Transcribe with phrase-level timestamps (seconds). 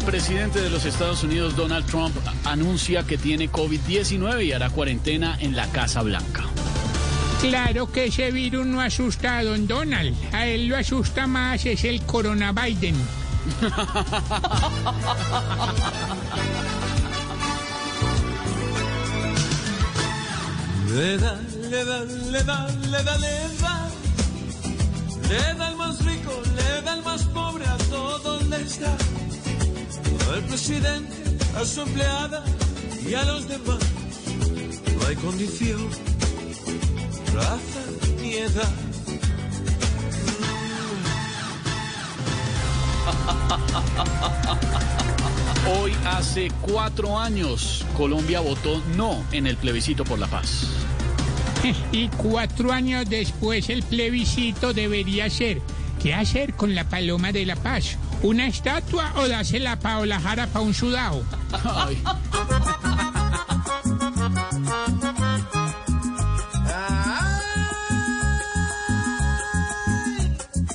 [0.00, 2.16] El presidente de los Estados Unidos, Donald Trump,
[2.46, 6.44] anuncia que tiene COVID-19 y hará cuarentena en la Casa Blanca.
[7.42, 10.16] Claro que ese virus no asusta a don Donald.
[10.32, 12.96] A él lo asusta más es el Corona Biden.
[20.94, 21.38] Le da,
[21.70, 23.90] le da, le da, le da, le da.
[25.28, 28.96] Le da al más rico, le da al más pobre, a todos les da.
[30.32, 31.12] Al presidente,
[31.56, 32.44] a su empleada
[33.04, 33.80] y a los demás.
[34.94, 35.88] No hay condición,
[37.34, 37.80] raza
[38.20, 38.70] ni edad.
[45.80, 50.68] Hoy hace cuatro años Colombia votó no en el plebiscito por la paz.
[51.92, 55.60] Y cuatro años después el plebiscito debería ser,
[56.00, 57.98] ¿qué hacer con la paloma de la paz?
[58.22, 61.24] ¿Una estatua o dásela a Paola Jara para un sudado?
[61.64, 62.02] Ay,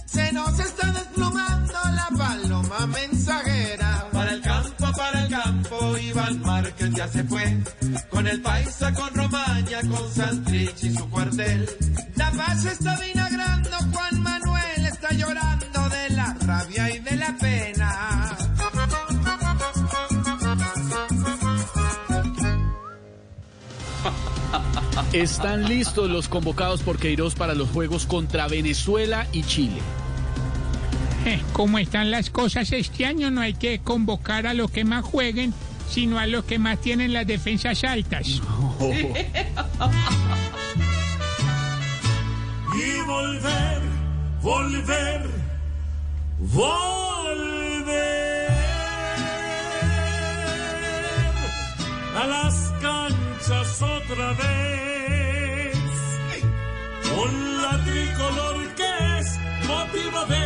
[0.07, 4.07] Se nos está desplumando la paloma mensajera.
[4.11, 7.63] Para el campo, para el campo, Iván Márquez ya se fue.
[8.09, 11.69] Con el paisa, con Romaña, con Santrich y su cuartel.
[12.15, 17.24] La paz está vinagrando, Juan Manuel está llorando de la rabia y de la
[25.21, 29.81] están listos los convocados por Queiroz para los juegos contra Venezuela y Chile.
[31.25, 35.05] Eh, Como están las cosas este año, no hay que convocar a los que más
[35.05, 35.53] jueguen,
[35.89, 38.27] sino a los que más tienen las defensas altas.
[42.77, 43.81] Y volver,
[44.41, 45.29] volver,
[46.39, 47.55] volver
[52.17, 55.04] a las canchas otra vez.
[57.15, 60.43] Con la tricolor que es motivo de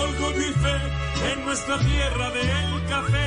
[0.00, 3.24] orgullo y fe en nuestra tierra del café.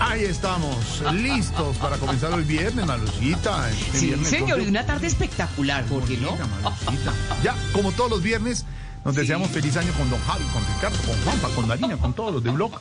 [0.00, 3.70] Ahí estamos, listos para comenzar el viernes, Malucita.
[3.70, 6.36] este Sí, viernes señor, y una tarde espectacular, Jorge, ¿no?
[6.36, 7.12] Malucita.
[7.44, 8.66] Ya, como todos los viernes,
[9.04, 12.32] nos deseamos feliz año con Don Javi, con Ricardo, con Juanpa, con Darina, con todos
[12.32, 12.72] los de Blog.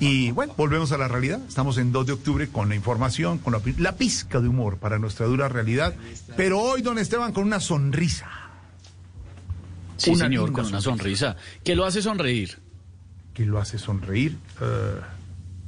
[0.00, 1.40] Y bueno, volvemos a la realidad.
[1.46, 4.98] Estamos en 2 de octubre con la información, con la, la pizca de humor para
[4.98, 5.94] nuestra dura realidad.
[6.36, 8.28] Pero hoy, don Esteban, con una sonrisa.
[9.96, 12.58] Sí, Una señor, con una sonrisa que lo hace sonreír.
[13.34, 14.38] que lo hace sonreír.
[14.60, 15.00] Eh,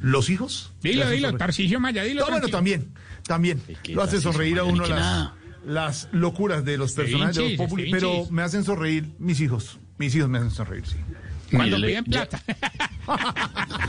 [0.00, 0.72] ¿Los hijos?
[0.82, 1.36] Dilo, dilo.
[1.36, 2.22] Tarcisio Maya, dilo.
[2.22, 2.92] No, bueno, también,
[3.24, 3.62] también.
[3.82, 4.84] ¿Qué Lo hace sonreír a uno
[5.64, 9.78] las, locuras de los personajes de los Populi, pero me hacen sonreír mis hijos.
[10.02, 10.96] Mis hijos me hacen sonreír, sí.
[11.52, 12.42] Cuando Mire, piden plata.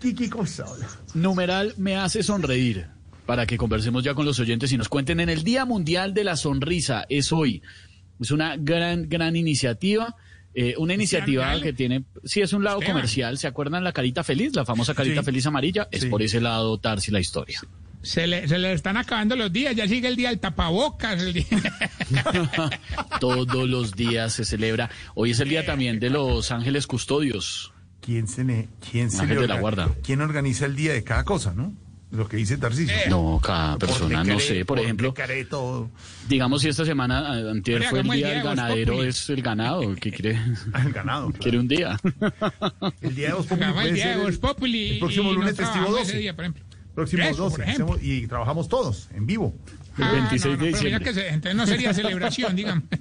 [0.00, 0.64] Qué cosa.
[1.14, 2.86] Numeral me hace sonreír.
[3.26, 6.24] Para que conversemos ya con los oyentes y nos cuenten en el Día Mundial de
[6.24, 7.06] la Sonrisa.
[7.08, 7.62] Es hoy.
[8.20, 10.16] Es una gran, gran iniciativa.
[10.56, 12.96] eh, una iniciativa que tiene, sí, es un lado Esteban.
[12.98, 13.38] comercial.
[13.38, 14.54] ¿Se acuerdan la carita feliz?
[14.54, 15.24] La famosa carita Sí.
[15.26, 15.88] feliz amarilla.
[15.90, 16.08] Es Sí.
[16.08, 17.60] por ese lado, Tarsi, la historia.
[18.04, 21.20] Se le, se le están acabando los días, ya sigue el día del tapabocas.
[21.22, 21.46] el día-
[23.20, 24.90] Todos los días se celebra.
[25.14, 27.72] Hoy es el día también de los ángeles custodios.
[28.00, 29.90] ¿Quién se le, quién se Ángel le de la guarda.
[30.04, 31.72] ¿Quién organiza el día de cada cosa, no?
[32.10, 32.94] Lo que dice Tarcisio.
[33.08, 34.64] No, cada persona, no sé.
[34.64, 35.12] Por ejemplo,
[35.50, 35.90] todo.
[36.28, 39.08] digamos si esta semana, eh, antier Hombre, fue el día del de ganadero, Populi.
[39.08, 39.94] es el ganado.
[39.96, 40.38] que quiere?
[40.84, 41.26] El ganado.
[41.30, 41.42] claro.
[41.42, 41.98] Quiere un día.
[43.00, 44.90] El día de Voz Populi el día de Voz Populi.
[44.90, 46.10] el próximo lunes no festivo trabajamos 12.
[46.12, 46.63] ese día, por ejemplo.
[46.94, 47.56] Próximo Eso, 12.
[47.56, 47.84] por ejemplo.
[47.94, 49.54] hacemos- y trabajamos todos en vivo.
[49.98, 51.04] El Ah, 26 no, de no, pero mira diciembre.
[51.04, 52.84] que se- entonces no sería celebración, digamos.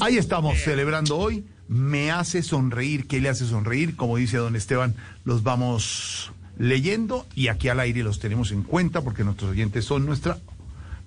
[0.00, 1.44] Ahí estamos celebrando hoy.
[1.68, 3.06] Me hace sonreír.
[3.06, 3.96] ¿Qué le hace sonreír?
[3.96, 4.94] Como dice don Esteban,
[5.24, 10.06] los vamos leyendo y aquí al aire los tenemos en cuenta porque nuestros oyentes son
[10.06, 10.38] nuestra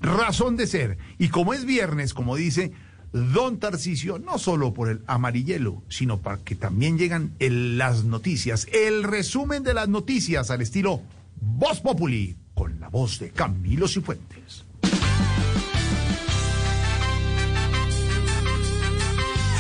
[0.02, 0.98] razón de ser.
[1.18, 2.72] Y como es viernes, como dice
[3.14, 9.04] don Tarcisio, no solo por el amarillelo, sino para que también llegan las noticias, el
[9.04, 11.02] resumen de las noticias al estilo
[11.42, 14.66] Voz Populi, con la voz de Camilo Cifuentes.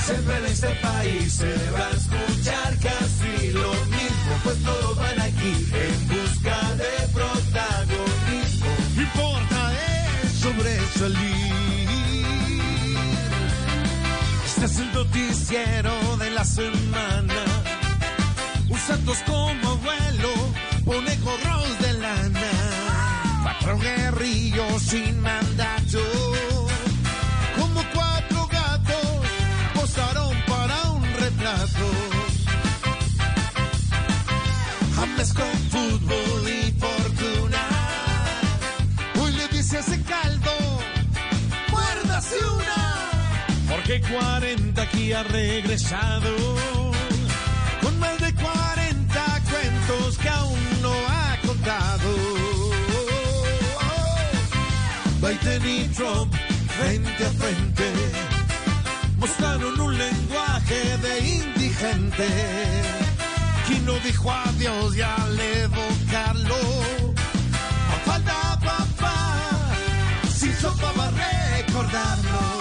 [0.05, 5.53] Siempre en este país se va a escuchar casi lo mismo, pues todos van aquí
[14.69, 17.33] es el noticiero de la semana.
[18.87, 20.29] Santos como abuelo
[20.83, 22.51] pone gorros de lana.
[23.43, 25.99] Cuatro guerrillos sin mandato,
[27.59, 29.27] como cuatro gatos,
[29.75, 32.18] posaron para un retrato.
[43.89, 46.35] Porque 40 aquí ha regresado,
[47.81, 52.09] con más de 40 cuentos que aún no ha contado.
[55.19, 56.31] Biden y Trump
[56.77, 57.91] frente a frente
[59.17, 62.27] mostraron un lenguaje de indigente.
[63.65, 66.57] Quien no dijo adiós ya le evocarlo.
[68.05, 69.71] Falta papá,
[70.31, 72.58] sin sopa va recordarlo.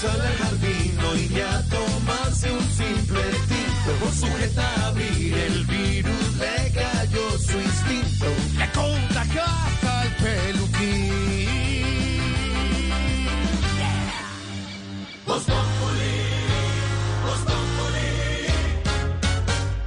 [0.00, 0.98] Sale al jardín
[1.30, 3.90] y a tomarse un simple tinto.
[4.00, 8.26] Por sujeta a abrir el virus le cayó su instinto.
[8.58, 10.59] Le contagió hasta el peluquín.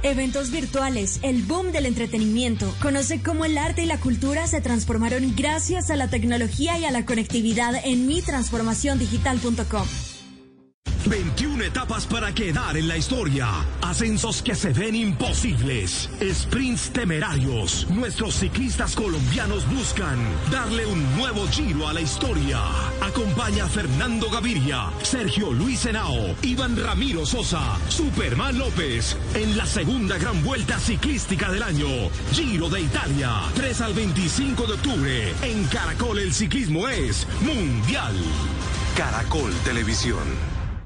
[0.04, 2.70] Eventos virtuales, el boom del entretenimiento.
[2.82, 6.90] Conoce cómo el arte y la cultura se transformaron gracias a la tecnología y a
[6.90, 10.13] la conectividad en mitransformaciondigital.com.
[11.74, 13.48] 21 etapas para quedar en la historia.
[13.82, 16.08] Ascensos que se ven imposibles.
[16.32, 17.86] Sprints temerarios.
[17.90, 20.16] Nuestros ciclistas colombianos buscan
[20.50, 22.60] darle un nuevo giro a la historia.
[23.02, 30.16] Acompaña a Fernando Gaviria, Sergio Luis Henao, Iván Ramiro Sosa, Superman López en la segunda
[30.18, 31.88] gran vuelta ciclística del año.
[32.32, 33.42] Giro de Italia.
[33.56, 35.34] 3 al 25 de octubre.
[35.42, 38.14] En Caracol el ciclismo es mundial.
[38.96, 40.53] Caracol Televisión.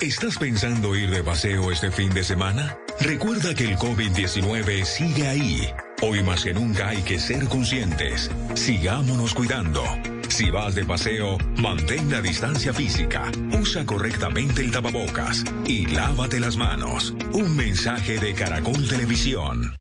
[0.00, 2.76] ¿Estás pensando ir de paseo este fin de semana?
[3.00, 5.68] Recuerda que el COVID-19 sigue ahí.
[6.02, 8.30] Hoy más que nunca hay que ser conscientes.
[8.54, 9.82] Sigámonos cuidando.
[10.28, 16.56] Si vas de paseo, mantén la distancia física, usa correctamente el tapabocas y lávate las
[16.56, 17.14] manos.
[17.32, 19.76] Un mensaje de Caracol Televisión.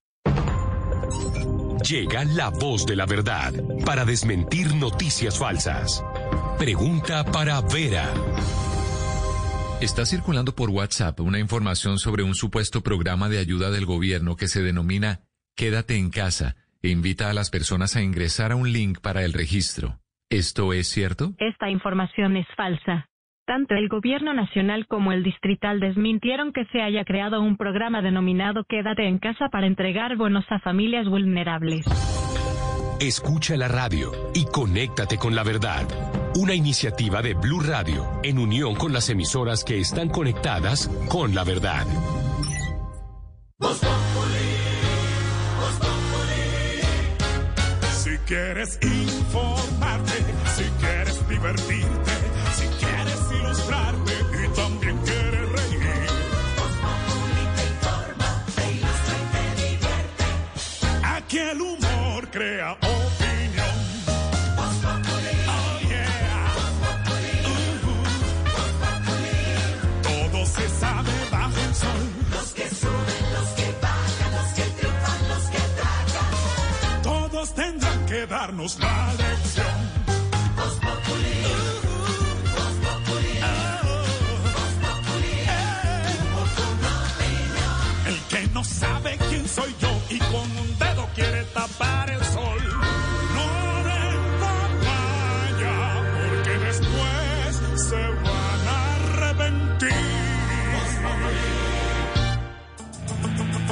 [1.89, 3.51] Llega la voz de la verdad
[3.83, 6.03] para desmentir noticias falsas.
[6.57, 8.09] Pregunta para Vera.
[9.83, 14.47] Está circulando por WhatsApp una información sobre un supuesto programa de ayuda del gobierno que
[14.47, 15.19] se denomina
[15.57, 19.33] Quédate en casa e invita a las personas a ingresar a un link para el
[19.33, 19.99] registro.
[20.29, 21.33] ¿Esto es cierto?
[21.37, 23.09] Esta información es falsa.
[23.45, 28.63] Tanto el gobierno nacional como el distrital desmintieron que se haya creado un programa denominado
[28.63, 31.85] Quédate en casa para entregar bonos a familias vulnerables.
[33.01, 36.22] Escucha la radio y conéctate con la verdad.
[36.35, 41.43] Una iniciativa de Blue Radio en unión con las emisoras que están conectadas con la
[41.43, 41.85] verdad.
[48.03, 50.13] Si quieres informarte,
[50.55, 52.11] si quieres divertirte,
[52.55, 54.13] si quieres ilustrarte
[54.43, 55.83] y también quieres reír.
[57.55, 61.05] te informa, te ilustra y te divierte.
[61.05, 62.77] Aquí el humor crea
[78.33, 79.65] darnos la lección.
[88.07, 92.61] El que no sabe quién soy yo y con un dedo quiere tapar el sol.
[93.35, 93.49] No
[93.89, 95.77] den papaya,
[96.17, 97.49] porque después
[97.87, 99.93] se van a arrepentir.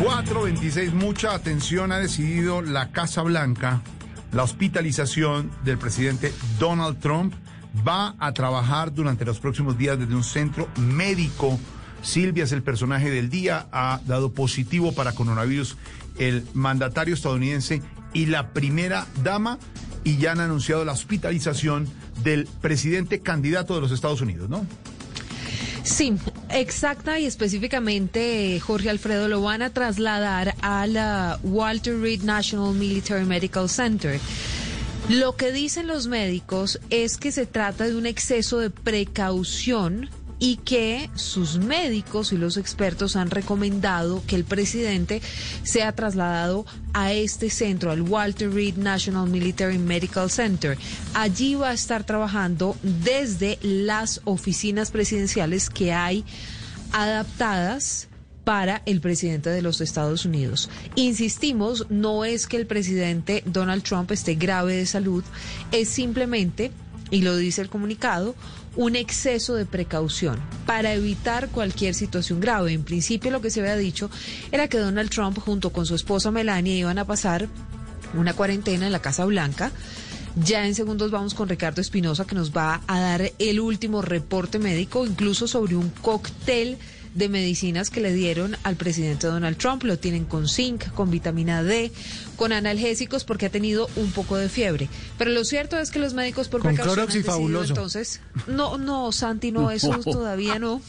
[0.03, 3.81] 426, mucha atención ha decidido la Casa Blanca,
[4.31, 7.33] la hospitalización del presidente Donald Trump.
[7.87, 11.57] Va a trabajar durante los próximos días desde un centro médico.
[12.01, 15.77] Silvia es el personaje del día, ha dado positivo para coronavirus
[16.17, 17.81] el mandatario estadounidense
[18.13, 19.57] y la primera dama
[20.03, 21.87] y ya han anunciado la hospitalización
[22.23, 24.65] del presidente candidato de los Estados Unidos, ¿no?
[25.83, 26.15] Sí,
[26.53, 33.25] Exacta y específicamente, Jorge Alfredo, lo van a trasladar a la Walter Reed National Military
[33.25, 34.19] Medical Center.
[35.09, 40.09] Lo que dicen los médicos es que se trata de un exceso de precaución
[40.41, 45.21] y que sus médicos y los expertos han recomendado que el presidente
[45.61, 50.79] sea trasladado a este centro, al Walter Reed National Military Medical Center.
[51.13, 56.25] Allí va a estar trabajando desde las oficinas presidenciales que hay
[56.91, 58.07] adaptadas
[58.43, 60.71] para el presidente de los Estados Unidos.
[60.95, 65.23] Insistimos, no es que el presidente Donald Trump esté grave de salud,
[65.71, 66.71] es simplemente,
[67.11, 68.33] y lo dice el comunicado,
[68.75, 72.73] un exceso de precaución para evitar cualquier situación grave.
[72.73, 74.09] En principio lo que se había dicho
[74.51, 77.49] era que Donald Trump junto con su esposa Melania iban a pasar
[78.13, 79.71] una cuarentena en la Casa Blanca.
[80.35, 84.59] Ya en segundos vamos con Ricardo Espinosa que nos va a dar el último reporte
[84.59, 86.77] médico, incluso sobre un cóctel
[87.13, 89.83] de medicinas que le dieron al presidente Donald Trump.
[89.83, 91.91] Lo tienen con zinc, con vitamina D,
[92.35, 94.89] con analgésicos porque ha tenido un poco de fiebre.
[95.17, 97.69] Pero lo cierto es que los médicos por Con precaución Clorox y han decidido, fabuloso.
[97.69, 100.81] entonces, no, no, Santi, no, esos todavía no.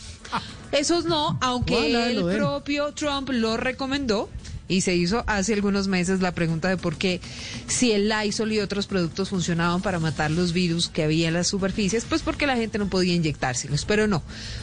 [0.71, 4.31] Esos no, aunque el propio Trump lo recomendó.
[4.73, 7.21] Y se hizo hace algunos meses la pregunta de por qué
[7.67, 11.49] si el Lysol y otros productos funcionaban para matar los virus que había en las
[11.49, 13.85] superficies, pues porque la gente no podía inyectárselos.
[13.85, 14.23] Pero no,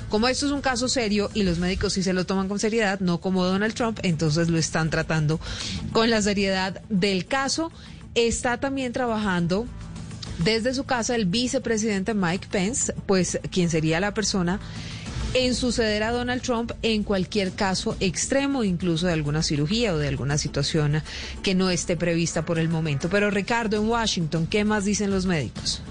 [0.10, 3.00] como esto es un caso serio y los médicos sí se lo toman con seriedad,
[3.00, 5.40] no como Donald Trump, entonces lo están tratando
[5.92, 7.72] con la seriedad del caso.
[8.16, 9.68] Está también trabajando
[10.44, 14.60] desde su casa el vicepresidente Mike Pence, pues quien sería la persona
[15.34, 20.08] en suceder a Donald Trump en cualquier caso extremo, incluso de alguna cirugía o de
[20.08, 21.02] alguna situación
[21.44, 23.10] que no esté prevista por el momento.
[23.10, 25.82] Pero Ricardo, en Washington, ¿qué más dicen los médicos?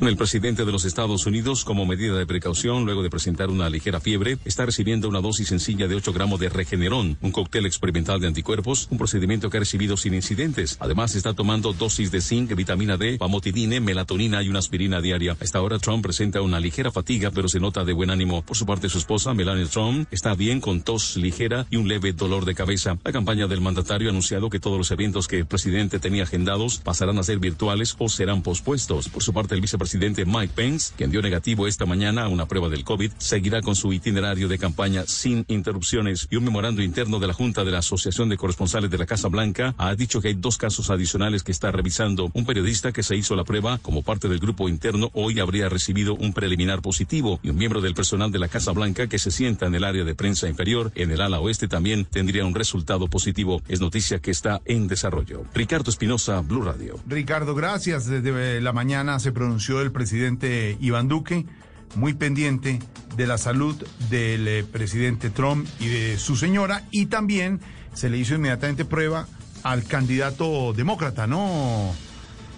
[0.00, 4.00] El presidente de los Estados Unidos, como medida de precaución, luego de presentar una ligera
[4.00, 8.28] fiebre, está recibiendo una dosis sencilla de 8 gramos de Regeneron, un cóctel experimental de
[8.28, 10.76] anticuerpos, un procedimiento que ha recibido sin incidentes.
[10.78, 15.32] Además, está tomando dosis de zinc, vitamina D, pamotidine, melatonina y una aspirina diaria.
[15.32, 18.42] A esta hora, Trump presenta una ligera fatiga, pero se nota de buen ánimo.
[18.42, 22.12] Por su parte, su esposa, Melania Trump, está bien con tos ligera y un leve
[22.12, 22.96] dolor de cabeza.
[23.04, 26.78] La campaña del mandatario ha anunciado que todos los eventos que el presidente tenía agendados
[26.78, 29.08] pasarán a ser virtuales o serán pospuestos.
[29.08, 32.68] Por su parte, el vicepresidente Mike Pence, quien dio negativo esta mañana a una prueba
[32.68, 36.28] del COVID, seguirá con su itinerario de campaña sin interrupciones.
[36.30, 39.28] Y un memorando interno de la Junta de la Asociación de Corresponsales de la Casa
[39.28, 42.30] Blanca ha dicho que hay dos casos adicionales que está revisando.
[42.34, 46.14] Un periodista que se hizo la prueba como parte del grupo interno hoy habría recibido
[46.14, 49.66] un preliminar positivo y un miembro del personal de la Casa Blanca que se sienta
[49.66, 53.62] en el área de prensa inferior, en el ala oeste también tendría un resultado positivo.
[53.68, 55.44] Es noticia que está en desarrollo.
[55.54, 56.98] Ricardo Espinosa, Blue Radio.
[57.06, 58.06] Ricardo, gracias.
[58.06, 61.46] Desde la mañana se pronunció el presidente Iván Duque,
[61.94, 62.78] muy pendiente
[63.16, 63.76] de la salud
[64.10, 67.60] del eh, presidente Trump y de su señora, y también
[67.94, 69.26] se le hizo inmediatamente prueba
[69.62, 71.94] al candidato demócrata, ¿no,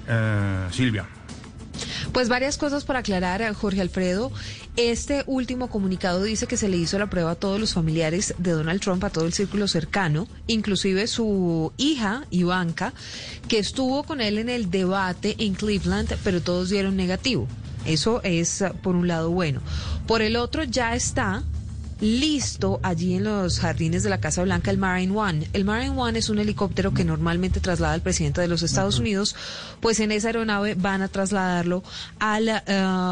[0.09, 1.07] Eh, Silvia?
[2.13, 4.33] Pues varias cosas para aclarar, eh, Jorge Alfredo.
[4.77, 8.53] Este último comunicado dice que se le hizo la prueba a todos los familiares de
[8.53, 12.95] Donald Trump, a todo el círculo cercano, inclusive su hija, Ivanka,
[13.49, 17.49] que estuvo con él en el debate en Cleveland, pero todos dieron negativo.
[17.85, 19.61] Eso es, por un lado, bueno.
[20.07, 21.43] Por el otro, ya está
[22.01, 25.49] listo allí en los jardines de la Casa Blanca el Marine One.
[25.53, 29.37] El Marine One es un helicóptero que normalmente traslada al presidente de los Estados Unidos,
[29.81, 31.83] pues en esa aeronave van a trasladarlo
[32.19, 32.63] al eh,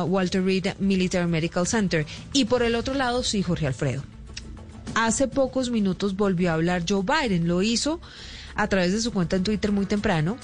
[0.07, 2.07] Walter Reed Military Medical Center.
[2.33, 4.03] Y por el otro lado, sí, Jorge Alfredo.
[4.95, 8.01] Hace pocos minutos volvió a hablar Joe Biden, lo hizo
[8.55, 10.39] a través de su cuenta en Twitter muy temprano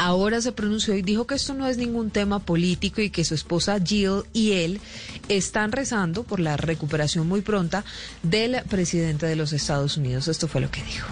[0.00, 3.34] ahora se pronunció y dijo que esto no es ningún tema político y que su
[3.34, 4.80] esposa Jill y él
[5.28, 7.84] están rezando por la recuperación muy pronta
[8.22, 10.26] del presidente de los Estados Unidos.
[10.28, 11.06] Esto fue lo que dijo.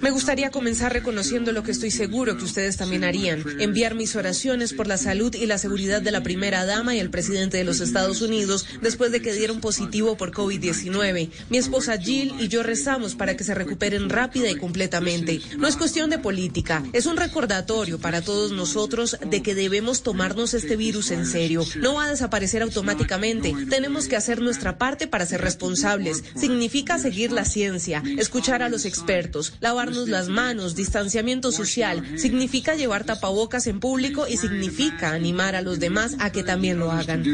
[0.00, 4.72] Me gustaría comenzar reconociendo lo que estoy seguro que ustedes también harían, enviar mis oraciones
[4.72, 7.80] por la salud y la seguridad de la primera dama y el presidente de los
[7.80, 11.30] Estados Unidos después de que dieron positivo por COVID-19.
[11.50, 15.42] Mi esposa Jill y yo rezamos para que se recuperen rápida y completamente.
[15.58, 20.54] No es cuestión de política, es un recordatorio para todos nosotros de que debemos tomarnos
[20.54, 21.62] este virus en serio.
[21.76, 23.54] No va a desaparecer automáticamente.
[23.68, 26.24] Tenemos que hacer nuestra parte para ser responsables.
[26.34, 33.04] Significa seguir la ciencia, escuchar a los expertos, lavarnos las manos, distanciamiento social, significa llevar
[33.04, 37.24] tapabocas en público y significa animar a los demás a que también lo hagan.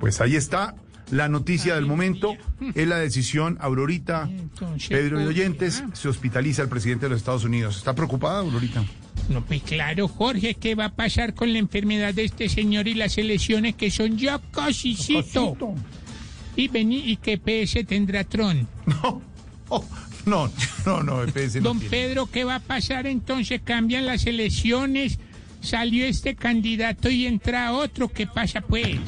[0.00, 0.74] Pues ahí está
[1.12, 2.36] la noticia del momento.
[2.74, 4.28] Es la decisión, Aurorita,
[4.88, 7.76] Pedro y oyentes, se hospitaliza el presidente de los Estados Unidos.
[7.76, 8.84] ¿Está preocupada, Aurorita?
[9.28, 12.94] No, pues claro, Jorge, ¿qué va a pasar con la enfermedad de este señor y
[12.94, 15.56] las elecciones que son ya casicito?
[16.56, 18.68] Y vení, ¿y qué PS tendrá Tron?
[20.24, 20.48] No,
[20.86, 21.90] no, no, EPS no Don tiene.
[21.90, 23.60] Pedro, ¿qué va a pasar entonces?
[23.64, 25.18] ¿Cambian las elecciones?
[25.60, 28.08] ¿Salió este candidato y entra otro?
[28.08, 29.00] ¿Qué pasa pues?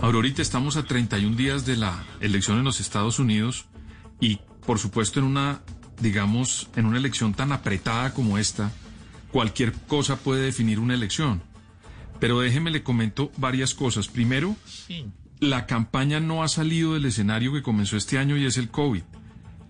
[0.00, 3.66] Aurorita estamos a 31 días de la elección en los Estados Unidos
[4.20, 5.62] y por supuesto en una,
[6.00, 8.72] digamos, en una elección tan apretada como esta,
[9.30, 11.40] cualquier cosa puede definir una elección.
[12.18, 14.08] Pero déjeme le comento varias cosas.
[14.08, 15.06] Primero, Sí.
[15.42, 19.02] La campaña no ha salido del escenario que comenzó este año y es el COVID.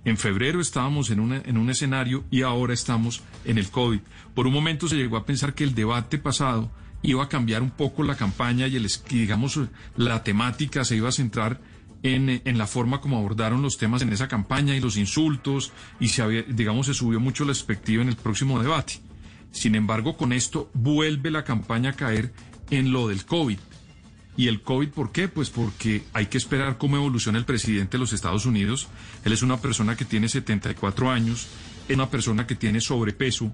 [0.05, 4.01] En febrero estábamos en, en un escenario y ahora estamos en el COVID.
[4.35, 6.71] Por un momento se llegó a pensar que el debate pasado
[7.03, 9.59] iba a cambiar un poco la campaña y, el, digamos,
[9.97, 11.59] la temática se iba a centrar
[12.03, 16.09] en, en la forma como abordaron los temas en esa campaña y los insultos y
[16.09, 19.01] se había- digamos, se subió mucho la expectativa en el próximo debate.
[19.53, 22.31] Sin embargo, con esto vuelve la campaña a caer
[22.71, 23.59] en lo del COVID.
[24.37, 25.29] ¿Y el COVID por qué?
[25.29, 28.89] Pues porque hay que esperar cómo evoluciona el presidente de los Estados Unidos.
[29.25, 31.49] Él es una persona que tiene 74 años,
[31.89, 33.53] es una persona que tiene sobrepeso.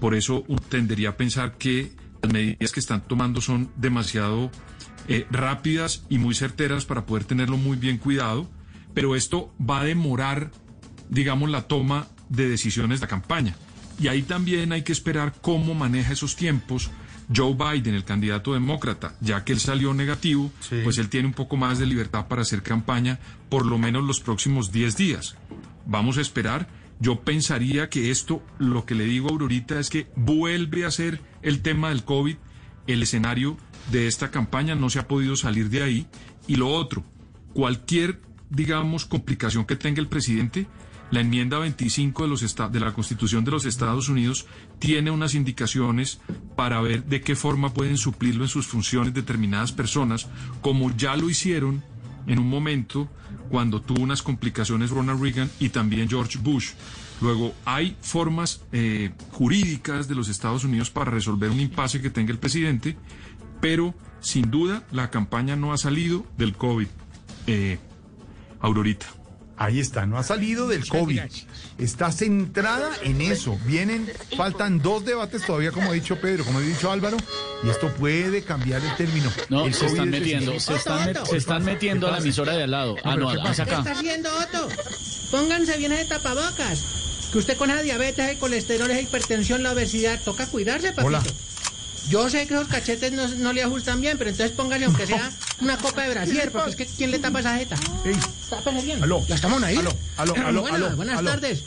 [0.00, 1.92] Por eso tendería a pensar que
[2.22, 4.50] las medidas que están tomando son demasiado
[5.08, 8.48] eh, rápidas y muy certeras para poder tenerlo muy bien cuidado.
[8.94, 10.50] Pero esto va a demorar,
[11.10, 13.54] digamos, la toma de decisiones de la campaña.
[13.98, 16.90] Y ahí también hay que esperar cómo maneja esos tiempos
[17.34, 20.52] Joe Biden, el candidato demócrata, ya que él salió negativo,
[20.84, 23.18] pues él tiene un poco más de libertad para hacer campaña
[23.48, 25.36] por lo menos los próximos 10 días.
[25.86, 26.68] Vamos a esperar.
[26.98, 31.20] Yo pensaría que esto, lo que le digo a Aurorita es que vuelve a ser
[31.42, 32.36] el tema del COVID,
[32.86, 33.56] el escenario
[33.90, 36.06] de esta campaña, no se ha podido salir de ahí.
[36.46, 37.04] Y lo otro,
[37.52, 40.68] cualquier, digamos, complicación que tenga el presidente,
[41.10, 44.46] la enmienda 25 de, los de la Constitución de los Estados Unidos
[44.78, 46.20] tiene unas indicaciones
[46.54, 50.28] para ver de qué forma pueden suplirlo en sus funciones determinadas personas,
[50.60, 51.82] como ya lo hicieron
[52.26, 53.08] en un momento
[53.48, 56.72] cuando tuvo unas complicaciones Ronald Reagan y también George Bush.
[57.20, 62.32] Luego, hay formas eh, jurídicas de los Estados Unidos para resolver un impasse que tenga
[62.32, 62.96] el presidente,
[63.60, 66.88] pero sin duda la campaña no ha salido del COVID.
[67.46, 67.78] Eh,
[68.60, 69.15] Aurorita.
[69.58, 71.18] Ahí está, no ha salido del COVID.
[71.78, 73.58] Está centrada en eso.
[73.64, 77.16] Vienen, faltan dos debates todavía, como ha dicho Pedro, como ha dicho Álvaro,
[77.64, 79.32] y esto puede cambiar el término.
[79.48, 82.52] No, El se están es metiendo, se están, met- se están metiendo a la emisora
[82.54, 82.96] de al lado.
[83.02, 83.78] Ah, no, es ¿Qué acá.
[83.78, 84.68] está haciendo Otto?
[85.30, 87.28] Pónganse bien ese tapabocas.
[87.32, 91.06] Que usted con esa diabetes, el colesterol, esa hipertensión, la obesidad, toca cuidarse, papito.
[91.06, 91.22] Hola.
[92.08, 95.30] Yo sé que esos cachetes no, no le ajustan bien, pero entonces póngale aunque sea
[95.60, 97.76] una copa de brasier, porque es que ¿quién le tapa esa jeta?
[98.48, 99.02] Tápese bien.
[99.02, 99.24] Aló.
[99.26, 99.76] ¿Ya estamos ahí?
[99.76, 101.30] Aló, aló, aló, Buenas, aló, buenas aló.
[101.30, 101.62] tardes.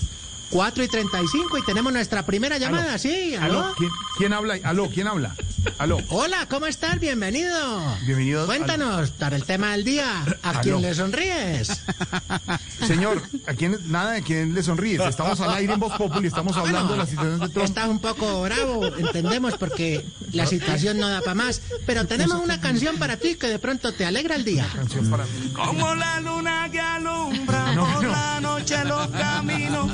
[0.49, 3.59] 4 y 35 y tenemos nuestra primera llamada, sí, aló.
[3.59, 4.57] Aló, ¿quién, quién habla?
[4.63, 5.35] Aló, ¿quién habla?
[5.77, 5.99] Aló.
[6.09, 6.99] Hola, ¿cómo estás?
[6.99, 7.97] Bienvenido.
[8.05, 8.45] Bienvenido.
[8.45, 10.61] Cuéntanos, para el tema del día, ¿a Aló.
[10.61, 11.81] quién le sonríes?
[12.87, 14.99] Señor, ¿a quién, nada de quién le sonríe?
[15.07, 17.65] Estamos al aire en Voz Populi, estamos hablando de la situación de Trump.
[17.65, 21.61] Estás un poco bravo, entendemos, porque la situación no da para más.
[21.85, 24.67] Pero tenemos una canción para ti que de pronto te alegra el día.
[24.73, 25.51] Canción para mí.
[25.53, 28.11] Como la luna que alumbra No, por no.
[28.11, 29.91] la noche los caminos,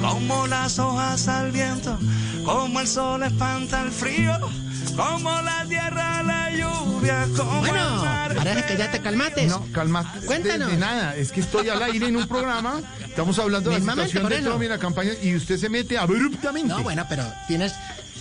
[0.00, 1.98] como las hojas al viento,
[2.44, 4.38] como el sol espanta el frío,
[4.96, 8.34] como la tierra la lluvia, como el Bueno, mar.
[8.34, 9.48] parece que ya te calmates.
[9.50, 10.12] No, calma.
[10.26, 10.68] Cuéntanos.
[10.68, 13.92] De, de nada, es que estoy al aire en un programa, estamos hablando de la
[13.92, 14.38] situación de.
[14.42, 16.68] Trump y la campaña, y usted se mete abruptamente.
[16.68, 17.72] No, bueno, pero tienes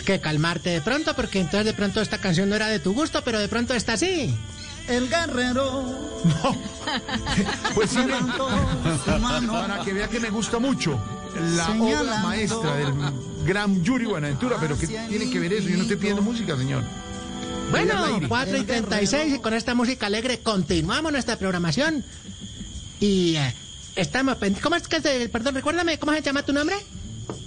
[0.06, 3.22] que calmarte de pronto, porque entonces de pronto esta canción no era de tu gusto,
[3.24, 4.36] pero de pronto está así.
[4.88, 6.14] El guerrero.
[7.74, 7.98] Pues sí,
[9.48, 11.00] para que vea que me gusta mucho
[11.56, 12.94] la obra maestra del
[13.46, 15.70] gran Yuri Buenaventura, pero que tiene que ver eso?
[15.70, 16.84] Yo no estoy pidiendo música, señor.
[17.72, 18.28] Bueno, Al aire.
[18.28, 22.04] 4 y 36 y con esta música alegre continuamos nuestra programación.
[23.00, 23.54] Y eh,
[23.96, 24.38] estamos...
[24.62, 25.28] ¿Cómo es que se...
[25.30, 26.76] Perdón, recuérdame, ¿cómo se llama tu nombre?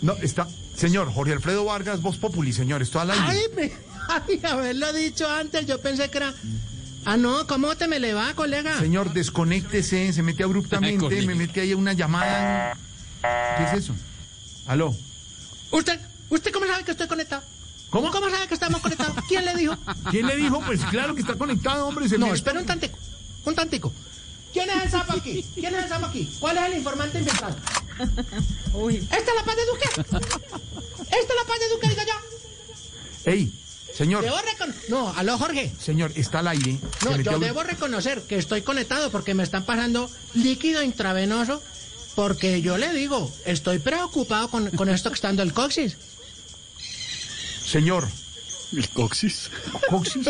[0.02, 0.48] No, está.
[0.74, 3.24] Señor, Jorge Alfredo Vargas, Voz Populi, señor, esto al aire.
[3.26, 3.72] Ay, me,
[4.08, 6.34] ay, haberlo dicho antes, yo pensé que era...
[7.08, 8.80] Ah, no, ¿cómo te me le va, colega?
[8.80, 12.76] Señor, desconéctese, se mete abruptamente, me mete ahí una llamada.
[13.22, 13.94] ¿Qué es eso?
[14.66, 14.92] Aló.
[15.70, 17.44] ¿Usted, usted cómo sabe que estoy conectado?
[17.90, 18.10] ¿Cómo?
[18.10, 19.24] ¿Cómo sabe que estamos conectados?
[19.28, 19.76] ¿Quién le dijo?
[20.10, 20.60] ¿Quién le dijo?
[20.66, 22.08] Pues claro que está conectado, hombre.
[22.08, 22.98] Se No, espera un tantico,
[23.44, 23.92] un tantico.
[24.52, 25.46] ¿Quién es el sapo aquí?
[25.54, 26.28] ¿Quién es el sapo aquí?
[26.40, 27.56] ¿Cuál es el informante infiltrado?
[28.00, 29.84] ¿Esta es la paz de Duque?
[29.94, 33.30] ¿Esta es la paz de Duque, digo yo?
[33.30, 33.52] Ey,
[33.96, 34.36] señor, Debo
[34.88, 35.72] No, aló, Jorge.
[35.80, 36.78] señor, está al aire.
[37.04, 41.62] No, yo debo reconocer que estoy conectado porque me están pasando líquido intravenoso
[42.14, 45.96] porque yo le digo, estoy preocupado con, con esto que está dando el coxis.
[47.64, 48.08] Señor.
[48.72, 49.50] ¿El coxis?
[49.88, 50.26] ¿Coxis?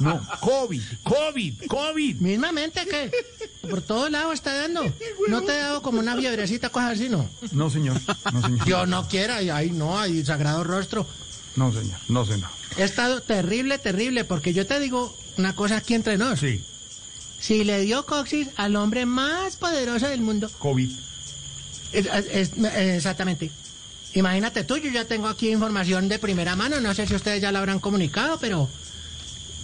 [0.00, 2.16] No, COVID, COVID, COVID.
[2.16, 3.10] Mismamente que
[3.68, 4.92] por todos lados está dando.
[5.28, 7.28] ¿No te ha dado como una fiebrecita, cosas así, no?
[7.52, 8.00] No, señor.
[8.32, 8.66] No, señor.
[8.66, 11.06] Yo no quiera, y ahí no, hay sagrado rostro.
[11.56, 11.98] No, señor.
[12.08, 12.48] No, señor.
[12.76, 16.40] He estado terrible, terrible, porque yo te digo una cosa aquí entre nos.
[16.40, 16.62] Sí.
[17.40, 20.50] Si le dio coxis al hombre más poderoso del mundo.
[20.58, 20.90] COVID.
[21.92, 23.50] Es- es- es- exactamente.
[24.14, 27.52] Imagínate tú, yo ya tengo aquí información de primera mano, no sé si ustedes ya
[27.52, 28.68] lo habrán comunicado, pero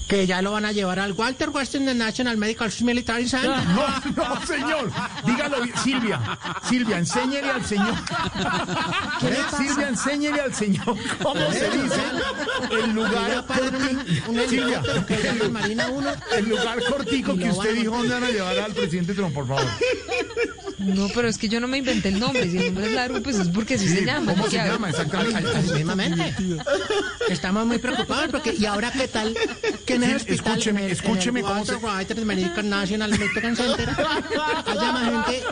[0.08, 3.56] que ya lo van a llevar al Walter Washington National Medical Military Center.
[3.76, 4.90] No, no, señor.
[5.24, 5.76] Dígalo, bien.
[5.78, 6.20] Silvia.
[6.68, 7.94] Silvia, enséñele al señor.
[9.20, 9.58] ¿Qué le pasa?
[9.58, 12.00] Silvia, enséñele al señor cómo se dice
[12.70, 13.44] el lugar.
[14.28, 16.10] un Silvia, helicóptero que llama Marina 1.
[16.36, 19.64] el lugar cortico que usted dijo dónde van a llevar al presidente Trump, por favor.
[20.78, 22.50] No, pero es que yo no me inventé el nombre.
[22.50, 24.32] Si el nombre es largo, pues es porque así Sí, se llama.
[24.32, 25.42] ¿Cómo se llama exactamente?
[25.74, 26.34] Mismamente.
[27.30, 29.34] Estamos muy preocupados porque, ¿y ahora qué tal?
[29.86, 31.82] Que en el Sí, hospital, escúcheme, en el, escúcheme en el cómo Walter se-
[32.62, 35.42] National Medical Center, haya más gente.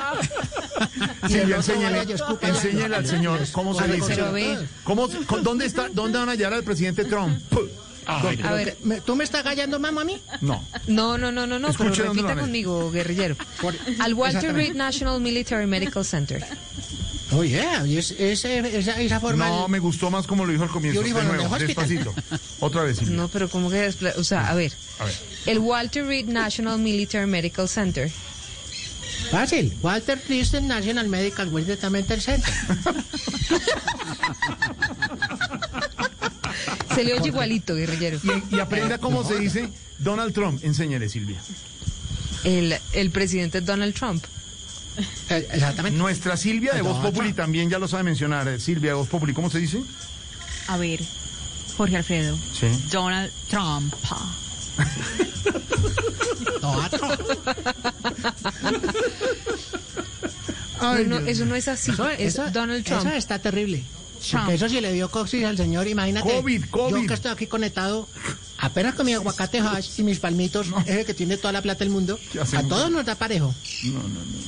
[2.08, 2.48] y escupa.
[2.48, 4.16] enséñele al señor cómo se dice.
[4.84, 5.08] ¿Cómo,
[5.42, 5.88] ¿Dónde está?
[5.88, 7.38] ¿Dónde van a llevar al presidente Trump?
[8.06, 10.20] A ver, ¿Me- ¿Tú me estás callando, mamá, a mí?
[10.40, 10.62] No.
[10.86, 13.36] no, no, no, no, no, pero repita conmigo, guerrillero.
[14.00, 14.54] Al Walter.
[14.54, 16.44] Reed National Military Medical Center.
[17.32, 17.64] Oye,
[17.98, 19.48] es, es- esa, esa forma.
[19.48, 21.00] No, me gustó más como lo dijo al comienzo.
[21.00, 22.14] Yo digo, De nuevo, despacito.
[22.60, 23.16] Otra vez, Silvia.
[23.16, 23.92] No, pero ¿cómo que?
[24.16, 24.72] O sea, a ver.
[25.00, 25.14] A ver.
[25.46, 28.10] El Walter Reed National Military Medical Center.
[29.30, 29.72] Fácil.
[29.82, 32.44] Walter Christian National Medical Center Center.
[36.94, 38.18] Se le oye igualito, guerrillero.
[38.50, 40.62] Y, y aprenda cómo se dice Donald Trump.
[40.64, 41.38] Enséñele, Silvia.
[42.44, 44.24] El, el presidente Donald Trump.
[45.30, 45.98] Eh, Exactamente.
[45.98, 48.46] Nuestra Silvia de Voz Populi también ya lo sabe mencionar.
[48.48, 49.82] Eh, Silvia de Voz Populi, ¿cómo se dice?
[50.68, 51.00] A ver,
[51.76, 52.38] Jorge Alfredo.
[52.58, 52.66] Sí.
[52.92, 53.92] Donald Trump.
[60.80, 61.92] Ay, no, no, Dios eso no es así.
[61.92, 63.06] Eso, es eso- Donald Trump.
[63.06, 63.82] eso está terrible.
[64.24, 64.44] Trump.
[64.44, 66.28] Porque eso sí le dio coxis al señor, imagínate.
[66.28, 67.02] COVID, COVID.
[67.02, 68.08] Yo que estoy aquí conectado,
[68.58, 71.80] apenas con mi aguacate hash y mis palmitos, es el que tiene toda la plata
[71.80, 72.18] del mundo.
[72.32, 73.54] ¿Qué A todos nos da parejo.
[73.84, 74.44] No, no, no.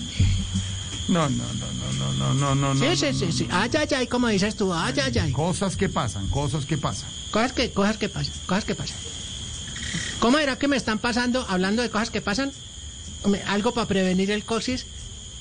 [1.09, 2.81] No, no, no, no, no, no, no, no.
[2.81, 3.33] Sí, no, sí, no, sí, no.
[3.33, 3.49] sí.
[3.51, 5.33] Ay, ay, ay, como dices tú, ay, ay, ay.
[5.33, 7.09] Cosas que pasan, cosas que pasan.
[7.31, 8.97] Cosas que, cosas que pasan, cosas que pasan.
[10.19, 12.51] ¿Cómo era que me están pasando, hablando de cosas que pasan?
[13.47, 14.87] Algo para prevenir el coxis,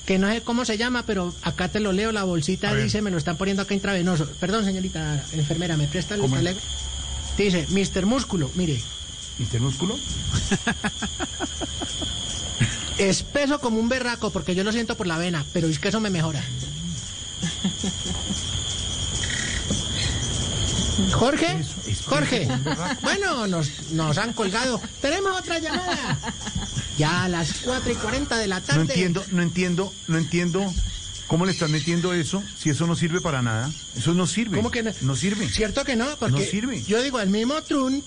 [0.06, 3.10] que no sé cómo se llama, pero acá te lo leo, la bolsita dice, me
[3.10, 4.26] lo están poniendo acá intravenoso.
[4.38, 6.60] Perdón, señorita enfermera, ¿me presta el talego?
[7.36, 8.06] Dice, Mr.
[8.06, 8.80] Músculo, mire,
[9.38, 9.98] ¿Viste el músculo?
[12.98, 16.00] espeso como un berraco, porque yo lo siento por la vena, pero es que eso
[16.00, 16.42] me mejora.
[21.12, 21.62] Jorge,
[22.06, 22.48] Jorge,
[23.02, 24.80] bueno, nos, nos han colgado.
[25.00, 26.18] Tenemos otra llamada.
[26.98, 28.84] Ya a las 4 y 40 de la tarde.
[28.84, 30.74] No entiendo, no entiendo, no entiendo
[31.26, 33.70] cómo le están metiendo eso si eso no sirve para nada.
[33.96, 34.56] Eso no sirve.
[34.56, 34.92] ¿Cómo que no?
[35.02, 35.48] No sirve.
[35.48, 36.82] Cierto que no, porque No sirve.
[36.84, 38.02] yo digo, el mismo Trump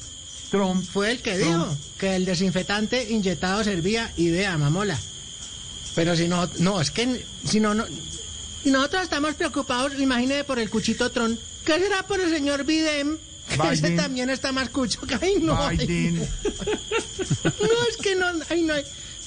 [0.50, 1.68] Trump fue el que Trump.
[1.68, 4.98] dijo que el desinfectante inyectado servía y vea, mamola.
[5.94, 7.86] Pero si no, no, es que si no, no.
[8.66, 11.40] Y nosotros estamos preocupados, imagínese por el cuchito Trump.
[11.70, 13.20] ¿Qué será por el señor Biden?
[13.48, 15.70] Que ese también está más cucho que ay no.
[15.70, 16.16] Biden.
[16.18, 18.74] No, es que no, ay, no,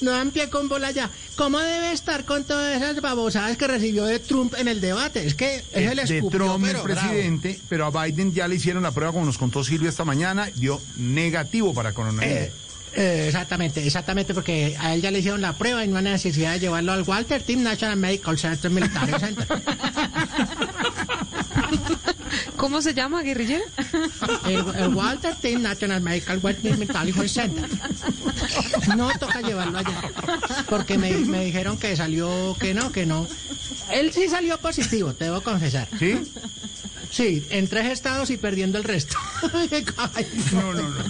[0.01, 1.09] no dan pie con bola ya.
[1.37, 5.25] ¿Cómo debe estar con todas esas babosadas que recibió de Trump en el debate?
[5.25, 6.99] Es que es el de escupió, Trump, el pero bravo.
[7.01, 10.49] presidente, pero a Biden ya le hicieron la prueba, como nos contó Silvia esta mañana,
[10.55, 12.37] dio negativo para coronavirus.
[12.37, 12.51] Eh,
[12.95, 16.53] eh, exactamente, exactamente, porque a él ya le hicieron la prueba y no hay necesidad
[16.53, 19.47] de llevarlo al Walter Team National Medical Center Military Center.
[22.63, 23.61] ¿Cómo se llama, guerrillero?
[24.45, 27.69] El, el Walter Team National Medical Military Center.
[28.95, 30.01] No toca llevarlo allá,
[30.69, 33.27] porque me, me dijeron que salió, que no, que no.
[33.91, 35.89] Él sí salió positivo, te debo confesar.
[35.99, 36.15] ¿Sí?
[37.11, 39.17] Sí, en tres estados y perdiendo el resto.
[40.53, 41.03] No, no, no.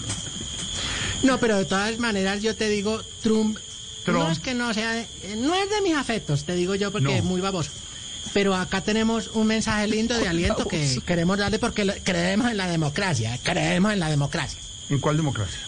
[1.21, 3.59] No, pero de todas maneras yo te digo, Trump,
[4.05, 4.17] Trump.
[4.17, 5.05] no es que no sea,
[5.37, 7.11] no es de mis afectos, te digo yo porque No.
[7.11, 7.69] es muy baboso.
[8.33, 12.67] Pero acá tenemos un mensaje lindo de aliento que queremos darle porque creemos en la
[12.67, 14.59] democracia, creemos en la democracia.
[14.89, 15.59] ¿En cuál democracia?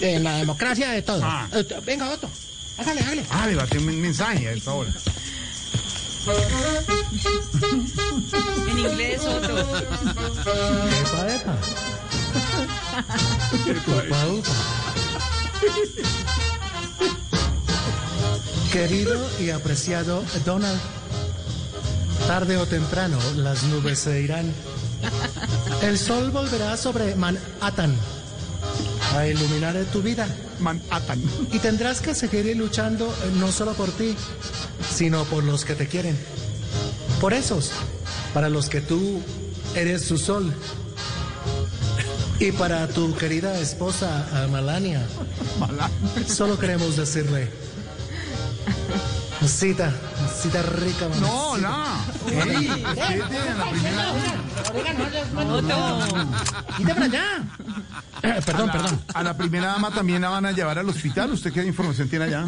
[0.00, 1.22] En la democracia de todos.
[1.24, 1.48] Ah.
[1.52, 2.30] Eh, Venga, Otto,
[2.78, 3.24] hágale, hágale.
[3.30, 4.90] Ah, le bate un mensaje a esta hora.
[8.70, 9.58] En inglés otro.
[9.58, 11.56] Epa, epa.
[14.30, 14.52] Upa.
[18.72, 20.80] Querido y apreciado Donald,
[22.26, 24.52] tarde o temprano las nubes se irán
[25.82, 27.94] El sol volverá sobre Manhattan
[29.16, 30.26] a iluminar tu vida.
[30.60, 31.20] Manhattan.
[31.52, 34.14] Y tendrás que seguir luchando eh, no solo por ti,
[34.94, 36.16] sino por los que te quieren.
[37.20, 37.70] Por esos,
[38.34, 39.20] para los que tú
[39.74, 40.52] eres su sol.
[42.38, 45.02] Y para tu querida esposa Malania,
[46.26, 47.50] solo queremos decirle,
[49.46, 49.92] cita,
[50.40, 51.06] cita rica.
[51.20, 51.84] No, no.
[52.28, 54.14] Ey, ¿qué la primera?
[56.76, 57.24] Quita para allá.
[58.22, 59.02] Eh, perdón, A la- perdón.
[59.14, 61.30] A la primera dama también la van a llevar al hospital.
[61.32, 62.46] ¿Usted qué información tiene allá?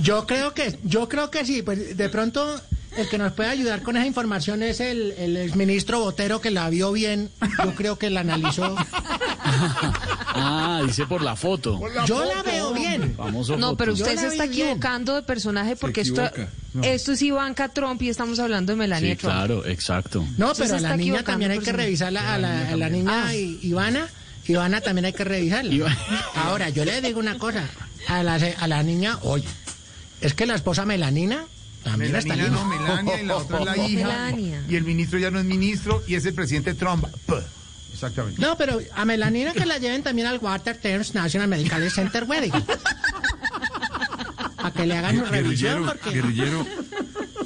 [0.00, 2.60] Yo creo que, yo creo que sí, pues de pronto
[2.96, 6.68] el que nos puede ayudar con esa información es el, el exministro Botero que la
[6.70, 7.30] vio bien,
[7.64, 8.76] yo creo que la analizó.
[10.36, 11.80] Ah, dice por la foto.
[12.06, 13.14] Yo la veo bien.
[13.16, 14.68] Famoso No, pero usted se está bien.
[14.68, 16.28] equivocando de personaje porque esto.
[16.72, 16.82] No.
[16.82, 19.32] esto es Ivanka Trump y estamos hablando de Melania Sí, Trump.
[19.34, 20.26] claro, exacto.
[20.36, 23.60] No, pero a la niña también hay que revisarla, a la, a la niña I-
[23.62, 24.08] Ivana,
[24.46, 25.96] Ivana también hay que revisarla.
[26.34, 27.62] Ahora, yo le digo una cosa,
[28.08, 29.46] a la, a la niña, oye,
[30.20, 31.44] es que la esposa Melanina
[31.84, 32.48] también linda.
[32.48, 34.06] no, Melania y la otra es la hija.
[34.08, 34.64] Melania.
[34.68, 37.04] Y el ministro ya no es ministro y es el presidente Trump.
[37.92, 38.40] Exactamente.
[38.40, 42.52] No, pero a Melanina que la lleven también al Water Terms National Medical Center Wedding.
[44.58, 46.10] A que le hagan una revisión Guerrillero, porque...
[46.10, 46.66] guerrillero,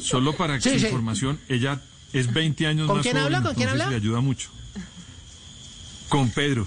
[0.01, 0.85] solo para Sí, su sí.
[0.87, 1.81] información, ella
[2.13, 3.43] es 20 años ¿Con más quién joven, habla?
[3.47, 3.91] ¿Con quién habla?
[3.91, 4.49] le ayuda mucho.
[6.09, 6.67] Con Pedro.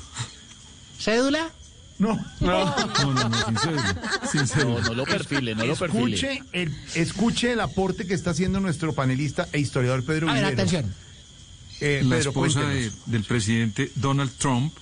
[1.00, 1.50] ¿Cédula?
[2.02, 2.16] No.
[2.40, 2.76] No,
[3.14, 3.96] no, no, sin cédula,
[4.32, 4.82] sin cédula.
[4.82, 6.16] No, no lo perfile, no lo perfile.
[6.16, 10.42] Escuche el, escuche el aporte que está haciendo nuestro panelista e historiador Pedro A ver,
[10.46, 10.62] Vivero.
[10.62, 10.96] atención.
[11.80, 14.74] Eh, la Pedro, esposa de- del presidente Donald Trump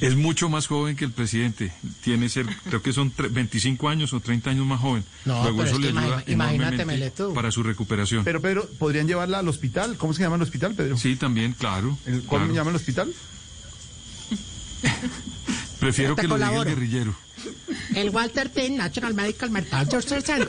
[0.00, 1.74] es mucho más joven que el presidente.
[2.02, 5.04] Tiene ser, creo que son tre- 25 años o 30 años más joven.
[5.26, 7.34] No, Luego pero eso es le ayuda imagínate, tú.
[7.34, 8.24] para su recuperación.
[8.24, 9.98] Pero Pedro, ¿podrían llevarla al hospital?
[9.98, 10.96] ¿Cómo se llama el hospital, Pedro?
[10.96, 11.98] sí, también, claro.
[12.06, 12.46] ¿El, ¿Cómo claro.
[12.46, 13.12] se llama el hospital?
[15.80, 17.14] Prefiero que lo diga el guerrillero.
[17.94, 18.68] El Walter T.
[18.70, 20.46] National Medical Medical Center.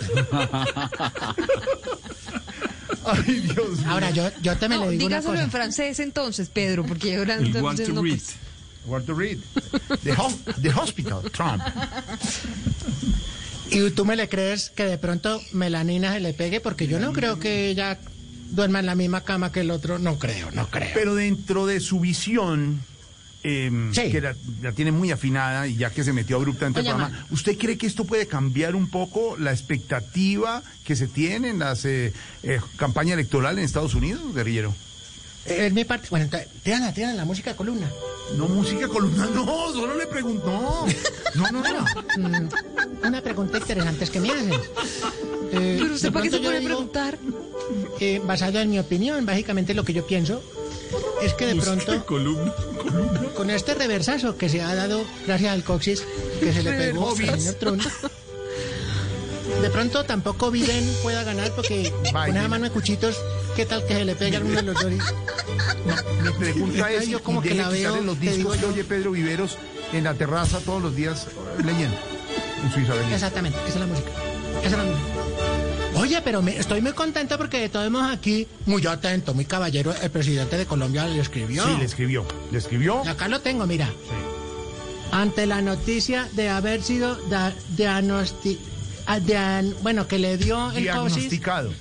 [3.06, 3.88] Ay, Dios mío.
[3.90, 5.44] Ahora, yo, yo te me No, le digo una dígaselo cosa.
[5.44, 8.14] en francés entonces, Pedro, porque ahora El entonces Walter no, Reed.
[8.20, 8.36] pues,
[8.86, 9.40] Walter Reed.
[10.04, 11.62] The, ho- the Hospital, Trump.
[13.72, 16.60] ¿Y tú me le crees que de pronto Melanina se le pegue?
[16.60, 17.98] Porque yo no creo que ella
[18.52, 19.98] duerma en la misma cama que el otro.
[19.98, 20.90] No creo, no creo.
[20.94, 22.82] Pero dentro de su visión,
[23.44, 24.12] eh, Sí.
[24.12, 27.26] que la, la tiene muy afinada y ya que se metió abruptamente al programa, man.
[27.32, 31.76] ¿usted cree que esto puede cambiar un poco la expectativa que se tiene en la
[32.78, 34.74] campaña electoral en Estados Unidos, guerrillero?
[35.46, 36.08] Es mi parte.
[36.12, 36.30] Bueno,
[36.64, 37.90] tírala, tírala la música columna.
[38.38, 40.86] No, música columna, no, solo le preguntó.
[41.36, 42.30] No, no, no.
[42.30, 42.50] Mm,
[43.08, 44.52] una pregunta interesante es que me hacen.
[45.54, 47.18] Eh, Pero usted para qué se a digo, preguntar.
[48.00, 50.44] eh, basado en mi opinión, básicamente lo que yo pienso
[51.22, 52.54] es que de pronto Columna.
[53.36, 56.04] con este reversazo que se ha dado gracias al coxis
[56.40, 57.82] que se le pegó al señor Trump,
[59.62, 63.16] de pronto tampoco Biden pueda ganar porque con esa mano de cuchitos,
[63.56, 64.92] ¿qué tal que se le pegue a uno de los dos?
[64.92, 69.12] y- Mi pregunta es, yo como que la veo, quitarle los discos que oye Pedro
[69.12, 69.58] Viveros
[69.94, 71.28] en la terraza todos los días
[71.64, 71.98] leyendo
[72.64, 73.12] en su Isabel.
[73.14, 74.10] Exactamente, esa es la música.
[74.60, 75.08] Esa es la música.
[75.96, 79.94] Oye, pero me- estoy muy contento porque de todos modos aquí, muy atento, muy caballero,
[80.02, 81.64] el presidente de Colombia le escribió.
[81.66, 82.26] Sí, le escribió.
[82.52, 83.02] Le escribió.
[83.06, 83.90] Y acá lo tengo, mira.
[85.12, 88.58] Ante la noticia de haber sido da- diagnosti-
[89.06, 89.20] ah,
[89.82, 90.84] bueno, que le dio el.
[90.84, 91.72] Diagnosticado.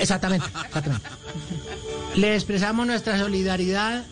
[0.00, 1.08] Exactamente, exactamente.
[2.16, 4.04] Le expresamos nuestra solidaridad,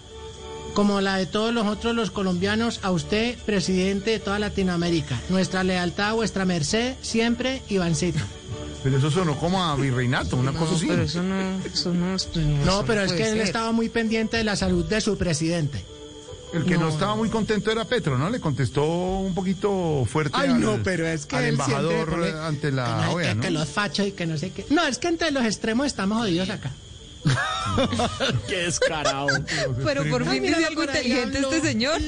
[0.72, 5.20] como la de todos los otros los colombianos, a usted, presidente de toda Latinoamérica.
[5.28, 8.20] Nuestra lealtad a vuestra merced, siempre, Ivancito.
[8.82, 10.86] Pero eso sonó como a virreinato, una cosa así.
[10.86, 12.28] Pero eso no, eso no, eso
[12.64, 15.84] No, pero es que él estaba muy pendiente de la salud de su presidente.
[16.52, 16.88] El que no, No.
[16.88, 18.28] estaba muy contento era Petro, ¿no?
[18.28, 22.70] Le contestó un poquito fuerte Ay, al, no, pero es que al embajador pone- ante
[22.70, 23.40] que, la no, OEA, que- ¿no?
[23.42, 24.66] que los fachos y que no sé qué.
[24.70, 26.72] No, es que entre los extremos estamos jodidos acá.
[28.48, 29.28] Qué descarado.
[29.84, 32.00] Pero por fin dice algo inteligente este señor.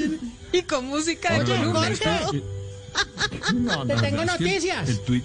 [0.52, 2.42] Y con música de Oye, Jorge.
[3.54, 4.88] No, Te no, tengo no, es que noticias.
[4.88, 5.24] El tuit.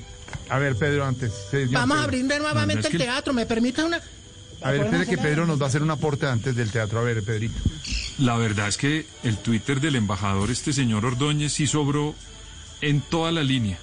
[0.49, 1.33] A ver, Pedro, antes.
[1.51, 2.03] señor Vamos a Pedro.
[2.05, 3.33] abrir nuevamente No, no, es el que- teatro.
[3.33, 3.97] ¿Me permites una...?
[3.97, 6.99] A ver, espere ¿Podemos que Pedro nos va a hacer un aporte antes del teatro.
[6.99, 7.59] A ver, Pedrito.
[8.17, 12.15] La verdad es que el Twitter del embajador, este señor Ordóñez, sí sobró
[12.81, 13.77] en toda la línea.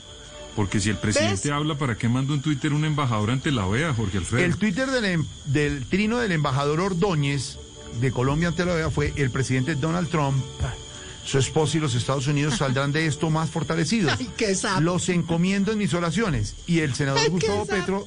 [0.56, 3.92] Porque si el presidente habla, ¿para qué manda un Twitter un embajador ante la OEA,
[3.94, 4.44] Jorge Alfredo?
[4.44, 7.56] El Twitter del, em- del trino del embajador Ordóñez
[8.00, 10.42] de Colombia ante la OEA fue el presidente Donald Trump.
[11.24, 14.14] Su esposa y los Estados Unidos saldrán de esto más fortalecidos.
[14.18, 14.80] Ay, qué sapo.
[14.80, 16.54] Los encomiendo en mis oraciones.
[16.66, 17.66] Y el senador Ay, Gustavo.
[17.66, 18.06] Petro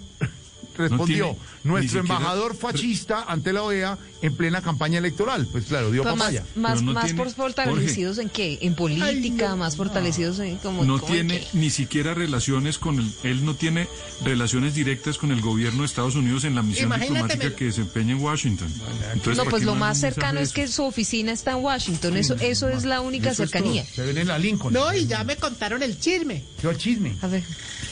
[0.78, 5.48] respondió nuestro siquiera- embajador fascista ante la OEA en plena campaña electoral.
[5.52, 6.44] Pues claro, dio Pues papaya.
[6.56, 8.58] más, más, más tiene- por fortalecidos en qué?
[8.62, 11.58] En política, más fortalecidos en como no como en tiene qué?
[11.58, 13.88] ni siquiera relaciones con el, él no tiene
[14.24, 17.66] relaciones directas con el gobierno de Estados Unidos en la misión Imagínate, diplomática me- que
[17.66, 18.68] desempeña en Washington.
[19.14, 22.18] Entonces, No, ¿para pues lo más cercano es que su oficina está en Washington.
[22.18, 23.84] Eso, eso es la única es cercanía.
[23.84, 23.94] todo.
[23.96, 24.74] Se ven en la Lincoln.
[24.74, 26.44] No, y ya me contaron el chisme.
[26.62, 27.16] ¿Qué chisme?
[27.22, 27.44] A ver.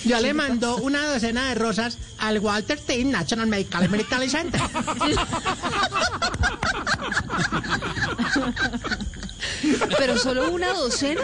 [0.05, 3.03] Ya le mandó una docena de rosas al Walter T.
[3.05, 4.61] National Medical Center.
[9.97, 11.21] Pero solo una docena.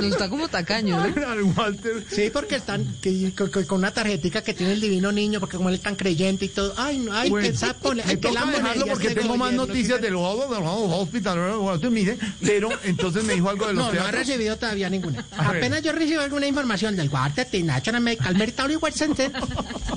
[0.00, 1.28] No está como tacaño, ¿no?
[1.28, 2.04] Al Walter.
[2.10, 5.76] Sí, porque están que- con, una tarjetica que tiene el divino niño, porque como él
[5.76, 6.74] es tan creyente y todo.
[6.76, 7.92] Ay, no, ay, Bueno, que sapo.
[7.94, 10.66] me Ay, que toca la dejarlo monería porque este tengo más noticias del Hospital, del
[10.66, 14.26] Hospital, Walter Mide, pero entonces me dijo algo de los No, no ha teatros.
[14.26, 15.24] recibido todavía ninguna.
[15.36, 15.58] A ver.
[15.58, 17.62] Apenas yo recibo alguna información del Walter T.
[17.62, 19.32] National Medical Military Center,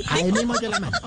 [0.08, 1.00] ahí mismo yo la mando.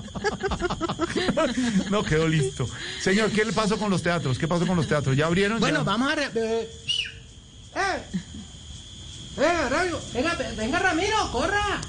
[1.91, 2.69] No quedó listo.
[3.01, 4.39] Señor, ¿qué le pasó con los teatros?
[4.39, 5.17] ¿Qué pasó con los teatros?
[5.17, 5.61] ¿Ya abrieron?
[5.61, 5.85] Bueno, ¿Ya?
[5.85, 6.15] vamos a...
[6.15, 6.71] re- eh,
[7.75, 8.03] ¡Eh!
[9.39, 10.01] ¡Eh, Ramiro!
[10.13, 11.81] Venga, ve- venga, Ramiro, corra.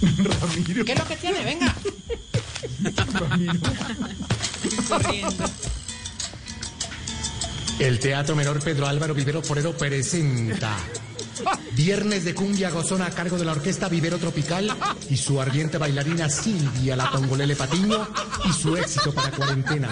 [0.40, 0.84] Ramiro.
[0.84, 1.44] ¿Qué es lo que tiene?
[1.44, 1.74] Venga.
[7.78, 10.76] El Teatro Menor Pedro Álvaro Vivero Forero presenta
[11.72, 14.76] Viernes de Cumbia Gozona a cargo de la Orquesta Vivero Tropical
[15.08, 18.08] y su ardiente bailarina Silvia La Tongolele Patiño
[18.48, 19.88] y su éxito para cuarentena.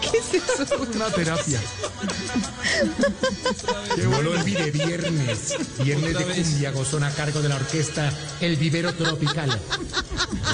[0.00, 0.76] ¿Qué es eso?
[0.94, 1.60] Una terapia.
[4.10, 5.56] No lo olvide, viernes.
[5.82, 9.58] Viernes de Cumbia Gozona a cargo de la Orquesta El Vivero Tropical.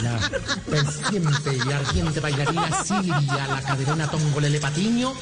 [0.03, 0.31] La
[0.71, 5.15] persistente y ardiente bailarina Silvia La Caderona Tongolele Patiño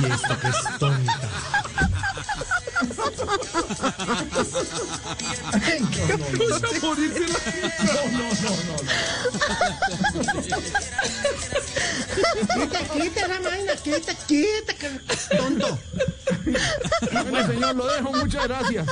[0.00, 1.30] y esto que es tonta.
[12.54, 14.74] Quita, quita esa vaina, quita, quita,
[15.36, 15.78] tonto.
[17.30, 18.12] Bueno, señor, lo dejo.
[18.12, 18.86] Muchas gracias.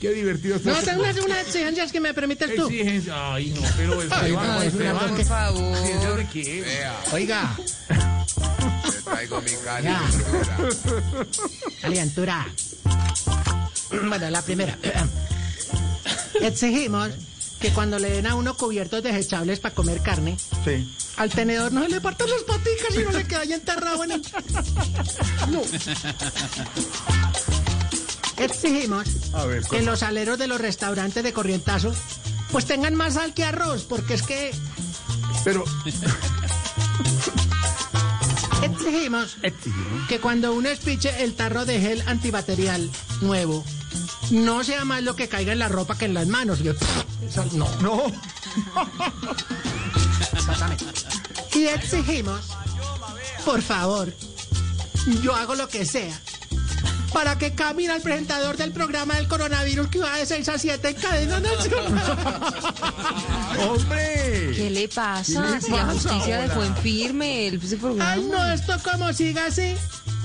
[0.00, 2.66] Qué divertido está No, este tengo unas, unas exigencias que me permites tú.
[2.66, 3.34] Exigencia.
[3.34, 5.14] Ay, no, pero es Ay, Esteban, no, es una Esteban.
[5.14, 5.76] Por favor.
[5.78, 6.64] ¿Exigencia de qué?
[7.12, 7.56] Oiga,
[9.14, 10.00] traigo mi Ya.
[10.00, 10.56] calentura.
[11.80, 12.46] calentura.
[14.08, 14.76] Bueno, la primera.
[16.40, 17.10] Exigimos
[17.60, 20.92] que cuando le den a uno cubiertos desechables para comer carne, Sí.
[21.16, 24.12] al tenedor no se le partan las paticas y no se queda ahí enterrado en
[24.12, 24.22] el...
[25.50, 25.62] No.
[28.36, 31.94] Exigimos A ver, que los aleros de los restaurantes de Corrientazo
[32.50, 34.50] pues tengan más sal que arroz, porque es que
[35.44, 35.64] Pero,
[38.64, 39.36] exigimos
[40.08, 43.64] que cuando uno espiche el tarro de gel antibacterial nuevo,
[44.30, 46.60] no sea más lo que caiga en la ropa que en las manos.
[46.60, 46.72] Yo-
[47.26, 47.68] eso no.
[47.80, 48.02] no.
[50.32, 50.84] Exactamente.
[51.54, 52.40] Y exigimos,
[53.44, 54.12] por favor,
[55.22, 56.18] yo hago lo que sea,
[57.14, 60.88] para que cambien al presentador del programa del coronavirus que va de 6 a 7
[60.88, 62.18] en cadena nacional.
[63.68, 64.52] ¡Hombre!
[64.56, 65.44] ¿Qué le pasa?
[65.46, 66.48] ¿Qué le si la justicia ahora?
[66.48, 68.12] dejó en firme el ese programa.
[68.12, 69.76] Ay, no, esto como siga así,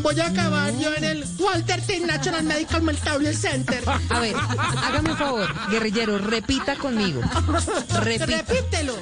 [0.02, 2.00] voy a acabar yo en el Walter T.
[2.00, 3.84] National Medical Mental Center.
[4.10, 7.22] A ver, hágame un favor, guerrillero, repita conmigo.
[8.02, 8.26] Repita.
[8.26, 8.96] Repítelo.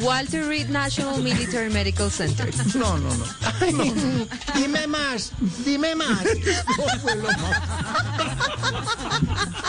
[0.00, 2.50] Walter Reed National Military Medical Center.
[2.74, 3.24] No, no, no.
[3.60, 5.32] Ay, dime más,
[5.64, 6.24] dime más.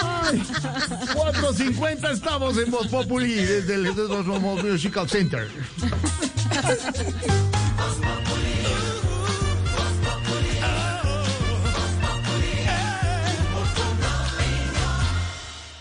[0.01, 0.43] Ay,
[1.13, 5.49] 4.50 estamos en Voz Populi desde el Desde Musical Center.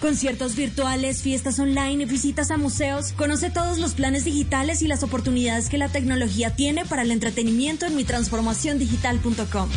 [0.05, 3.13] Conciertos virtuales, fiestas online, visitas a museos.
[3.13, 7.87] Conoce todos los planes digitales y las oportunidades que la tecnología tiene para el entretenimiento
[7.87, 9.71] en mitransformaciondigital.com.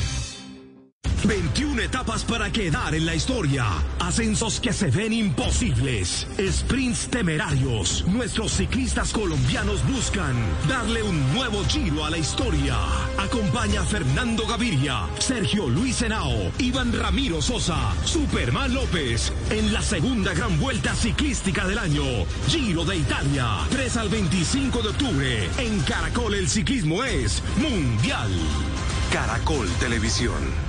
[1.25, 3.65] 21 etapas para quedar en la historia.
[3.99, 6.27] Ascensos que se ven imposibles.
[6.39, 8.05] Sprints temerarios.
[8.07, 10.35] Nuestros ciclistas colombianos buscan
[10.67, 12.75] darle un nuevo giro a la historia.
[13.17, 20.33] Acompaña a Fernando Gaviria, Sergio Luis Henao, Iván Ramiro Sosa, Superman López en la segunda
[20.33, 22.03] gran vuelta ciclística del año.
[22.47, 23.47] Giro de Italia.
[23.69, 25.49] 3 al 25 de octubre.
[25.57, 28.31] En Caracol el ciclismo es mundial.
[29.11, 30.66] Caracol Televisión.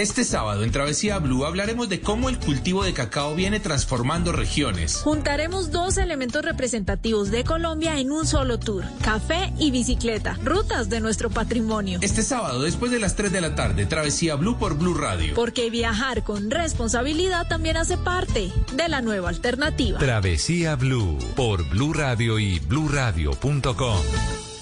[0.00, 5.02] Este sábado en Travesía Blue hablaremos de cómo el cultivo de cacao viene transformando regiones.
[5.04, 11.00] Juntaremos dos elementos representativos de Colombia en un solo tour, café y bicicleta, rutas de
[11.00, 11.98] nuestro patrimonio.
[12.00, 15.34] Este sábado después de las 3 de la tarde, Travesía Blue por Blue Radio.
[15.34, 19.98] Porque viajar con responsabilidad también hace parte de la nueva alternativa.
[19.98, 24.00] Travesía Blue por Blue Radio y bluradio.com.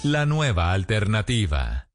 [0.03, 1.85] La nueva alternativa.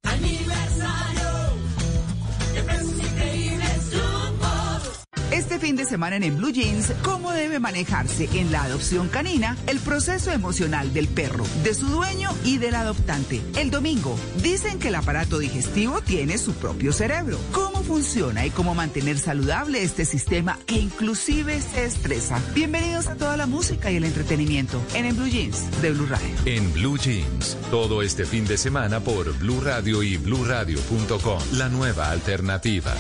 [5.85, 10.31] De semana en, en Blue Jeans, ¿cómo debe manejarse en la adopción canina el proceso
[10.31, 13.43] emocional del perro, de su dueño y del adoptante?
[13.57, 17.39] El domingo, dicen que el aparato digestivo tiene su propio cerebro.
[17.53, 22.41] ¿Cómo funciona y cómo mantener saludable este sistema que inclusive se estresa?
[22.55, 26.35] Bienvenidos a toda la música y el entretenimiento en, en Blue Jeans de Blue Radio.
[26.47, 31.41] En Blue Jeans, todo este fin de semana por Blue Radio y bluradio.com.
[31.53, 32.95] La nueva alternativa.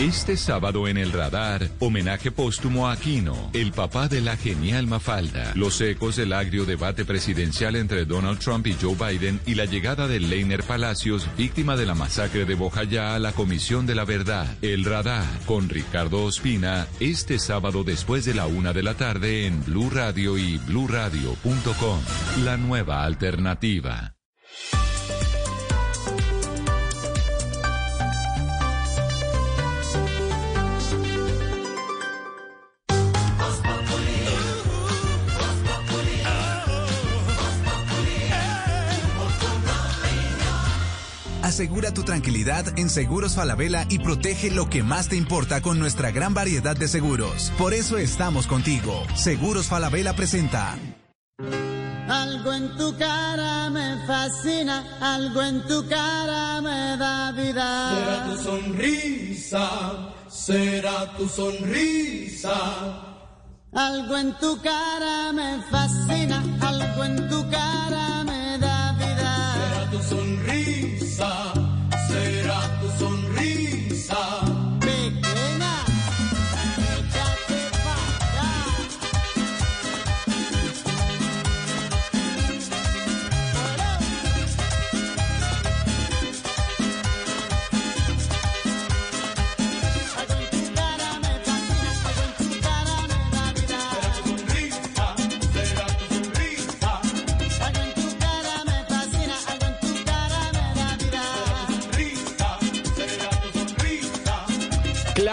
[0.00, 5.52] Este sábado en el radar, homenaje póstumo a Aquino, el papá de la genial Mafalda,
[5.54, 10.08] los ecos del agrio debate presidencial entre Donald Trump y Joe Biden y la llegada
[10.08, 14.46] de Leiner Palacios, víctima de la masacre de Bojayá a la Comisión de la Verdad.
[14.62, 19.62] El radar, con Ricardo Ospina, este sábado después de la una de la tarde en
[19.66, 22.00] Blue Radio y bluradio.com.
[22.42, 24.14] La nueva alternativa.
[41.50, 46.12] Asegura tu tranquilidad en Seguros Falabella y protege lo que más te importa con nuestra
[46.12, 47.50] gran variedad de seguros.
[47.58, 49.04] Por eso estamos contigo.
[49.16, 50.78] Seguros Falabella presenta.
[52.08, 57.96] Algo en tu cara me fascina, algo en tu cara me da vida.
[57.96, 59.68] Será tu sonrisa,
[60.28, 62.54] será tu sonrisa.
[63.72, 68.19] Algo en tu cara me fascina, algo en tu cara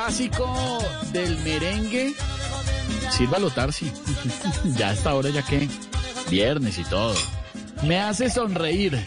[0.08, 0.80] Clásico
[1.12, 2.16] del merengue.
[3.12, 3.92] Sírvalo, Tarsi.
[4.78, 5.68] ya a esta hora, ya que
[6.32, 7.14] viernes y todo.
[7.84, 8.98] Me hace sonreír.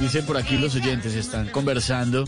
[0.00, 2.24] Dicen por aquí los oyentes, están conversando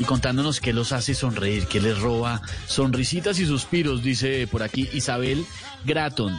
[0.00, 4.88] y contándonos qué los hace sonreír, qué les roba sonrisitas y suspiros, dice por aquí
[4.92, 5.46] Isabel
[5.84, 6.36] Gratton.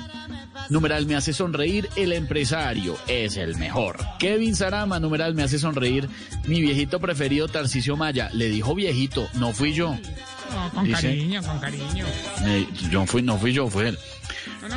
[0.69, 3.97] Numeral me hace sonreír, el empresario es el mejor.
[4.19, 6.09] Kevin Sarama, numeral me hace sonreír,
[6.47, 8.29] mi viejito preferido Tarcisio Maya.
[8.33, 9.97] Le dijo viejito, no fui yo.
[10.53, 12.05] No, con Dice- cariño, con cariño.
[12.45, 13.99] Eh, yo fui, no fui yo, fue él.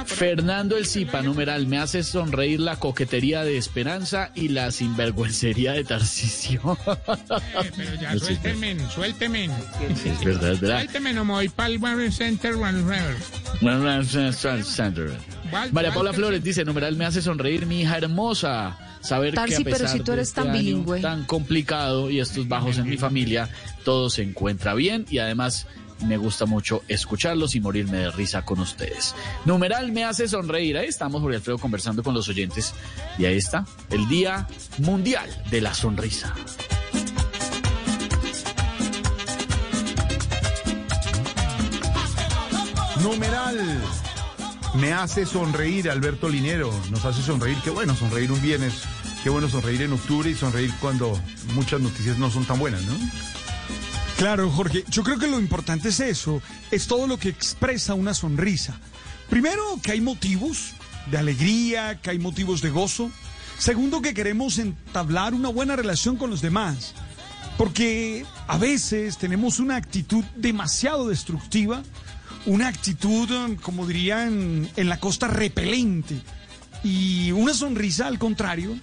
[0.07, 5.85] Fernando El Zipa, numeral, me hace sonreír la coquetería de Esperanza y la sinvergüencería de
[5.85, 6.77] Tarcisio.
[6.87, 9.45] Eh, pero ya suélteme, suélteme.
[9.45, 10.77] es verdad, es verdad.
[10.79, 13.17] Suélteme, no me voy para el Center One River.
[15.73, 18.79] María Paula Flores dice, numeral, me hace sonreír mi hija hermosa.
[19.01, 21.01] Saber Tarsi, que a pero pesar si tú de eres este tan bilingüe.
[21.01, 23.51] tan complicado y estos bajos en mi familia,
[23.85, 25.67] todo se encuentra bien y además
[26.07, 29.15] me gusta mucho escucharlos y morirme de risa con ustedes.
[29.45, 30.79] Numeral me hace sonreír.
[30.79, 32.75] Ahí estamos, Jorge Alfredo, conversando con los oyentes.
[33.19, 36.35] Y ahí está, el Día Mundial de la Sonrisa.
[43.03, 43.59] Numeral.
[44.75, 46.73] Me hace sonreír Alberto Linero.
[46.91, 47.57] Nos hace sonreír.
[47.63, 48.83] Qué bueno sonreír un viernes.
[49.23, 51.19] Qué bueno sonreír en octubre y sonreír cuando
[51.55, 52.95] muchas noticias no son tan buenas, ¿no?
[54.19, 58.15] Claro, Jorge, yo creo que lo importante es eso, es todo lo que expresa una
[58.15, 58.79] sonrisa.
[59.29, 60.73] Primero, que hay motivos
[61.11, 63.11] de alegría, que hay motivos de gozo.
[63.59, 66.95] Segundo, que queremos entablar una buena relación con los demás.
[67.57, 71.83] Porque a veces tenemos una actitud demasiado destructiva,
[72.47, 73.29] una actitud,
[73.61, 76.21] como dirían en la costa, repelente.
[76.83, 78.77] Y una sonrisa, al contrario,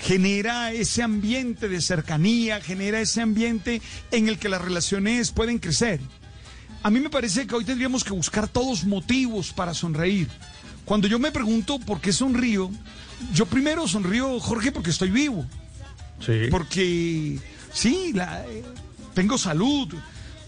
[0.00, 6.00] genera ese ambiente de cercanía, genera ese ambiente en el que las relaciones pueden crecer.
[6.82, 10.28] A mí me parece que hoy tendríamos que buscar todos motivos para sonreír.
[10.84, 12.70] Cuando yo me pregunto por qué sonrío,
[13.34, 15.44] yo primero sonrío, Jorge, porque estoy vivo.
[16.50, 17.38] Porque
[17.72, 18.62] sí, la, eh,
[19.14, 19.88] tengo salud,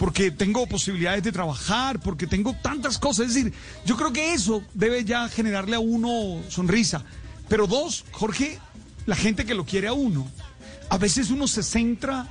[0.03, 3.29] porque tengo posibilidades de trabajar, porque tengo tantas cosas.
[3.29, 3.53] Es decir,
[3.87, 7.05] yo creo que eso debe ya generarle a uno sonrisa.
[7.49, 8.59] Pero dos, Jorge,
[9.07, 10.27] la gente que lo quiere a uno.
[10.89, 12.27] A veces uno se centra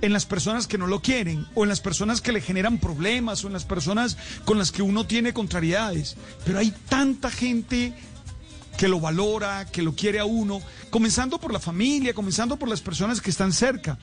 [0.00, 3.44] en las personas que no lo quieren, o en las personas que le generan problemas,
[3.44, 4.16] o en las personas
[4.46, 6.16] con las que uno tiene contrariedades.
[6.46, 7.92] Pero hay tanta gente
[8.78, 12.80] que lo valora, que lo quiere a uno, comenzando por la familia, comenzando por las
[12.80, 13.98] personas que están cerca.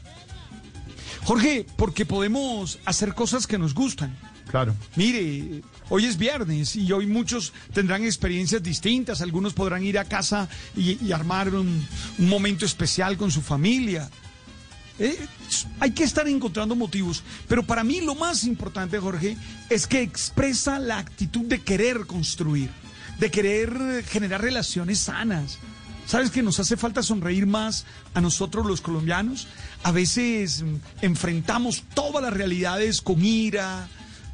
[1.27, 4.17] Jorge, porque podemos hacer cosas que nos gustan.
[4.49, 4.73] Claro.
[4.95, 9.19] Mire, hoy es viernes y hoy muchos tendrán experiencias distintas.
[9.19, 11.85] Algunos podrán ir a casa y, y armar un,
[12.17, 14.09] un momento especial con su familia.
[14.99, 15.19] Eh,
[15.81, 19.35] hay que estar encontrando motivos, pero para mí lo más importante, Jorge,
[19.69, 22.69] es que expresa la actitud de querer construir,
[23.19, 25.59] de querer generar relaciones sanas.
[26.07, 29.47] ¿Sabes que nos hace falta sonreír más a nosotros los colombianos?
[29.83, 33.89] A veces mm, enfrentamos todas las realidades con ira,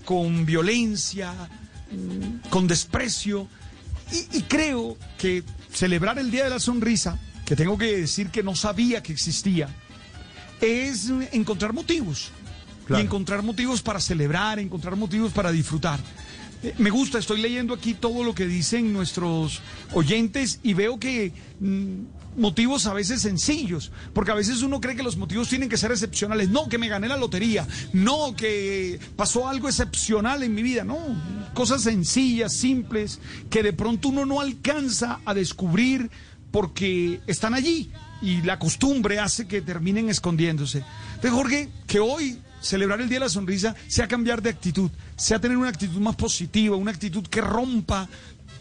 [0.05, 1.34] con violencia,
[1.91, 3.47] mm, con desprecio.
[4.11, 8.43] Y, y creo que celebrar el Día de la Sonrisa, que tengo que decir que
[8.43, 9.67] no sabía que existía,
[10.61, 12.30] es encontrar motivos.
[12.86, 13.01] Claro.
[13.01, 15.99] Y encontrar motivos para celebrar, encontrar motivos para disfrutar.
[16.78, 19.61] Me gusta, estoy leyendo aquí todo lo que dicen nuestros
[19.93, 25.03] oyentes y veo que mm, motivos a veces sencillos, porque a veces uno cree que
[25.03, 26.49] los motivos tienen que ser excepcionales.
[26.49, 30.97] No, que me gané la lotería, no, que pasó algo excepcional en mi vida, no.
[31.53, 36.09] Cosas sencillas, simples, que de pronto uno no alcanza a descubrir
[36.51, 37.91] porque están allí
[38.22, 40.84] y la costumbre hace que terminen escondiéndose.
[41.16, 45.39] Entonces, Jorge, que hoy celebrar el Día de la Sonrisa sea cambiar de actitud, sea
[45.39, 48.09] tener una actitud más positiva, una actitud que rompa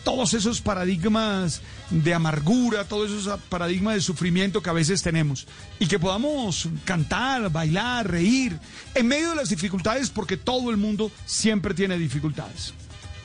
[0.04, 5.46] todos esos paradigmas de amargura, todos esos paradigmas de sufrimiento que a veces tenemos.
[5.78, 8.58] Y que podamos cantar, bailar, reír,
[8.94, 12.74] en medio de las dificultades, porque todo el mundo siempre tiene dificultades.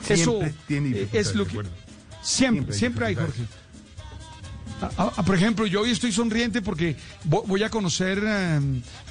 [0.08, 1.52] Eso Siempre tiene eh, dificultades, es lo que...
[1.52, 1.72] Siempre,
[2.22, 3.42] Siempre siempre hay, Jorge.
[4.80, 6.96] A- a- por ejemplo, yo hoy estoy sonriente porque
[7.28, 8.60] vo- voy a conocer eh,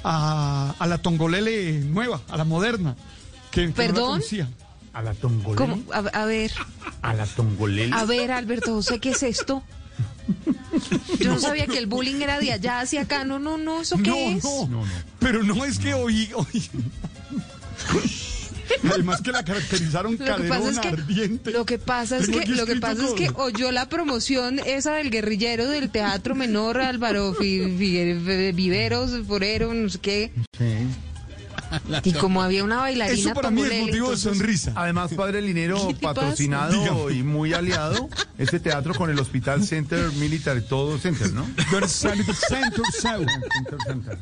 [0.04, 2.96] a, a la Tongolele nueva, a la moderna.
[3.52, 4.10] Que, que no la ¿Perdón?
[4.12, 4.50] conocía.
[4.94, 5.56] A la tongolele.
[5.56, 5.94] ¿Cómo?
[5.94, 6.52] A, a ver,
[7.02, 7.94] A la tongolele.
[7.96, 9.62] a ver, Alberto José, ¿qué es esto?
[11.20, 13.24] Yo no sabía que el bullying era de allá hacia acá.
[13.24, 14.44] No, no, no, ¿eso qué No, es?
[14.70, 14.84] no,
[15.20, 16.30] Pero no es que hoy...
[16.36, 16.70] hoy-
[18.92, 21.52] Además que la caracterizaron Lo que pasa caderona es que, ardiente.
[21.52, 24.96] lo que pasa es Tengo que, lo que pasa es que oyó la promoción esa
[24.96, 30.32] del guerrillero del teatro menor Álvaro Viveros, Forero, no sé qué.
[32.04, 34.72] Y como había una bailarina Eso para mí es motivo de sonrisa.
[34.76, 40.98] Además, Padre Linero, patrocinado y muy aliado, este teatro con el Hospital Center Military, todo
[40.98, 41.46] Center, ¿no?
[41.88, 42.36] Center.
[42.36, 42.86] Center
[43.86, 44.18] Center.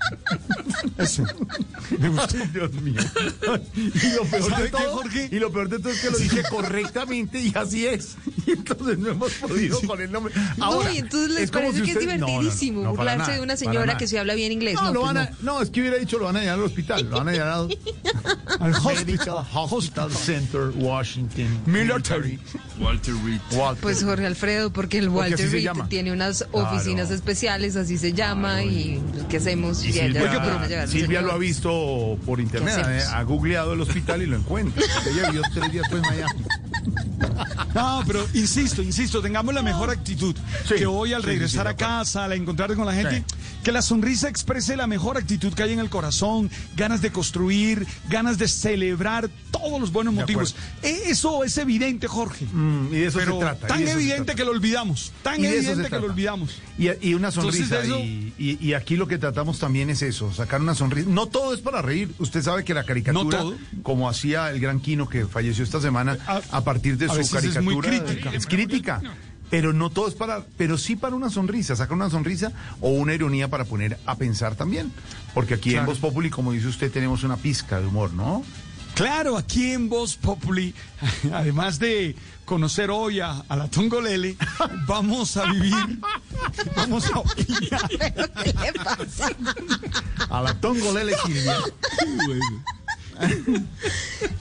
[0.98, 1.24] Eso.
[2.00, 2.38] Me gustó.
[2.54, 3.02] Dios mío.
[3.76, 5.30] Y lo peor ¿Sabe de todo, Jorge?
[5.32, 8.16] y lo peor de todo es que lo dije correctamente y así es.
[8.46, 10.34] Y entonces no hemos podido con el nombre.
[10.60, 12.28] Ahora, no, y entonces les es como parece si que es usted- no, no, no,
[12.42, 14.76] divertidísimo no, burlarse nada, de una señora que se habla bien inglés.
[14.76, 15.36] No, No, lo pues van a, no.
[15.42, 17.04] no, es que hubiera dicho lo van a llevar al hospital.
[17.10, 17.78] Lo van a al,
[18.60, 21.48] Al Medical Hospital Center, Washington.
[21.66, 22.40] Military.
[22.80, 23.40] Walter Reed.
[23.54, 23.82] Walter.
[23.82, 26.68] Pues Jorge Alfredo, porque el Porque Walter se Reed tiene unas Claro.
[26.70, 29.84] oficinas especiales, así se llama, y ¿qué hacemos?
[29.84, 34.26] Y Silvia, al Silvia lo ha visto por internet, eh, ha googleado el hospital y
[34.26, 34.84] lo encuentra.
[35.12, 36.46] Ella vivió tres días después en Miami.
[37.76, 40.36] No, pero insisto, insisto, tengamos la mejor actitud.
[40.68, 43.24] Sí, que hoy al regresar sí, sí, de a casa, al encontrarte con la gente,
[43.64, 47.86] que la sonrisa exprese la mejor actitud que hay en el corazón, ganas de construir,
[48.10, 50.56] ganas de celebrar todos los buenos De motivos.
[50.82, 52.46] E- Eso es evidente, Jorge.
[52.52, 53.68] Mm, y de eso pero se trata.
[53.68, 54.36] tan eso evidente trata.
[54.36, 56.00] que lo olvidamos, tan evidente que trata.
[56.00, 56.52] lo olvidamos.
[56.78, 57.82] Y, y una sonrisa.
[57.82, 61.10] eso- Y, y- y aquí lo que tratamos también es eso, sacar una sonrisa.
[61.10, 62.14] No todo es para reír.
[62.20, 63.54] Usted sabe que la caricatura, No
[63.84, 67.16] como hacía el gran Quino que falleció esta semana, A- a, partir de a su
[67.18, 68.06] veces es muy caricatura.
[68.14, 68.32] crítica.
[68.36, 69.02] Es crítica.
[69.50, 72.52] Pero no todo es para, pero sí para una sonrisa, sacar una sonrisa
[72.82, 74.92] o una ironía para poner a pensar también.
[75.36, 75.86] Porque aquí en.
[75.86, 78.44] Voz Populi, como dice usted, tenemos una pizca de humor, ¿no?
[78.96, 80.74] Claro, aquí en Voz Populi,
[81.34, 82.16] además de
[82.46, 84.38] conocer hoy a, a la Tongolele,
[84.88, 86.00] vamos a vivir,
[86.76, 87.90] vamos a opinar.
[87.90, 89.30] ¿Qué le pasa?
[90.30, 91.58] A la Tongolele Silvia.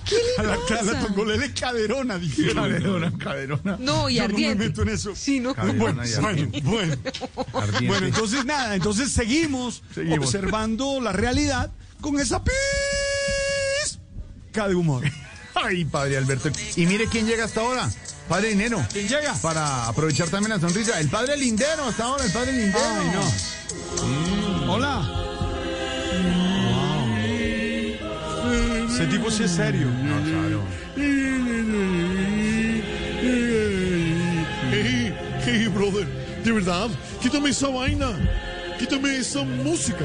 [0.04, 0.80] ¿Qué le A la, pasa?
[0.80, 2.54] a la Tongolele caderona, dije.
[2.54, 3.76] Caderona, caderona.
[3.80, 4.68] No, y Yo no me ardiente.
[4.68, 5.14] meto en eso.
[5.16, 5.54] Sí, no.
[5.54, 6.60] Caderona Bueno, bueno, ardiente.
[6.62, 6.96] bueno.
[7.54, 7.86] Ardiente.
[7.88, 10.18] Bueno, entonces nada, entonces seguimos, Seguimos.
[10.26, 12.42] observando la realidad con esa
[14.62, 15.02] de humor.
[15.54, 16.50] Ay, padre Alberto.
[16.76, 17.90] Y mire quién llega hasta ahora.
[18.28, 18.84] Padre Dinero.
[18.92, 19.34] ¿Quién llega?
[19.42, 20.98] Para aprovechar también la sonrisa.
[21.00, 22.78] El padre Lindero hasta ahora, el padre Lindero.
[22.78, 24.72] Ay, no.
[24.72, 25.20] Hola.
[28.90, 29.86] Ese tipo sí es serio.
[29.86, 30.62] No, claro.
[34.70, 36.06] Hey, hey, brother,
[36.42, 36.88] de verdad,
[37.20, 38.16] quítame esa vaina.
[38.78, 40.04] Quítame esa música,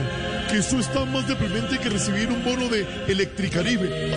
[0.49, 4.15] que eso está más deprimente que recibir un bono de Electricaribe.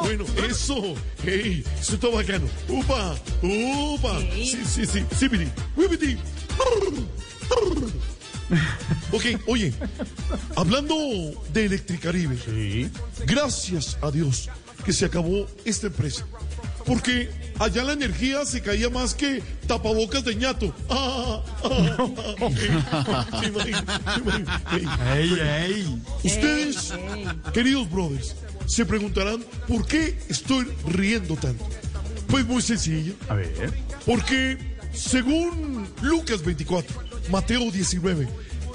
[0.00, 2.46] Bueno, eso, hey, eso está bacano.
[2.68, 4.18] Upa, upa.
[4.20, 6.18] Sí, sí, sí, síbidi, wibidi.
[9.12, 9.72] Ok, oye,
[10.56, 10.94] hablando
[11.52, 12.90] de Electricaribe,
[13.26, 14.50] gracias a Dios
[14.84, 16.26] que se acabó esta empresa.
[16.86, 20.74] Porque allá la energía se caía más que tapabocas de ñato.
[20.90, 21.96] Ah, ah,
[22.90, 23.40] ah, ah.
[26.22, 26.92] Ustedes,
[27.52, 28.34] queridos brothers,
[28.66, 31.64] se preguntarán por qué estoy riendo tanto.
[32.28, 33.14] Pues muy sencillo.
[33.28, 33.72] A ver.
[34.06, 34.58] Porque
[34.92, 38.28] según Lucas 24, Mateo 19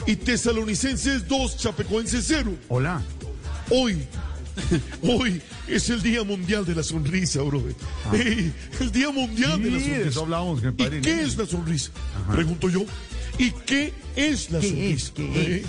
[0.06, 3.02] y Tesalonicenses 2, Chapecoenses 0, Hola.
[3.70, 4.08] hoy,
[5.04, 7.76] hoy es el Día Mundial de la Sonrisa, brother.
[8.14, 10.06] Ey, el Día Mundial de la Ah.
[10.06, 10.10] De Sonrisa.
[10.10, 10.28] eso
[10.74, 11.92] padre ¿Y qué es la sonrisa?
[12.32, 12.86] Pregunto yo.
[13.38, 15.06] ¿Y qué es la ¿Qué sonrisa?
[15.06, 15.12] es?
[15.12, 15.66] ¿Qué Eh,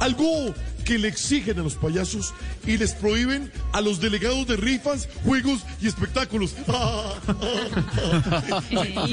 [0.00, 0.54] Algo
[0.84, 2.34] que le exigen a los payasos
[2.66, 6.54] y les prohíben a los delegados de rifas, juegos y espectáculos.
[6.68, 9.08] Ah, ah, ah.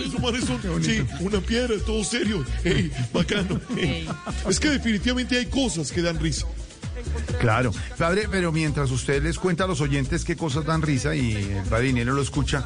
[0.45, 2.43] Son, sí, una piedra, todo serio.
[2.63, 3.59] Ey, bacano.
[4.49, 6.45] Es que definitivamente hay cosas que dan risa.
[7.39, 7.73] Claro.
[7.97, 11.63] Padre, pero mientras usted les cuenta a los oyentes qué cosas dan risa y el
[11.69, 12.65] padre Dinero lo escucha,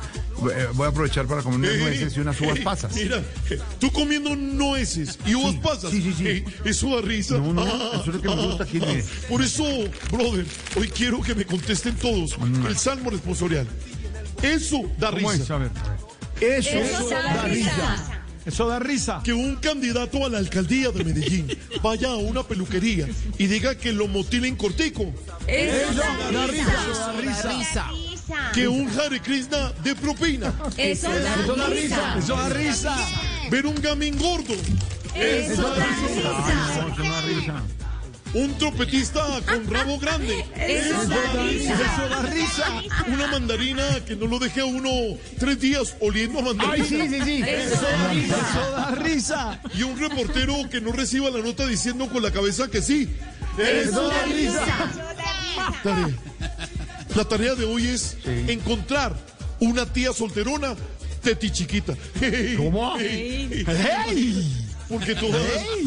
[0.54, 2.94] eh, voy a aprovechar para comer unas Ey, nueces y unas uvas pasas.
[2.96, 5.92] Mira, eh, tú comiendo nueces y uvas pasas.
[5.92, 6.28] sí, sí, sí.
[6.28, 7.38] ey, eso da risa.
[7.38, 9.02] No, no, Ah, eso es lo que me gusta aquí, ah.
[9.30, 9.64] Por eso,
[10.12, 10.46] brother,
[10.78, 12.66] hoy quiero que me contesten todos Mm.
[12.68, 13.68] el salmo responsorial.
[14.42, 15.44] Eso da ¿Cómo risa.
[15.44, 15.52] es?
[15.52, 15.72] A ver.
[16.42, 18.24] Eso, Eso da risa.
[18.46, 19.22] Eso da risa.
[19.24, 21.48] Que un candidato a la alcaldía de Medellín
[21.84, 25.12] vaya a una peluquería y diga que lo motilen cortico.
[25.48, 26.74] Eso da risa.
[27.08, 27.91] da risa.
[28.54, 30.54] Que un Hare Krishna de propina.
[30.78, 32.16] Eso da Eso da risa.
[32.16, 32.18] risa.
[32.20, 32.96] Eso da risa.
[33.50, 34.54] Ver un gamín gordo.
[35.16, 37.64] Eso eso da risa.
[38.36, 40.46] Un trompetista con rabo grande.
[40.58, 41.74] Eso da risa.
[41.74, 42.84] Eso da risa.
[43.08, 44.90] Una mandarina que no lo deje a uno
[45.40, 46.74] tres días oliendo a mandarina.
[46.74, 47.44] Ay, sí, sí, sí.
[47.48, 48.36] Eso da risa.
[48.36, 49.62] Eso da risa.
[49.74, 53.08] Y un reportero que no reciba la nota diciendo con la cabeza que sí.
[53.58, 54.66] Eso da risa.
[55.82, 56.10] Tarea.
[57.16, 59.16] La tarea de hoy es encontrar
[59.62, 60.76] una tía solterona
[61.22, 61.96] teti chiquita.
[62.58, 62.96] ¿Cómo?
[63.00, 64.64] ¡Hey!
[64.90, 65.42] Porque todas,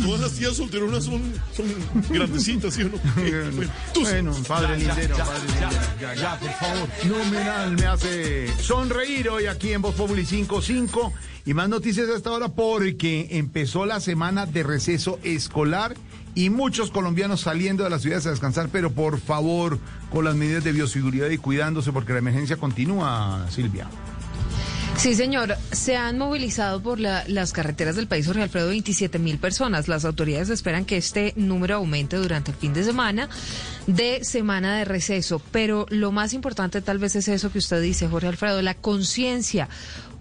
[0.04, 1.22] todas las tías solteronas son,
[1.56, 1.66] son
[2.10, 2.98] grandecitas, ¿sí o no?
[3.16, 4.12] Bueno, tú sí.
[4.12, 5.86] Bueno, padre lindero, ya, padre ya, lindero.
[6.00, 6.88] ya, ya, por favor.
[7.04, 11.12] Numeral me hace sonreír hoy aquí en Voz Populi 55
[11.46, 15.94] y más noticias a esta hora porque empezó la semana de receso escolar
[16.34, 19.78] y muchos colombianos saliendo de las ciudades a descansar, pero por favor,
[20.10, 23.88] con las medidas de bioseguridad y cuidándose porque la emergencia continúa, Silvia.
[24.98, 25.56] Sí, señor.
[25.70, 29.86] Se han movilizado por la- las carreteras del país, Jorge Alfredo, 27 mil personas.
[29.86, 33.28] Las autoridades esperan que este número aumente durante el fin de semana
[33.86, 35.40] de semana de receso.
[35.52, 39.68] Pero lo más importante tal vez es eso que usted dice, Jorge Alfredo, la conciencia.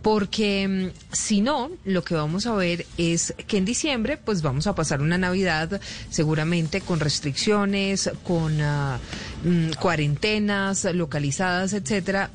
[0.04, 4.68] Porque mm, si no, lo que vamos a ver es que en diciembre, pues vamos
[4.68, 12.30] a pasar una Navidad seguramente con restricciones, con mm, cuarentenas localizadas, etcétera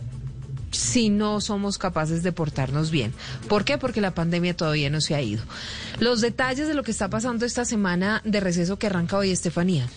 [0.73, 3.13] si no somos capaces de portarnos bien.
[3.49, 3.79] ¿Por qué?
[3.79, 5.43] Porque la pandemia todavía no se ha ido.
[6.01, 9.89] Los detalles de lo que está pasando esta semana de receso que arranca hoy, Estefanía.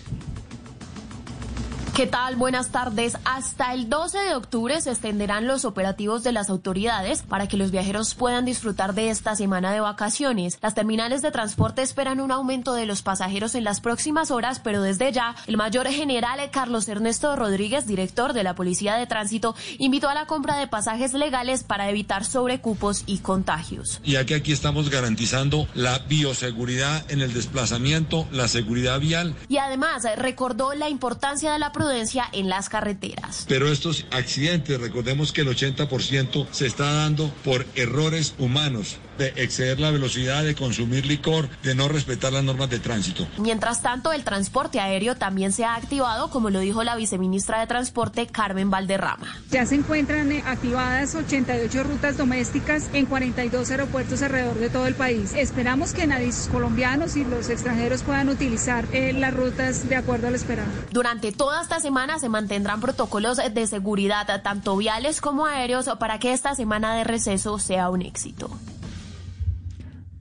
[1.96, 2.36] ¿Qué tal?
[2.36, 3.18] Buenas tardes.
[3.24, 7.72] Hasta el 12 de octubre se extenderán los operativos de las autoridades para que los
[7.72, 10.58] viajeros puedan disfrutar de esta semana de vacaciones.
[10.62, 14.82] Las terminales de transporte esperan un aumento de los pasajeros en las próximas horas, pero
[14.82, 20.10] desde ya el mayor general Carlos Ernesto Rodríguez, director de la Policía de Tránsito, invitó
[20.10, 24.02] a la compra de pasajes legales para evitar sobrecupos y contagios.
[24.04, 30.04] ya que aquí estamos garantizando la bioseguridad en el desplazamiento, la seguridad vial, Y además
[30.18, 33.46] recordó la importancia de la prudencia en las carreteras.
[33.48, 38.98] pero estos accidentes, recordemos que el 80% se está dando por errores humanos.
[39.18, 43.28] De exceder la velocidad, de consumir licor, de no respetar las normas de tránsito.
[43.38, 47.68] Mientras tanto, el transporte aéreo también se ha activado, como lo dijo la viceministra de
[47.68, 49.28] Transporte, Carmen Valderrama.
[49.52, 54.96] Ya se encuentran eh, activadas 88 rutas domésticas en 42 aeropuertos alrededor de todo el
[54.96, 55.34] país.
[55.36, 60.36] Esperamos que nadie, colombianos y los extranjeros puedan utilizar eh, las rutas de acuerdo al
[60.36, 60.68] esperado.
[60.92, 66.34] Durante toda esta semana se mantendrán protocolos de seguridad, tanto viales como aéreos, para que
[66.34, 68.50] esta semana de receso sea un éxito.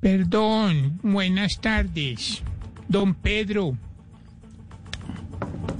[0.04, 2.42] Perdón, buenas tardes.
[2.88, 3.78] Don Pedro,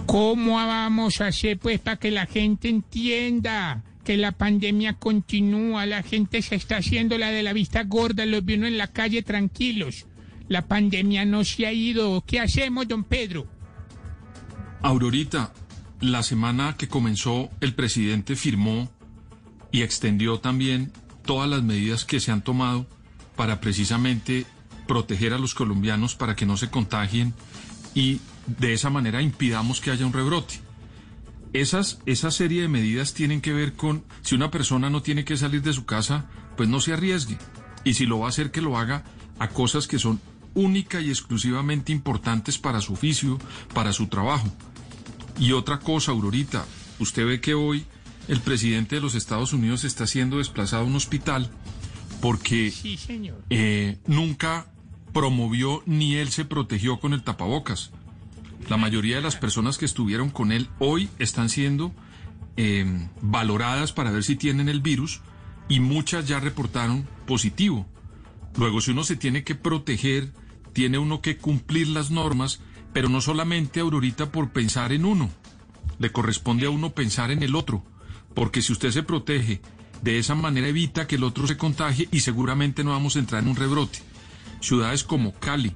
[0.06, 5.84] ¿cómo vamos a hacer pues para que la gente entienda que la pandemia continúa?
[5.84, 9.22] La gente se está haciendo la de la vista gorda, los vino en la calle
[9.22, 10.06] tranquilos.
[10.48, 12.24] La pandemia no se ha ido.
[12.26, 13.46] ¿Qué hacemos, don Pedro?
[14.80, 15.52] Aurorita,
[16.00, 18.90] la semana que comenzó el presidente firmó
[19.70, 20.92] y extendió también
[21.26, 22.86] todas las medidas que se han tomado
[23.36, 24.46] para precisamente
[24.86, 27.34] proteger a los colombianos para que no se contagien
[27.94, 30.60] y de esa manera impidamos que haya un rebrote.
[31.52, 35.36] Esas, esa serie de medidas tienen que ver con si una persona no tiene que
[35.36, 36.26] salir de su casa,
[36.56, 37.38] pues no se arriesgue.
[37.84, 39.04] Y si lo va a hacer, que lo haga
[39.38, 40.20] a cosas que son
[40.54, 43.38] única y exclusivamente importantes para su oficio,
[43.72, 44.52] para su trabajo.
[45.38, 46.64] Y otra cosa, Aurorita,
[46.98, 47.84] usted ve que hoy
[48.28, 51.50] el presidente de los Estados Unidos está siendo desplazado a un hospital
[52.24, 52.72] porque
[53.50, 54.72] eh, nunca
[55.12, 57.90] promovió ni él se protegió con el tapabocas.
[58.70, 61.92] La mayoría de las personas que estuvieron con él hoy están siendo
[62.56, 65.20] em, valoradas para ver si tienen el virus
[65.68, 67.84] y muchas ya reportaron positivo.
[68.56, 70.32] Luego, si uno se tiene que proteger,
[70.72, 72.60] tiene uno que cumplir las normas,
[72.94, 75.28] pero no solamente Aurorita por pensar en uno,
[75.98, 77.84] le corresponde a uno pensar en el otro,
[78.32, 79.60] porque si usted se protege
[80.02, 83.42] de esa manera evita que el otro se contagie y seguramente no vamos a entrar
[83.42, 84.00] en un rebrote.
[84.60, 85.74] Ciudades como Cali,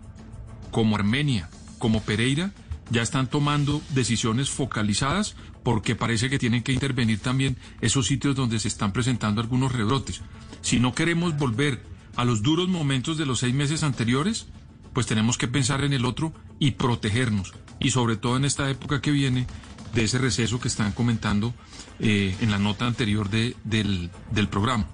[0.70, 1.48] como Armenia,
[1.78, 2.52] como Pereira,
[2.90, 8.58] ya están tomando decisiones focalizadas porque parece que tienen que intervenir también esos sitios donde
[8.58, 10.22] se están presentando algunos rebrotes.
[10.62, 11.82] Si no queremos volver
[12.16, 14.46] a los duros momentos de los seis meses anteriores,
[14.92, 17.52] pues tenemos que pensar en el otro y protegernos.
[17.78, 19.46] Y sobre todo en esta época que viene,
[19.94, 21.54] de ese receso que están comentando
[22.00, 24.86] eh, en la nota anterior de, del, del programa.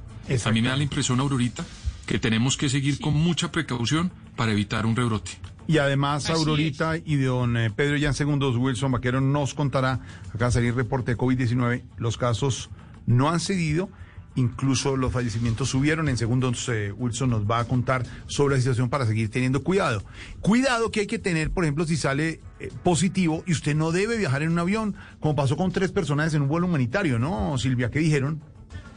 [0.45, 1.65] A mí me da la impresión, Aurorita,
[2.07, 5.33] que tenemos que seguir con mucha precaución para evitar un rebrote.
[5.67, 10.01] Y además, Aurorita y don eh, Pedro ya en segundos, Wilson Vaquero nos contará,
[10.35, 12.71] acá salir reporte de COVID-19, los casos
[13.07, 13.89] no han cedido
[14.37, 16.09] Incluso los fallecimientos subieron.
[16.09, 20.03] En segundos, eh, Wilson nos va a contar sobre la situación para seguir teniendo cuidado.
[20.41, 22.41] Cuidado que hay que tener, por ejemplo, si sale
[22.83, 26.43] positivo y usted no debe viajar en un avión, como pasó con tres personas en
[26.43, 27.91] un vuelo humanitario, ¿no, Silvia?
[27.91, 28.41] ¿Qué dijeron?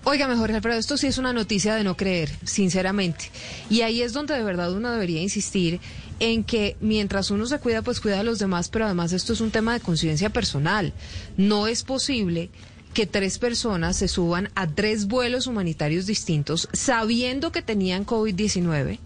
[0.03, 3.30] Oiga, mejor Alfredo, esto sí es una noticia de no creer, sinceramente.
[3.70, 5.82] Y ahí es donde de verdad uno debería insistir
[6.22, 9.41] en que mientras uno se cuida, pues cuida a los demás, pero además esto es
[9.41, 10.93] un tema de conciencia personal.
[11.36, 12.49] No es posible
[12.93, 18.99] que tres personas se suban a tres vuelos humanitarios distintos sabiendo que tenían COVID-19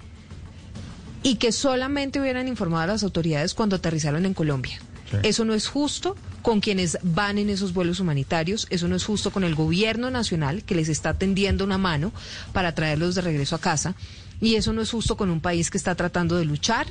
[1.24, 4.80] y que solamente hubieran informado a las autoridades cuando aterrizaron en Colombia.
[5.24, 9.32] Eso no es justo con quienes van en esos vuelos humanitarios, eso no es justo
[9.32, 12.14] con el gobierno nacional que les está tendiendo una mano
[12.54, 13.96] para traerlos de regreso a casa
[14.40, 16.88] y eso no es justo con un país que está tratando de luchar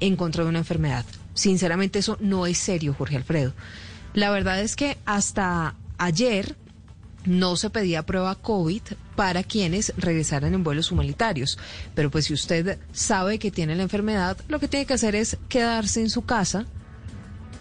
[0.00, 1.04] en contra de una enfermedad.
[1.34, 3.54] Sinceramente eso no es serio, Jorge Alfredo.
[4.14, 6.56] La verdad es que hasta ayer
[7.24, 8.82] no se pedía prueba COVID
[9.16, 11.58] para quienes regresaran en vuelos humanitarios.
[11.94, 15.36] Pero pues si usted sabe que tiene la enfermedad, lo que tiene que hacer es
[15.48, 16.66] quedarse en su casa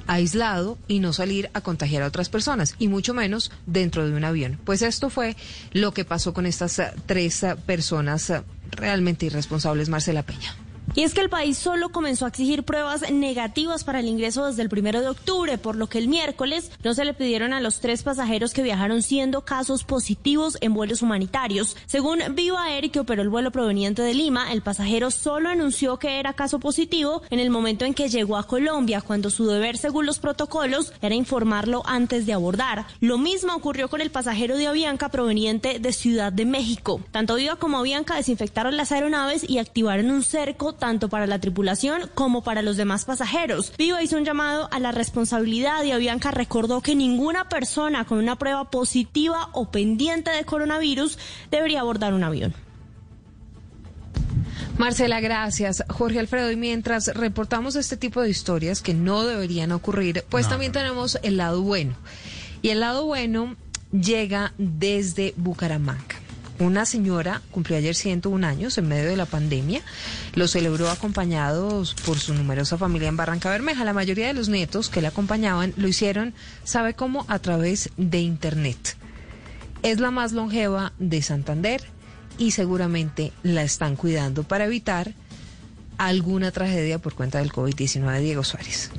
[0.08, 4.24] aislado y no salir a contagiar a otras personas, y mucho menos dentro de un
[4.24, 4.60] avión.
[4.66, 5.36] Pues esto fue
[5.72, 8.42] lo que pasó con estas eh, tres eh, personas eh,
[8.72, 10.56] realmente irresponsables, Marcela Peña.
[10.94, 14.62] Y es que el país solo comenzó a exigir pruebas negativas para el ingreso desde
[14.62, 17.80] el primero de octubre, por lo que el miércoles no se le pidieron a los
[17.80, 21.78] tres pasajeros que viajaron siendo casos positivos en vuelos humanitarios.
[21.86, 26.20] Según Viva Air, que operó el vuelo proveniente de Lima, el pasajero solo anunció que
[26.20, 30.06] era caso positivo en el momento en que llegó a Colombia, cuando su deber, según
[30.06, 32.86] los protocolos, era informarlo antes de abordar.
[33.00, 37.02] Lo mismo ocurrió con el pasajero de Avianca proveniente de Ciudad de México.
[37.12, 42.10] Tanto Viva como Avianca desinfectaron las aeronaves y activaron un cerco tanto para la tripulación
[42.16, 43.72] como para los demás pasajeros.
[43.78, 48.36] Viva hizo un llamado a la responsabilidad y Avianca recordó que ninguna persona con una
[48.36, 51.20] prueba positiva o pendiente de coronavirus
[51.52, 52.56] debería abordar un avión.
[54.80, 55.84] Marcela, gracias.
[55.88, 60.72] Jorge Alfredo, y mientras reportamos este tipo de historias que no deberían ocurrir, pues también
[60.72, 61.94] tenemos el lado bueno.
[62.64, 63.56] Y el lado bueno
[63.92, 66.21] llega desde Bucaramanga
[66.62, 69.82] Una señora cumplió ayer 101 años en medio de la pandemia.
[70.36, 73.84] Lo celebró acompañados por su numerosa familia en Barranca Bermeja.
[73.84, 77.26] La mayoría de los nietos que la acompañaban lo hicieron, ¿sabe cómo?
[77.30, 78.96] A través de Internet.
[79.82, 81.82] Es la más longeva de Santander
[82.38, 85.16] y seguramente la están cuidando para evitar
[85.98, 88.92] alguna tragedia por cuenta del COVID-19 Diego Suárez.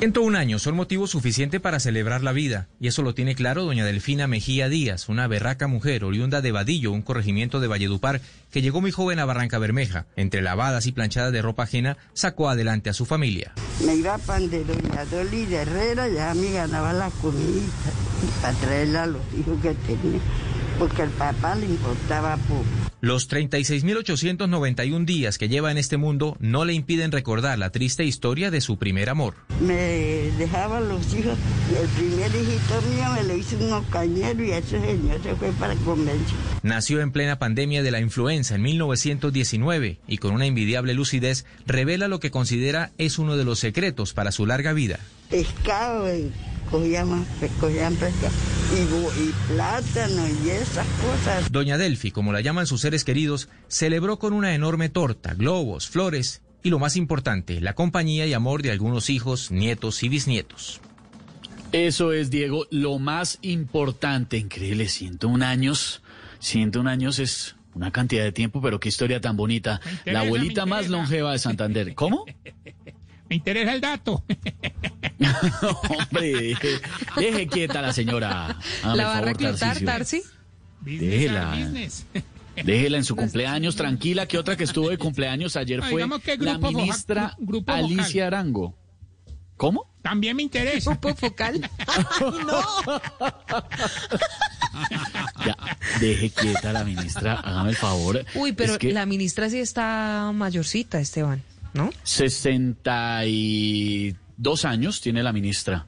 [0.00, 3.84] 101 años son motivo suficiente para celebrar la vida, y eso lo tiene claro doña
[3.84, 8.80] Delfina Mejía Díaz, una berraca mujer oriunda de Vadillo, un corregimiento de Valledupar, que llegó
[8.80, 10.06] muy joven a Barranca Bermeja.
[10.16, 13.52] Entre lavadas y planchadas de ropa ajena, sacó adelante a su familia.
[13.84, 17.68] Me iba pan de doña Dolly de Herrera, ya me ganaba la comida
[18.40, 20.20] para traerla a los hijos que tenía,
[20.80, 22.64] porque al papá le importaba poco.
[23.02, 28.50] Los 36.891 días que lleva en este mundo no le impiden recordar la triste historia
[28.50, 29.34] de su primer amor.
[29.60, 31.36] Me dejaban los hijos,
[31.78, 35.74] el primer hijito mío me le hizo unos cañeros y ese señor se fue para
[35.76, 36.40] convención.
[36.62, 42.08] Nació en plena pandemia de la influenza en 1919 y con una envidiable lucidez revela
[42.08, 44.98] lo que considera es uno de los secretos para su larga vida.
[45.28, 46.06] Pescado,
[46.70, 47.26] eh, cogíamos,
[47.60, 48.32] cogían pescado
[48.72, 51.50] y, plátano y esas cosas.
[51.50, 56.42] Doña Delphi, como la llaman sus seres queridos, celebró con una enorme torta, globos, flores
[56.62, 60.80] y lo más importante, la compañía y amor de algunos hijos, nietos y bisnietos.
[61.72, 64.36] Eso es, Diego, lo más importante.
[64.36, 66.02] Increíble, 101 años.
[66.40, 69.80] 101 años es una cantidad de tiempo, pero qué historia tan bonita.
[69.84, 71.94] interesa, La abuelita más longeva de Santander.
[71.94, 72.24] ¿Cómo?
[73.30, 74.24] Me interesa el dato.
[75.88, 76.80] Hombre, deje,
[77.16, 78.58] deje quieta la señora.
[78.82, 79.78] Hágame ¿La va a reclutar.
[79.78, 80.22] Tarsi?
[80.80, 81.54] Déjela.
[81.54, 82.04] Business.
[82.64, 86.36] Déjela en su cumpleaños tranquila, que otra que estuvo de cumpleaños ayer No, fue que
[86.38, 87.72] la ministra grupo.
[87.72, 88.74] Alicia Arango.
[89.56, 89.86] ¿Cómo?
[90.02, 90.90] También me interesa.
[90.90, 91.60] Grupo focal.
[95.46, 95.56] Ya,
[96.00, 98.24] deje quieta a la ministra, hágame el favor.
[98.34, 101.42] Uy, pero Es que la ministra sí está mayorcita, Esteban,
[101.74, 101.90] ¿no?
[102.02, 105.86] 62 años tiene la ministra.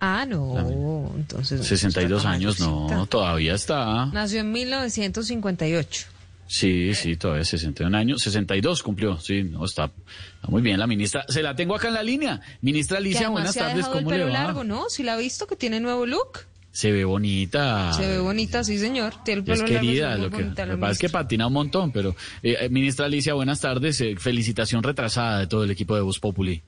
[0.00, 1.66] Ah, no, entonces...
[1.66, 4.06] 62 está años, no, todavía está.
[4.06, 6.06] Nació en 1958.
[6.46, 8.22] Sí, sí, todavía 61 años.
[8.22, 9.90] 62 cumplió, sí, no, está,
[10.36, 11.24] está muy bien la ministra.
[11.28, 12.40] Se la tengo acá en la línea.
[12.62, 14.44] Ministra Alicia, buenas se ha tardes, dejado el ¿cómo le pelo va?
[14.44, 14.88] largo, ¿no?
[14.88, 16.46] Sí la ha visto que tiene nuevo look.
[16.78, 17.92] Se ve bonita.
[17.92, 19.12] Se ve bonita, sí, señor.
[19.24, 21.08] Tiene el Es pelo largo, querida, lo que, bonita lo la que pasa es que
[21.08, 22.10] patina un montón, pero
[22.40, 24.00] eh, eh, ministra Alicia, buenas tardes.
[24.00, 26.62] eh, felicitación retrasada de todo el equipo de Voz Populi.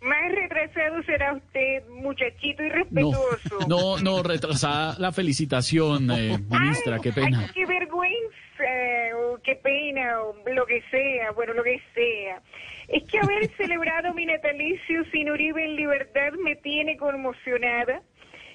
[0.00, 3.58] Más retrasado será usted, muchachito No, irrespetuoso.
[3.68, 7.40] no, no, retrasada la felicitación, eh, ministra, qué pena.
[7.40, 8.64] Ay, qué vergüenza,
[9.28, 12.40] o qué pena, o lo que sea, bueno, lo que sea.
[12.88, 18.00] Es que haber celebrado mi natalicio sin Uribe en libertad me tiene conmocionada.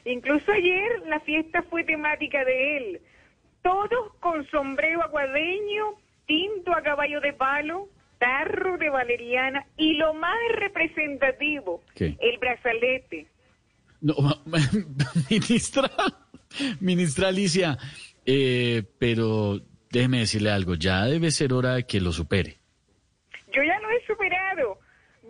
[0.05, 3.01] Incluso ayer la fiesta fue temática de él.
[3.61, 5.95] Todos con sombrero aguadeño,
[6.25, 12.17] tinto a caballo de palo, tarro de valeriana y lo más representativo, ¿Qué?
[12.19, 13.27] el brazalete.
[14.01, 14.15] No,
[15.29, 15.89] ministra,
[16.79, 17.77] ministra Alicia,
[18.25, 19.59] eh, pero
[19.91, 22.57] déjeme decirle algo, ya debe ser hora de que lo supere.
[23.53, 24.79] Yo ya lo he superado.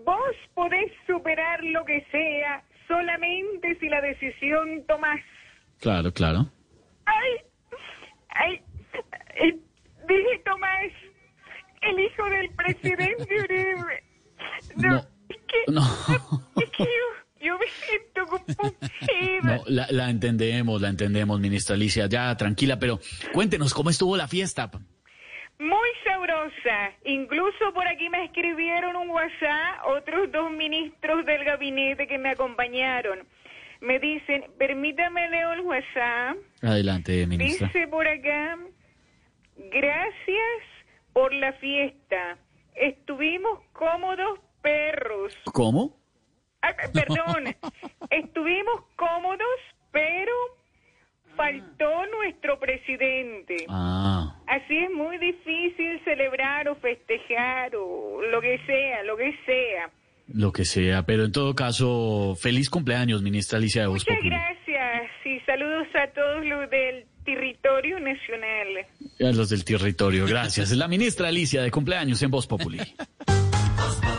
[0.05, 5.21] Vos podés superar lo que sea solamente si la decisión tomás.
[5.79, 6.51] Claro, claro.
[7.05, 7.31] Ay,
[8.29, 8.61] ay,
[9.41, 9.57] eh,
[10.07, 10.91] dije Tomás,
[11.81, 14.03] el hijo del presidente Uribe.
[14.75, 14.97] No, No,
[15.29, 15.81] es que, no,
[16.61, 19.41] es que yo, yo me siento compungida.
[19.43, 22.99] no, la, la entendemos, la entendemos, ministra Alicia, ya tranquila, pero
[23.33, 24.69] cuéntenos cómo estuvo la fiesta.
[25.59, 26.93] Muy sabrosa.
[27.03, 33.27] Incluso por aquí me escribieron un WhatsApp otros dos ministros del gabinete que me acompañaron.
[33.81, 36.37] Me dicen, permítame leo el WhatsApp.
[36.61, 37.67] Adelante, ministra.
[37.67, 38.57] Dice por acá,
[39.57, 40.63] gracias
[41.11, 42.37] por la fiesta.
[42.75, 45.33] Estuvimos cómodos perros.
[45.53, 45.97] ¿Cómo?
[46.61, 47.55] Ah, perdón,
[48.09, 49.59] estuvimos cómodos,
[49.91, 50.33] pero
[51.39, 53.65] faltó nuestro presidente.
[53.69, 59.89] Ah, Así es muy difícil celebrar o festejar o lo que sea, lo que sea.
[60.27, 65.11] lo que sea, pero en todo caso, feliz cumpleaños, ministra Alicia de Voz Muchas gracias
[65.25, 68.67] y saludos a todos los del territorio nacional.
[69.21, 70.71] A los del territorio, gracias.
[70.71, 72.79] Es la ministra Alicia de cumpleaños en Voz Populi.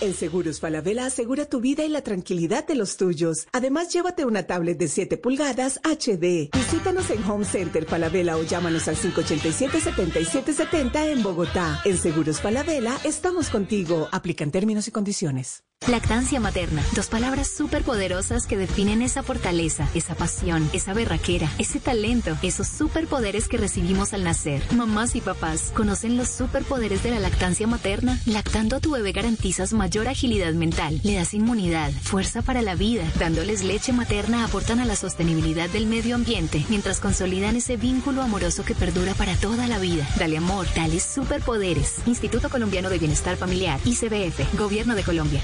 [0.00, 3.48] En Seguros Falabella asegura tu vida y la tranquilidad de los tuyos.
[3.52, 6.50] Además, llévate una tablet de 7 pulgadas HD.
[6.56, 11.80] Visítanos en Home Center Falabella o llámanos al 587-7770 en Bogotá.
[11.84, 14.06] En Seguros Falabella estamos contigo.
[14.12, 15.64] Aplican términos y condiciones.
[15.86, 21.78] Lactancia materna, dos palabras súper poderosas que definen esa fortaleza, esa pasión, esa berraquera, ese
[21.78, 24.60] talento, esos superpoderes que recibimos al nacer.
[24.74, 28.20] Mamás y papás, ¿conocen los superpoderes de la lactancia materna?
[28.26, 33.04] Lactando a tu bebé garantizas mayor agilidad mental, le das inmunidad, fuerza para la vida.
[33.18, 38.64] Dándoles leche materna aportan a la sostenibilidad del medio ambiente, mientras consolidan ese vínculo amoroso
[38.64, 40.06] que perdura para toda la vida.
[40.18, 42.02] Dale amor, dale superpoderes.
[42.06, 45.40] Instituto Colombiano de Bienestar Familiar, ICBF, Gobierno de Colombia.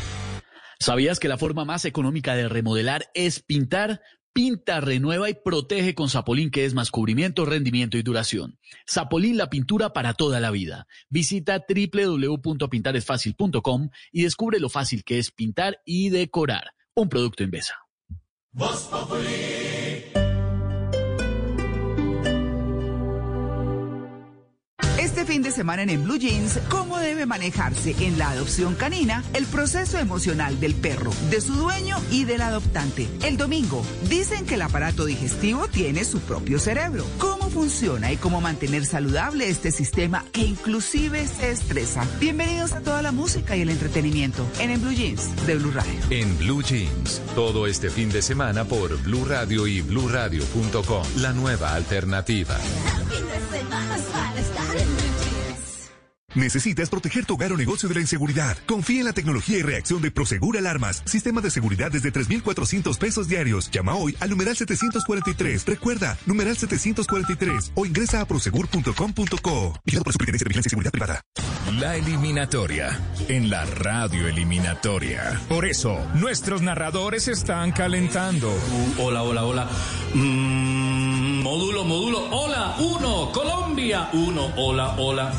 [0.78, 4.02] ¿Sabías que la forma más económica de remodelar es pintar?
[4.34, 8.58] Pinta, renueva y protege con Zapolín, que es más cubrimiento, rendimiento y duración.
[8.84, 10.88] Zapolín, la pintura para toda la vida.
[11.08, 16.72] Visita www.pintaresfacil.com y descubre lo fácil que es pintar y decorar.
[16.94, 17.76] Un producto Invesa.
[25.24, 29.24] Este fin de semana en, en Blue Jeans, ¿cómo debe manejarse en la adopción canina
[29.32, 33.08] el proceso emocional del perro, de su dueño y del adoptante?
[33.22, 37.06] El domingo, dicen que el aparato digestivo tiene su propio cerebro.
[37.16, 42.06] ¿Cómo funciona y cómo mantener saludable este sistema que inclusive se estresa?
[42.20, 46.00] Bienvenidos a toda la música y el entretenimiento en, en Blue Jeans de Blue Radio.
[46.10, 51.74] En Blue Jeans, todo este fin de semana por Blue Radio y BlueRadio.com, la nueva
[51.74, 52.58] alternativa.
[56.34, 58.56] ¿Necesitas proteger tu hogar o negocio de la inseguridad?
[58.66, 61.02] Confía en la tecnología y reacción de Prosegur Alarmas.
[61.06, 63.70] Sistema de seguridad desde 3,400 pesos diarios.
[63.70, 65.64] Llama hoy al numeral 743.
[65.64, 69.80] Recuerda, numeral 743 o ingresa a prosegur.com.co.
[69.84, 71.20] Vigilado por la Superintendencia de Vigilancia y Seguridad Privada.
[71.78, 75.40] La eliminatoria en la radio eliminatoria.
[75.48, 78.52] Por eso, nuestros narradores están calentando.
[78.98, 79.70] hola, hola, hola.
[80.14, 80.83] Mm,
[81.44, 82.26] módulo, módulo.
[82.30, 83.30] Hola, uno.
[83.30, 84.50] Colombia, uno.
[84.56, 85.30] Hola, hola.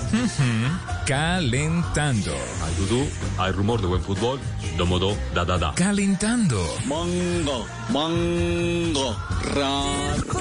[1.06, 2.32] Calentando.
[2.64, 4.40] Hay dudú, hay rumor de buen fútbol.
[4.78, 5.74] Domodo, da, da, da.
[5.74, 6.62] Calentando.
[6.86, 9.16] Mango, mango,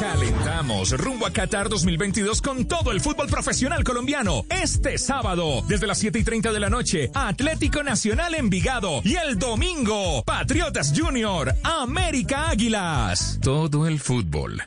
[0.00, 4.44] Calentamos rumbo a Qatar 2022 con todo el fútbol profesional colombiano.
[4.48, 9.02] Este sábado, desde las 7 y 30 de la noche, Atlético Nacional Envigado.
[9.04, 13.38] Y el domingo, Patriotas Junior, América Águilas.
[13.42, 14.62] Todo el fútbol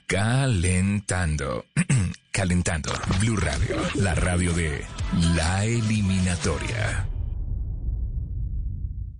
[0.87, 1.65] calentando.
[2.31, 2.93] calentando.
[3.19, 4.85] Blue Radio, la radio de
[5.35, 7.07] la eliminatoria.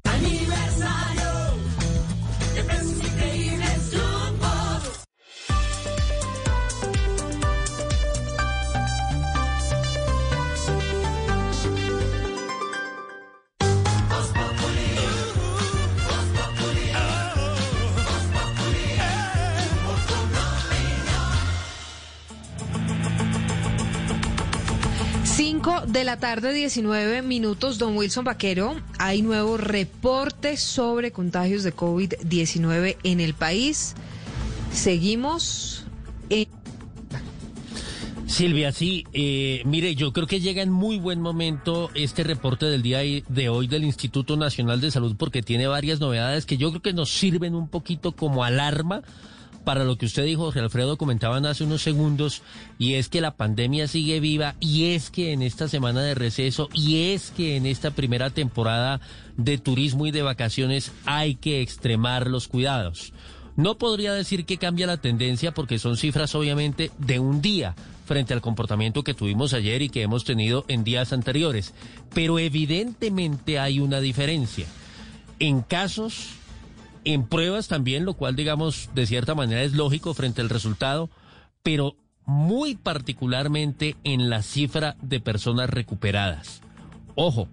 [0.05, 0.76] Aniversario,
[25.87, 27.77] de la tarde, 19 minutos.
[27.77, 33.95] Don Wilson Vaquero, hay nuevo reporte sobre contagios de COVID-19 en el país.
[34.71, 35.85] Seguimos
[36.29, 36.47] en...
[38.25, 42.81] Silvia, sí, eh, mire, yo creo que llega en muy buen momento este reporte del
[42.81, 46.81] día de hoy del Instituto Nacional de Salud porque tiene varias novedades que yo creo
[46.81, 49.01] que nos sirven un poquito como alarma
[49.67, 52.41] para lo que usted dijo, Jorge Alfredo, comentaban hace unos segundos,
[52.79, 56.69] y es que la pandemia sigue viva, y es que en esta semana de receso,
[56.73, 59.01] y es que en esta primera temporada
[59.35, 63.11] de turismo y de vacaciones hay que extremar los cuidados.
[63.57, 68.33] No podría decir que cambia la tendencia porque son cifras obviamente de un día frente
[68.33, 71.73] al comportamiento que tuvimos ayer y que hemos tenido en días anteriores,
[72.13, 74.65] pero evidentemente hay una diferencia.
[75.39, 76.37] En casos
[77.13, 81.09] en pruebas también, lo cual digamos de cierta manera es lógico frente al resultado,
[81.63, 81.95] pero
[82.25, 86.61] muy particularmente en la cifra de personas recuperadas.
[87.15, 87.47] Ojo,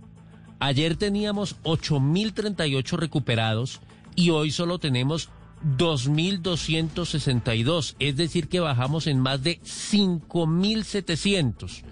[0.59, 3.81] ayer teníamos 8.038 recuperados
[4.17, 5.29] y hoy solo tenemos
[5.79, 11.85] 2.262, es decir que bajamos en más de 5.700.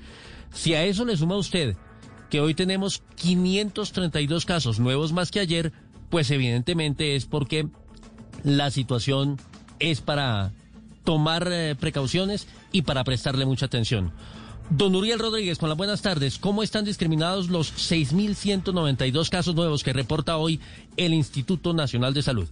[0.53, 1.77] Si a eso le suma usted
[2.29, 5.73] que hoy tenemos 532 casos nuevos más que ayer,
[6.13, 7.69] pues evidentemente es porque
[8.45, 9.39] la situación
[9.79, 10.53] es para
[11.05, 14.13] tomar eh, precauciones y para prestarle mucha atención.
[14.69, 16.37] Don Uriel Rodríguez, con las buenas tardes.
[16.37, 20.61] ¿Cómo están discriminados los 6.192 casos nuevos que reporta hoy
[20.99, 22.49] el Instituto Nacional de Salud?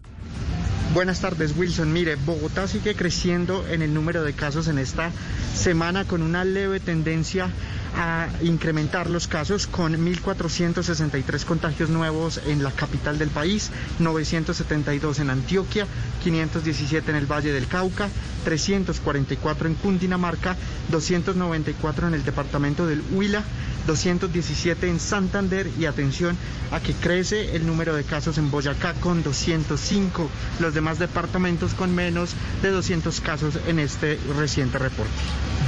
[0.94, 1.92] Buenas tardes, Wilson.
[1.92, 5.12] Mire, Bogotá sigue creciendo en el número de casos en esta
[5.54, 7.50] semana con una leve tendencia
[7.96, 15.30] a incrementar los casos con 1.463 contagios nuevos en la capital del país, 972 en
[15.30, 15.86] Antioquia,
[16.22, 18.08] 517 en el Valle del Cauca,
[18.44, 20.56] 344 en Cundinamarca,
[20.90, 23.42] 294 en el departamento del Huila,
[23.86, 26.36] 217 en Santander y atención
[26.70, 30.30] a que crece el número de casos en Boyacá con 205,
[30.60, 35.10] los demás departamentos con menos de 200 casos en este reciente reporte.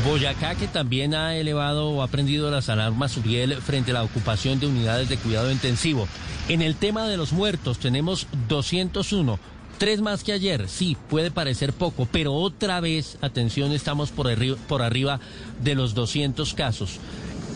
[0.04, 4.68] Boyacá que también ha elevado o prendido las alarmas Uriel frente a la ocupación de
[4.68, 6.06] unidades de cuidado intensivo.
[6.48, 9.40] En el tema de los muertos tenemos 201.
[9.78, 14.56] Tres más que ayer, sí, puede parecer poco, pero otra vez, atención, estamos por, arri-
[14.68, 15.18] por arriba
[15.60, 17.00] de los 200 casos.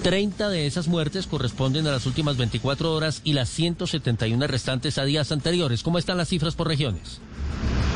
[0.03, 5.05] 30 de esas muertes corresponden a las últimas 24 horas y las 171 restantes a
[5.05, 5.83] días anteriores.
[5.83, 7.21] ¿Cómo están las cifras por regiones?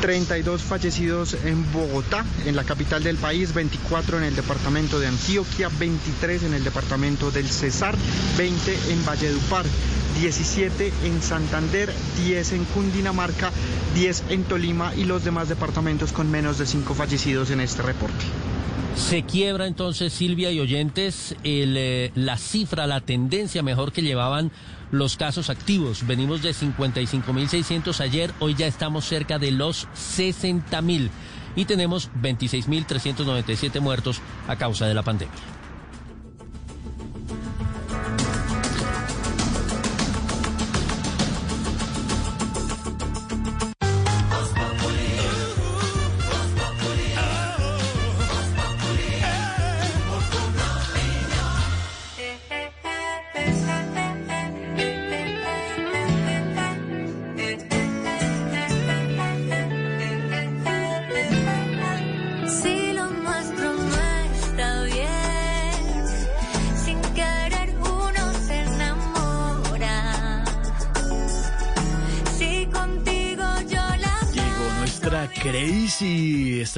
[0.01, 5.69] 32 fallecidos en Bogotá, en la capital del país, 24 en el departamento de Antioquia,
[5.79, 7.95] 23 en el departamento del Cesar,
[8.37, 9.65] 20 en Valledupar,
[10.19, 11.93] 17 en Santander,
[12.25, 13.51] 10 en Cundinamarca,
[13.93, 18.25] 10 en Tolima y los demás departamentos con menos de 5 fallecidos en este reporte.
[18.95, 24.51] Se quiebra entonces, Silvia y oyentes, eh, la cifra, la tendencia mejor que llevaban
[24.91, 26.05] los casos activos.
[26.05, 31.09] Venimos de 55.600 ayer, hoy ya estamos cerca de los 60.000
[31.55, 35.60] y tenemos 26.397 muertos a causa de la pandemia.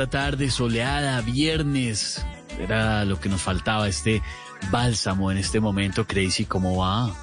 [0.03, 2.25] Esta tarde soleada, viernes.
[2.59, 4.21] Era lo que nos faltaba, este
[4.69, 6.05] bálsamo en este momento.
[6.05, 7.15] Crazy, ¿cómo va?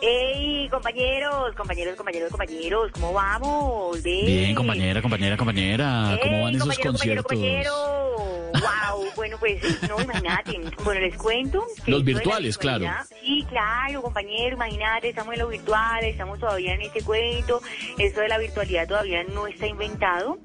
[0.00, 2.90] ¡Ey, compañeros, compañeros, compañeros, compañeros!
[2.92, 4.02] ¿Cómo vamos?
[4.02, 6.18] Bien, compañera, compañera, compañera.
[6.22, 7.72] ¿Cómo van esos compañero, compañero, conciertos?
[7.72, 8.11] compañero.
[9.16, 10.60] Bueno, pues, no, imagínate.
[10.84, 11.64] Bueno, les cuento.
[11.86, 12.86] Los virtuales, claro.
[13.20, 17.60] Sí, claro, compañero, imagínate, estamos en lo virtual, estamos todavía en este cuento.
[17.98, 20.38] Esto de la virtualidad todavía no está inventado.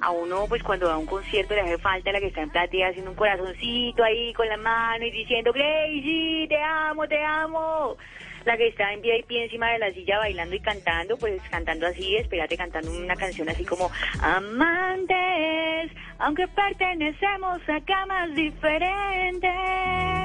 [0.00, 2.50] A uno, pues, cuando va a un concierto le hace falta la que está en
[2.50, 7.96] platea haciendo un corazoncito ahí con la mano y diciendo, Crazy, te amo, te amo.
[8.44, 12.16] La que está en VIP encima de la silla bailando y cantando, pues cantando así,
[12.16, 13.90] espérate, cantando una canción así como
[14.20, 19.50] Amantes, aunque pertenecemos a camas diferentes.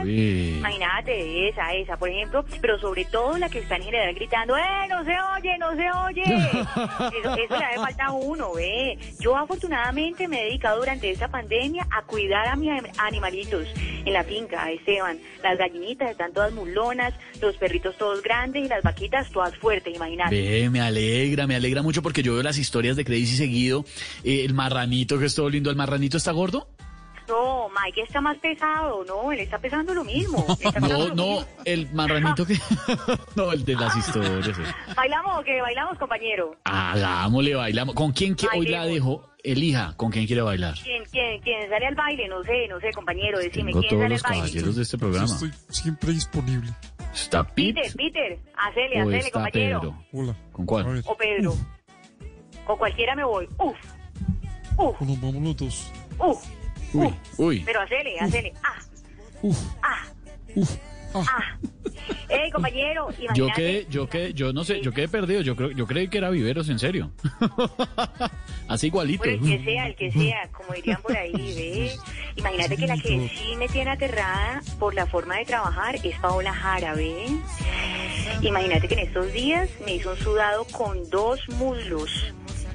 [0.03, 0.57] Uy.
[0.57, 4.87] Imagínate, esa, esa, por ejemplo, pero sobre todo la que está en general gritando, ¡eh,
[4.89, 6.23] no se oye, no se oye!
[7.19, 8.97] Eso, eso le hace falta a uno, ve.
[9.19, 13.67] Yo afortunadamente me he dedicado durante esta pandemia a cuidar a mis animalitos
[14.05, 15.19] en la finca, Esteban.
[15.43, 20.35] Las gallinitas están todas mulonas, los perritos todos grandes y las vaquitas todas fuertes, imagínate.
[20.35, 23.85] Ve, me alegra, me alegra mucho porque yo veo las historias de Crazy seguido.
[24.23, 26.67] Eh, el marranito que es todo lindo, ¿el marranito está gordo?
[27.27, 30.45] No, Mike está más pesado, no, él está pesando lo mismo.
[30.59, 31.47] está No, lo no, mismo.
[31.63, 32.57] el marranito que...
[33.35, 34.57] no, el de las historias.
[34.57, 34.63] eh.
[34.95, 35.61] ¿Bailamos o qué?
[35.61, 36.55] ¿Bailamos, compañero?
[36.63, 37.93] Hagámosle, bailamos.
[37.93, 39.25] ¿Con quién que hoy la dejo?
[39.43, 40.73] Elija, ¿con quién quiere bailar?
[40.83, 42.27] ¿Quién, quién, quién sale al baile?
[42.27, 44.45] No sé, no sé, compañero, decime, Tengo ¿quién todos sale los al baile?
[44.47, 45.25] caballeros de este programa.
[45.33, 46.71] Estoy siempre disponible.
[47.13, 49.79] ¿Está Pete Peter, Peter, hacele, o hacele, está compañero.
[49.81, 50.03] Pedro?
[50.13, 50.35] Hola.
[50.51, 51.03] ¿Con cuál?
[51.05, 51.53] O Pedro.
[52.65, 53.47] Con cualquiera me voy.
[53.57, 53.77] Uf,
[54.77, 55.91] O nos vamos los dos.
[56.19, 56.45] uf.
[56.93, 57.63] Uy, uy.
[57.65, 58.53] Pero hacele, hacele.
[58.63, 58.79] Ah,
[59.43, 59.57] Uf.
[59.83, 60.03] ah,
[61.13, 61.57] ah.
[62.29, 65.41] Ey, compañero, Yo quedé, yo quedé, yo no sé, yo quedé perdido.
[65.41, 67.11] Yo creo, yo creí que era Viveros, en serio.
[68.67, 69.23] Así igualito.
[69.23, 71.91] Bueno, el que sea, el que sea, como dirían por ahí, ¿ve?
[72.35, 76.53] Imagínate que la que sí me tiene aterrada por la forma de trabajar es Paola
[76.53, 77.25] Jara, ¿ve?
[78.41, 82.33] Imagínate que en estos días me hizo un sudado con dos muslos.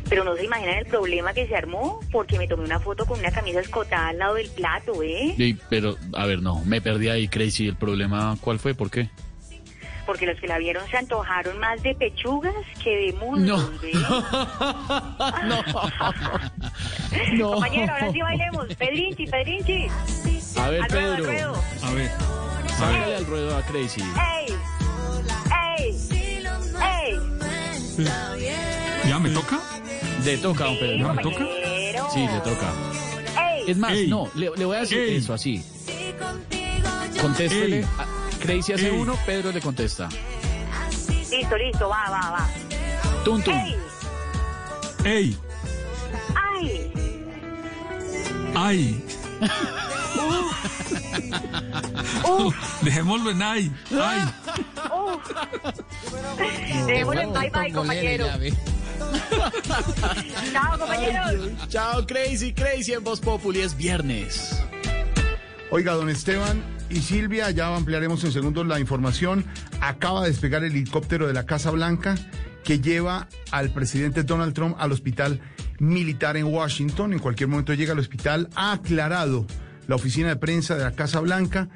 [0.08, 3.18] Pero no se imaginan el problema que se armó porque me tomé una foto con
[3.18, 5.34] una camisa escotada al lado del plato, ¿eh?
[5.36, 7.68] Sí, pero, a ver, no, me perdí ahí, Crazy.
[7.68, 8.74] ¿El problema cuál fue?
[8.74, 9.08] ¿Por qué?
[10.06, 12.52] Porque los que la vieron se antojaron más de pechugas
[12.82, 13.92] que de muslos, ¿ve?
[17.38, 17.52] No.
[17.54, 18.66] Compañero, ahora sí bailemos.
[18.76, 19.86] Pedrinchi, Pedrinchi.
[20.58, 21.24] A ver, Al ruedo, al Pedro.
[21.32, 21.54] ruedo.
[21.82, 22.10] A ver.
[22.78, 24.02] Sácale al ruedo a Crazy.
[24.02, 24.54] ¡Ey!
[25.78, 25.96] ¡Ey!
[26.82, 27.18] ¡Ey!
[29.24, 29.58] ¿Ya me toca?
[30.22, 30.98] Le toca, don Pedro.
[30.98, 31.46] ¿Ya me toca?
[32.12, 32.72] Sí, le toca.
[33.54, 33.70] ¡Ey!
[33.70, 34.08] Es más, Ey.
[34.08, 35.16] no, le, le voy a decir Ey.
[35.16, 35.64] eso así.
[37.18, 37.86] Contéstele.
[38.40, 39.00] Crazy hace Ey.
[39.00, 40.10] uno, Pedro le contesta.
[41.30, 42.48] Listo, listo, va, va, va.
[43.24, 43.54] Tum, tum.
[45.06, 45.38] ¡Ey!
[46.34, 46.92] ¡Ay!
[48.54, 49.04] ¡Ay!
[52.28, 52.82] ¡Uf!
[52.82, 53.72] Dejémoslo en ay.
[53.90, 54.20] Ay.
[56.86, 58.26] Dejémoslo en bye bye, compañero.
[60.52, 61.50] Chao, compañeros.
[61.68, 63.60] Chao, Crazy, Crazy en Voz Populi.
[63.60, 64.62] Es viernes.
[65.70, 69.44] Oiga, don Esteban y Silvia, ya ampliaremos en segundos la información.
[69.80, 72.16] Acaba de despegar el helicóptero de la Casa Blanca
[72.62, 75.40] que lleva al presidente Donald Trump al hospital
[75.78, 77.12] militar en Washington.
[77.12, 78.48] En cualquier momento llega al hospital.
[78.54, 79.46] Ha aclarado
[79.86, 81.68] la oficina de prensa de la Casa Blanca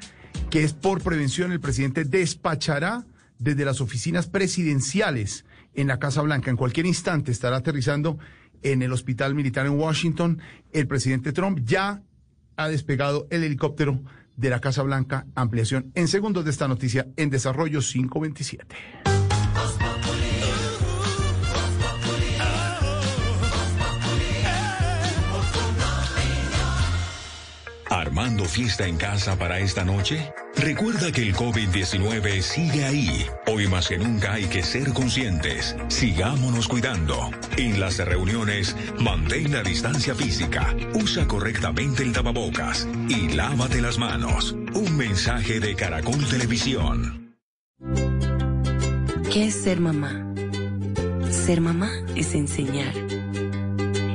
[0.49, 3.05] que es por prevención el presidente despachará
[3.37, 5.45] desde las oficinas presidenciales
[5.81, 6.49] en la Casa Blanca.
[6.49, 8.17] En cualquier instante estará aterrizando
[8.61, 10.41] en el hospital militar en Washington.
[10.73, 12.03] El presidente Trump ya
[12.57, 14.01] ha despegado el helicóptero
[14.35, 15.25] de la Casa Blanca.
[15.35, 19.18] Ampliación en segundos de esta noticia en Desarrollo 527.
[27.89, 30.31] ¿Armando fiesta en casa para esta noche?
[30.55, 33.25] Recuerda que el COVID-19 sigue ahí.
[33.47, 35.75] Hoy más que nunca hay que ser conscientes.
[35.87, 37.31] Sigámonos cuidando.
[37.57, 44.51] En las reuniones, mantén la distancia física, usa correctamente el tapabocas y lávate las manos.
[44.75, 47.35] Un mensaje de Caracol Televisión.
[49.33, 50.31] ¿Qué es ser mamá?
[51.31, 52.93] Ser mamá es enseñar.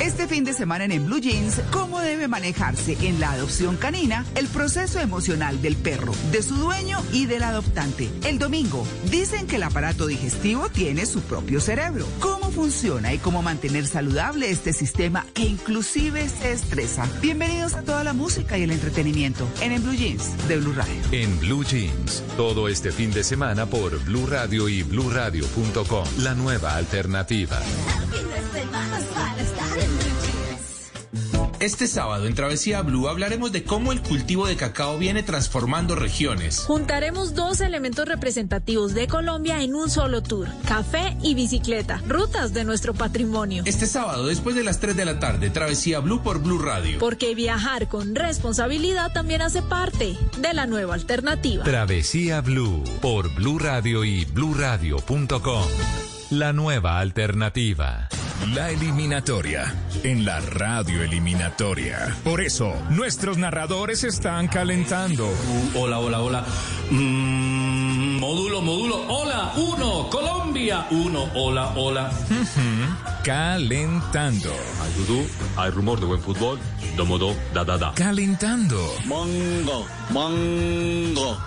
[0.00, 4.26] Este fin de semana en, En Blue Jeans, ¿cómo debe manejarse en la adopción canina
[4.34, 8.10] el proceso emocional del perro, de su dueño y del adoptante?
[8.26, 12.06] El domingo, dicen que el aparato digestivo tiene su propio cerebro.
[12.20, 17.08] ¿Cómo funciona y cómo mantener saludable este sistema que inclusive se estresa?
[17.20, 20.94] Bienvenidos a toda la música y el entretenimiento en, En Blue Jeans de Blue Radio.
[21.12, 26.04] En Blue Jeans, todo este fin de semana por Blue Radio y bluradio.com.
[26.18, 27.58] La nueva alternativa.
[31.60, 36.60] Este sábado en Travesía Blue hablaremos de cómo el cultivo de cacao viene transformando regiones.
[36.60, 42.64] Juntaremos dos elementos representativos de Colombia en un solo tour, café y bicicleta, rutas de
[42.64, 43.62] nuestro patrimonio.
[43.66, 46.98] Este sábado, después de las 3 de la tarde, Travesía Blue por Blue Radio.
[46.98, 51.62] Porque viajar con responsabilidad también hace parte de la nueva alternativa.
[51.62, 55.66] Travesía Blue por Blue Radio y bluradio.com.
[56.30, 58.08] La nueva alternativa.
[58.48, 59.72] La eliminatoria
[60.02, 62.16] en la radio eliminatoria.
[62.24, 65.30] Por eso, nuestros narradores están calentando.
[65.76, 66.44] Hola, hola, hola.
[66.90, 67.49] Mm,
[68.20, 69.06] módulo, módulo.
[69.08, 70.08] Hola, uno.
[70.10, 71.30] Colombia, uno.
[71.34, 72.12] Hola, hola.
[73.24, 74.52] Calentando.
[74.82, 75.26] Hay dudú,
[75.56, 76.58] hay rumor de buen fútbol.
[76.96, 77.92] Domodo, da, da, da.
[77.94, 78.78] Calentando.
[79.06, 81.38] Mango, mango,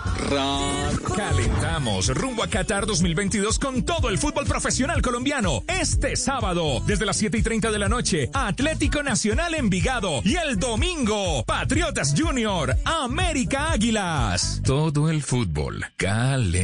[1.16, 5.62] Calentamos rumbo a Qatar 2022 con todo el fútbol profesional colombiano.
[5.68, 10.22] Este sábado, desde las 7 y 30 de la noche, Atlético Nacional Envigado.
[10.24, 14.60] Y el domingo, Patriotas Junior, América Águilas.
[14.64, 16.63] Todo el fútbol calentando.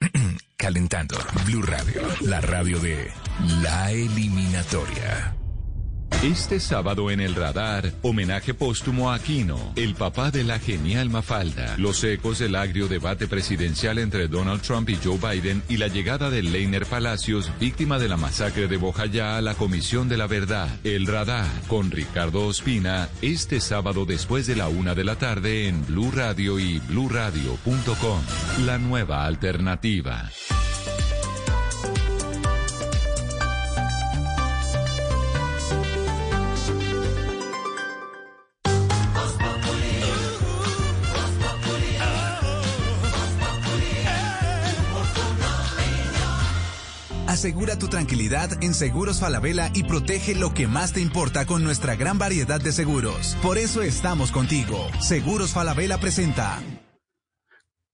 [0.56, 1.16] calentando.
[1.44, 3.10] Blue Radio, la radio de
[3.62, 5.37] la eliminatoria.
[6.22, 11.76] Este sábado en el radar, homenaje póstumo a Aquino, el papá de la genial Mafalda,
[11.78, 16.28] los ecos del agrio debate presidencial entre Donald Trump y Joe Biden y la llegada
[16.28, 20.68] de Leiner Palacios, víctima de la masacre de Bojayá a la Comisión de la Verdad.
[20.82, 25.86] El radar con Ricardo Ospina, este sábado después de la una de la tarde en
[25.86, 28.20] Blue Radio y bluradio.com.
[28.66, 30.28] La nueva alternativa.
[47.38, 51.94] Asegura tu tranquilidad en Seguros Falabella y protege lo que más te importa con nuestra
[51.94, 53.36] gran variedad de seguros.
[53.40, 54.88] Por eso estamos contigo.
[54.98, 56.58] Seguros Falabella presenta.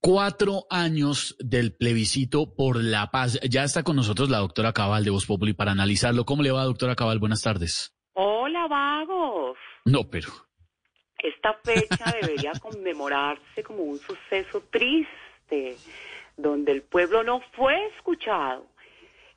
[0.01, 3.39] Cuatro años del plebiscito por la paz.
[3.47, 6.25] Ya está con nosotros la doctora Cabal de Voz Populi para analizarlo.
[6.25, 7.19] ¿Cómo le va, doctora Cabal?
[7.19, 7.95] Buenas tardes.
[8.13, 9.59] Hola, vagos.
[9.85, 10.29] No, pero...
[11.19, 15.77] Esta fecha debería conmemorarse como un suceso triste,
[16.35, 18.73] donde el pueblo no fue escuchado.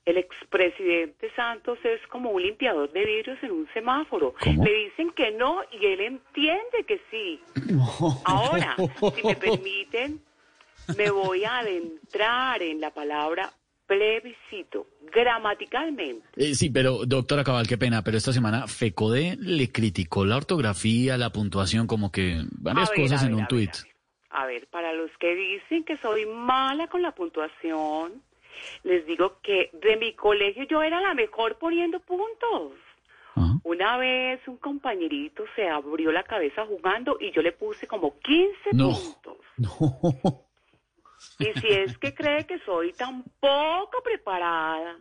[0.08, 4.34] El expresidente Santos es como un limpiador de vidrios en un semáforo.
[4.42, 7.38] Le dicen que no y él entiende que sí.
[8.24, 8.74] Ahora,
[9.14, 10.22] si me permiten,
[10.96, 13.52] me voy a adentrar en la palabra
[13.86, 16.26] plebiscito, gramaticalmente.
[16.36, 21.18] Eh, sí, pero doctora Cabal, qué pena, pero esta semana FECODE le criticó la ortografía,
[21.18, 23.76] la puntuación, como que varias ver, cosas en un a tuit.
[24.30, 28.22] A ver, para los que dicen que soy mala con la puntuación,
[28.82, 32.72] les digo que de mi colegio yo era la mejor poniendo puntos.
[33.62, 38.70] Una vez un compañerito se abrió la cabeza jugando y yo le puse como 15
[38.72, 39.36] No, puntos.
[41.40, 44.98] Y si es que cree que soy tan poco preparada,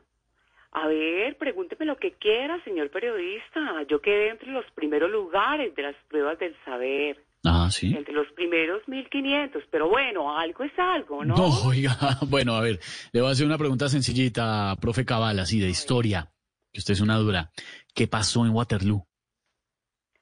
[0.72, 3.84] a ver, pregúnteme lo que quiera, señor periodista.
[3.88, 7.24] Yo quedé entre los primeros lugares de las pruebas del saber.
[7.50, 7.94] Ah, sí.
[7.96, 11.36] Entre los primeros 1500, pero bueno, algo es algo, ¿no?
[11.36, 11.96] No, oiga,
[12.28, 12.80] bueno, a ver,
[13.12, 16.32] le voy a hacer una pregunta sencillita, profe Cabal, así de historia,
[16.74, 17.52] que usted es una dura.
[17.96, 19.06] ¿Qué pasó en Waterloo?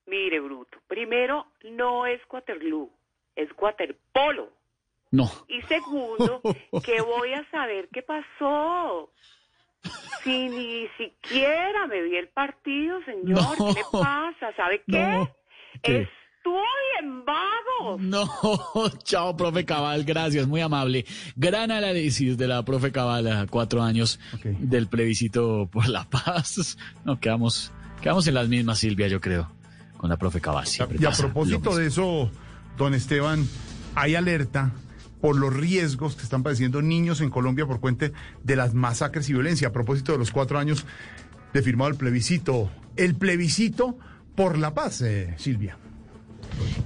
[0.07, 2.91] Mire, Bruto, primero, no es Waterloo,
[3.35, 4.51] es waterpolo.
[5.11, 5.29] No.
[5.47, 6.41] Y segundo,
[6.85, 9.11] que voy a saber qué pasó.
[10.23, 13.67] Si ni siquiera me vi el partido, señor, No.
[13.73, 14.51] ¿qué le pasa?
[14.55, 14.99] ¿Sabe qué?
[14.99, 15.29] No.
[15.83, 16.09] ¿Qué?
[16.45, 18.01] Estudien, vagos.
[18.01, 18.29] No,
[19.03, 21.05] chao, profe Cabal, gracias, muy amable.
[21.35, 26.77] Gran análisis de la profe Cabal a cuatro años del plebiscito por la paz.
[27.03, 29.51] No, quedamos, quedamos en las mismas, Silvia, yo creo,
[29.97, 30.67] con la profe Cabal.
[30.67, 32.29] siempre Y a propósito de eso,
[32.77, 33.47] don Esteban,
[33.95, 34.71] hay alerta
[35.21, 38.11] por los riesgos que están padeciendo niños en Colombia por cuenta
[38.43, 39.69] de las masacres y violencia.
[39.69, 40.85] A propósito de los cuatro años
[41.53, 43.97] de firmado el plebiscito, el plebiscito
[44.35, 45.79] por la paz, eh, Silvia.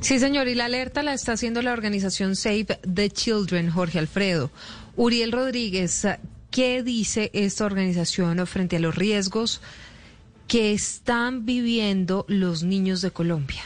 [0.01, 4.51] Sí, señor, y la alerta la está haciendo la organización Save the Children, Jorge Alfredo.
[4.95, 6.07] Uriel Rodríguez,
[6.51, 9.61] ¿qué dice esta organización frente a los riesgos
[10.47, 13.63] que están viviendo los niños de Colombia?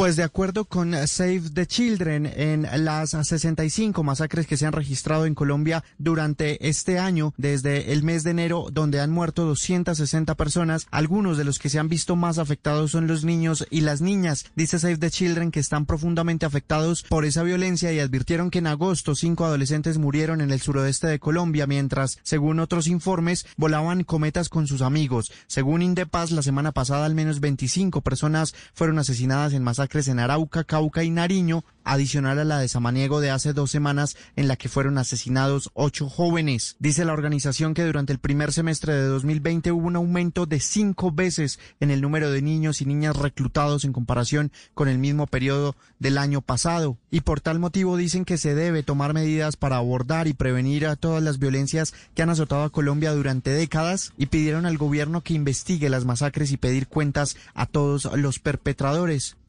[0.00, 5.26] Pues de acuerdo con Save the Children, en las 65 masacres que se han registrado
[5.26, 10.86] en Colombia durante este año, desde el mes de enero, donde han muerto 260 personas,
[10.90, 14.46] algunos de los que se han visto más afectados son los niños y las niñas.
[14.56, 18.68] Dice Save the Children que están profundamente afectados por esa violencia y advirtieron que en
[18.68, 24.48] agosto cinco adolescentes murieron en el suroeste de Colombia, mientras, según otros informes, volaban cometas
[24.48, 25.30] con sus amigos.
[25.46, 30.62] Según Indepaz, la semana pasada al menos 25 personas fueron asesinadas en masacres en Arauca,
[30.62, 34.68] Cauca y Nariño, adicional a la de Samaniego de hace dos semanas en la que
[34.68, 36.76] fueron asesinados ocho jóvenes.
[36.78, 41.10] Dice la organización que durante el primer semestre de 2020 hubo un aumento de cinco
[41.10, 45.74] veces en el número de niños y niñas reclutados en comparación con el mismo periodo
[45.98, 46.96] del año pasado.
[47.10, 50.94] Y por tal motivo dicen que se debe tomar medidas para abordar y prevenir a
[50.94, 55.34] todas las violencias que han azotado a Colombia durante décadas y pidieron al gobierno que
[55.34, 59.39] investigue las masacres y pedir cuentas a todos los perpetradores.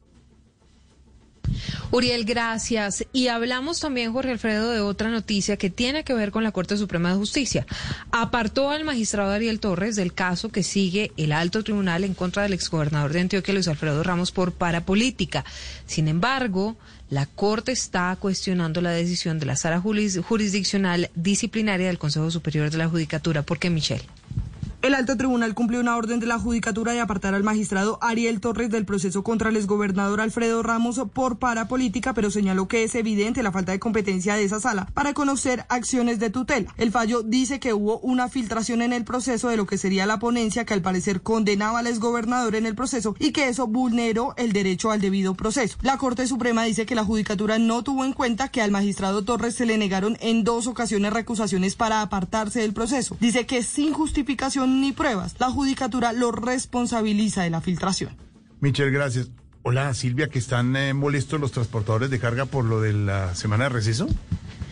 [1.90, 3.04] Uriel, gracias.
[3.12, 6.76] Y hablamos también, Jorge Alfredo, de otra noticia que tiene que ver con la Corte
[6.76, 7.66] Suprema de Justicia.
[8.10, 12.54] Apartó al magistrado Ariel Torres del caso que sigue el alto tribunal en contra del
[12.54, 15.44] exgobernador de Antioquia, Luis Alfredo Ramos, por parapolítica.
[15.86, 16.76] Sin embargo,
[17.10, 22.70] la Corte está cuestionando la decisión de la sala juris- jurisdiccional disciplinaria del Consejo Superior
[22.70, 23.42] de la Judicatura.
[23.42, 24.04] ¿Por qué, Michelle?
[24.82, 28.68] El alto tribunal cumplió una orden de la judicatura de apartar al magistrado Ariel Torres
[28.68, 33.52] del proceso contra el exgobernador Alfredo Ramos por parapolítica, pero señaló que es evidente la
[33.52, 36.74] falta de competencia de esa sala para conocer acciones de tutela.
[36.78, 40.18] El fallo dice que hubo una filtración en el proceso de lo que sería la
[40.18, 44.52] ponencia que al parecer condenaba al exgobernador en el proceso y que eso vulneró el
[44.52, 45.78] derecho al debido proceso.
[45.82, 49.54] La Corte Suprema dice que la judicatura no tuvo en cuenta que al magistrado Torres
[49.54, 53.16] se le negaron en dos ocasiones recusaciones para apartarse del proceso.
[53.20, 58.16] Dice que sin justificación ni pruebas, la judicatura lo responsabiliza de la filtración.
[58.60, 59.30] Michelle, gracias.
[59.62, 63.64] Hola, Silvia, que están eh, molestos los transportadores de carga por lo de la semana
[63.64, 64.08] de receso.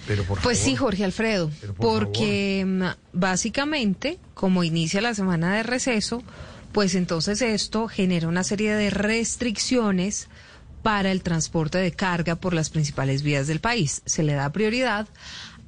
[0.07, 0.75] Pero por Pues sí.
[0.75, 2.83] Jorge Alfredo, por porque mm,
[3.13, 6.25] básicamente, como inicia la semana de receso,
[6.73, 10.29] pues entonces esto genera una serie de restricciones
[10.83, 14.03] para el transporte de carga por las principales vías del país.
[14.07, 15.07] Se le da prioridad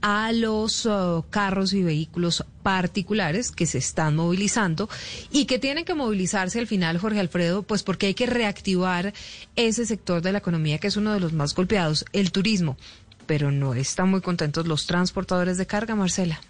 [0.03, 4.89] a los uh, carros y vehículos particulares que se están movilizando
[5.31, 9.15] y que tienen que movilizarse al final, Jorge Alfredo, pues porque hay que reactivar
[9.57, 12.77] ese sector de la economía que es uno de los más golpeados, el turismo.
[13.27, 16.41] Pero no están muy contentos los transportadores de carga, Marcela.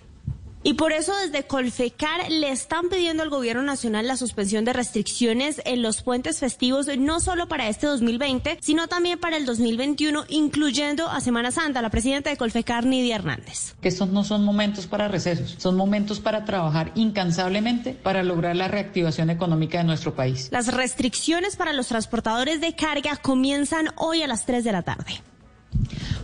[0.65, 5.61] Y por eso desde Colfecar le están pidiendo al gobierno nacional la suspensión de restricciones
[5.65, 11.09] en los puentes festivos, no solo para este 2020, sino también para el 2021, incluyendo
[11.09, 11.83] a Semana Santa.
[11.83, 13.75] La presidenta de Colfecar, Nidia Hernández.
[13.81, 18.69] Que estos no son momentos para recesos, son momentos para trabajar incansablemente para lograr la
[18.69, 20.49] reactivación económica de nuestro país.
[20.53, 25.23] Las restricciones para los transportadores de carga comienzan hoy a las 3 de la tarde.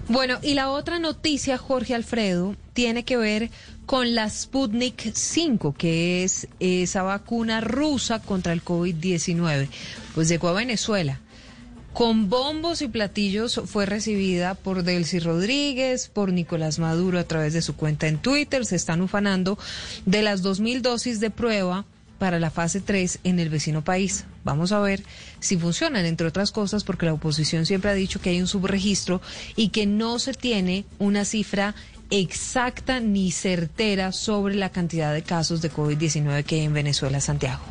[0.09, 3.51] Bueno, y la otra noticia, Jorge Alfredo, tiene que ver
[3.89, 9.67] con la Sputnik 5, que es esa vacuna rusa contra el COVID-19.
[10.15, 11.21] Pues llegó a Venezuela.
[11.95, 17.63] Con bombos y platillos fue recibida por Delcy Rodríguez, por Nicolás Maduro a través de
[17.63, 18.67] su cuenta en Twitter.
[18.67, 19.59] Se están ufanando
[20.05, 21.87] de las 2.000 dosis de prueba
[22.19, 24.27] para la fase 3 en el vecino país.
[24.45, 25.03] Vamos a ver
[25.41, 29.23] si funcionan, entre otras cosas, porque la oposición siempre ha dicho que hay un subregistro
[29.57, 31.75] y que no se tiene una cifra
[32.11, 37.63] exacta ni certera sobre la cantidad de casos de COVID-19 que hay en Venezuela, Santiago.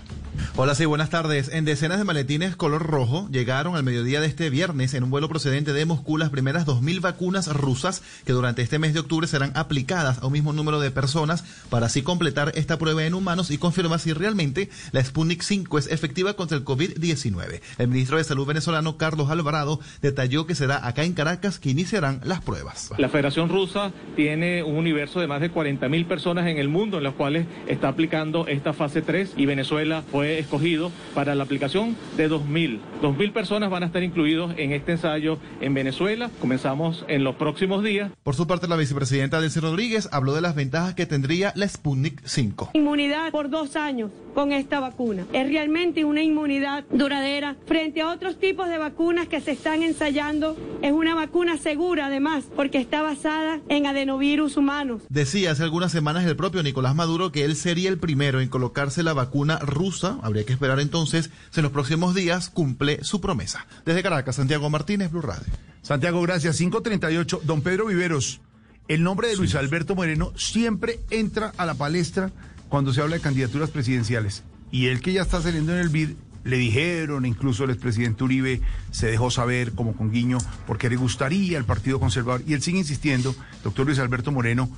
[0.55, 1.49] Hola, sí, buenas tardes.
[1.53, 5.29] En decenas de maletines color rojo llegaron al mediodía de este viernes en un vuelo
[5.29, 9.51] procedente de Moscú las primeras 2.000 vacunas rusas que durante este mes de octubre serán
[9.55, 13.57] aplicadas a un mismo número de personas para así completar esta prueba en humanos y
[13.57, 17.61] confirmar si realmente la Sputnik 5 es efectiva contra el COVID-19.
[17.77, 22.21] El ministro de Salud venezolano, Carlos Alvarado, detalló que será acá en Caracas que iniciarán
[22.23, 22.91] las pruebas.
[22.97, 27.03] La Federación Rusa tiene un universo de más de 40.000 personas en el mundo en
[27.03, 32.29] los cuales está aplicando esta fase 3 y Venezuela fue escogido para la aplicación de
[32.29, 32.79] 2.000.
[33.01, 36.29] 2.000 personas van a estar incluidos en este ensayo en Venezuela.
[36.39, 38.11] Comenzamos en los próximos días.
[38.23, 42.21] Por su parte, la vicepresidenta Delcy Rodríguez habló de las ventajas que tendría la Sputnik
[42.25, 42.71] 5.
[42.73, 45.25] Inmunidad por dos años con esta vacuna.
[45.33, 50.55] Es realmente una inmunidad duradera frente a otros tipos de vacunas que se están ensayando.
[50.81, 55.01] Es una vacuna segura además porque está basada en adenovirus humanos.
[55.09, 59.01] Decía hace algunas semanas el propio Nicolás Maduro que él sería el primero en colocarse
[59.01, 60.16] la vacuna rusa.
[60.21, 63.65] Habría que esperar entonces si en los próximos días cumple su promesa.
[63.85, 65.51] Desde Caracas, Santiago Martínez, Blue Radio.
[65.81, 66.57] Santiago, gracias.
[66.57, 67.41] 538.
[67.43, 68.41] Don Pedro Viveros,
[68.87, 72.31] el nombre de Luis Alberto Moreno siempre entra a la palestra
[72.69, 74.43] cuando se habla de candidaturas presidenciales.
[74.71, 76.11] Y él que ya está saliendo en el BID,
[76.43, 78.61] le dijeron, incluso el expresidente Uribe
[78.91, 82.41] se dejó saber, como con guiño, porque le gustaría al Partido Conservador.
[82.47, 84.69] Y él sigue insistiendo, doctor Luis Alberto Moreno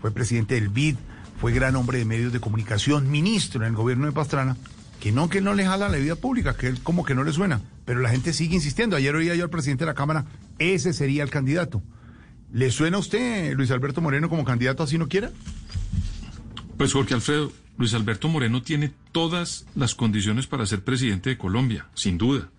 [0.00, 0.96] fue presidente del BID,
[1.40, 4.56] fue gran hombre de medios de comunicación, ministro en el gobierno de Pastrana,
[5.00, 7.32] que no, que no le jala la vida pública, que él como que no le
[7.32, 7.60] suena.
[7.84, 8.96] Pero la gente sigue insistiendo.
[8.96, 10.26] Ayer oía yo al presidente de la Cámara,
[10.58, 11.82] ese sería el candidato.
[12.52, 15.30] ¿Le suena a usted, Luis Alberto Moreno, como candidato así no quiera?
[16.76, 21.88] Pues Jorge Alfredo, Luis Alberto Moreno tiene todas las condiciones para ser presidente de Colombia,
[21.94, 22.50] sin duda.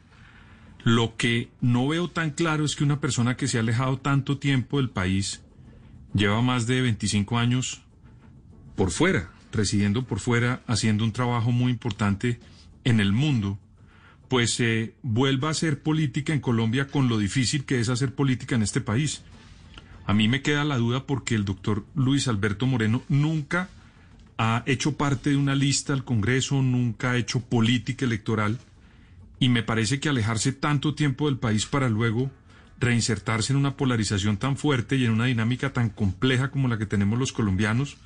[0.83, 4.37] Lo que no veo tan claro es que una persona que se ha alejado tanto
[4.37, 5.41] tiempo del país,
[6.13, 7.81] lleva más de 25 años
[8.75, 12.39] por fuera, residiendo por fuera, haciendo un trabajo muy importante
[12.83, 13.59] en el mundo,
[14.27, 18.55] pues eh, vuelva a hacer política en Colombia con lo difícil que es hacer política
[18.55, 19.23] en este país.
[20.05, 23.69] A mí me queda la duda porque el doctor Luis Alberto Moreno nunca
[24.37, 28.59] ha hecho parte de una lista al Congreso, nunca ha hecho política electoral
[29.39, 32.31] y me parece que alejarse tanto tiempo del país para luego
[32.79, 36.85] reinsertarse en una polarización tan fuerte y en una dinámica tan compleja como la que
[36.85, 37.97] tenemos los colombianos,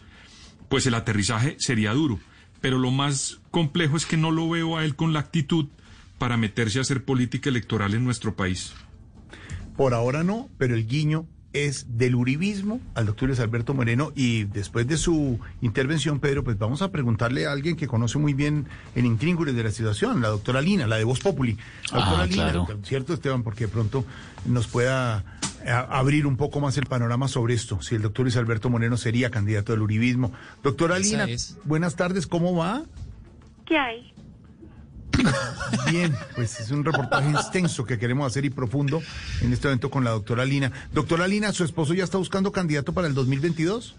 [0.73, 2.17] pues el aterrizaje sería duro.
[2.59, 5.67] Pero lo más complejo es que no lo veo a él con la actitud
[6.17, 8.73] para meterse a hacer política electoral en nuestro país.
[9.77, 14.45] Por ahora no, pero el guiño es del uribismo al doctor Luis Alberto Moreno y
[14.45, 18.65] después de su intervención, Pedro, pues vamos a preguntarle a alguien que conoce muy bien
[18.95, 21.55] el intríngulis de la situación, la doctora Lina, la de Voz Populi.
[21.91, 22.67] La doctora Ah, Lina, claro.
[22.81, 23.43] ¿cierto, Esteban?
[23.43, 24.03] Porque de pronto
[24.47, 25.23] nos pueda
[25.67, 29.29] abrir un poco más el panorama sobre esto, si el doctor Luis Alberto Moreno sería
[29.29, 30.31] candidato del uribismo.
[30.61, 31.27] Doctora Lina,
[31.63, 32.83] buenas tardes, ¿cómo va?
[33.65, 34.13] ¿Qué hay?
[35.91, 39.01] Bien, pues es un reportaje extenso que queremos hacer y profundo
[39.41, 40.71] en este evento con la doctora Lina.
[40.91, 43.95] Doctora Lina, ¿su esposo ya está buscando candidato para el 2022?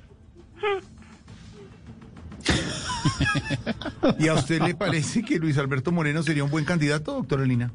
[4.19, 7.73] ¿Y a usted le parece que Luis Alberto Moreno sería un buen candidato, doctora Lina?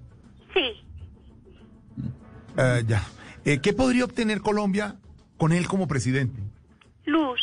[0.53, 0.84] Sí.
[2.57, 3.03] Ah, ya.
[3.50, 4.98] Eh, ¿Qué podría obtener Colombia
[5.38, 6.40] con él como presidente?
[7.06, 7.40] Luz.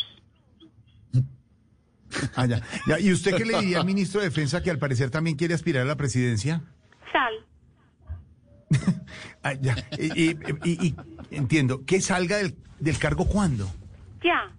[2.35, 2.61] Ah, ya.
[2.87, 5.53] Ya, ¿Y usted qué le diría al ministro de Defensa que al parecer también quiere
[5.53, 6.61] aspirar a la presidencia?
[7.11, 7.33] Sal.
[9.43, 9.75] Ah, ya.
[9.97, 10.95] Y, y- y- y
[11.31, 13.69] entiendo, que salga del, del cargo cuándo?
[14.23, 14.51] Ya.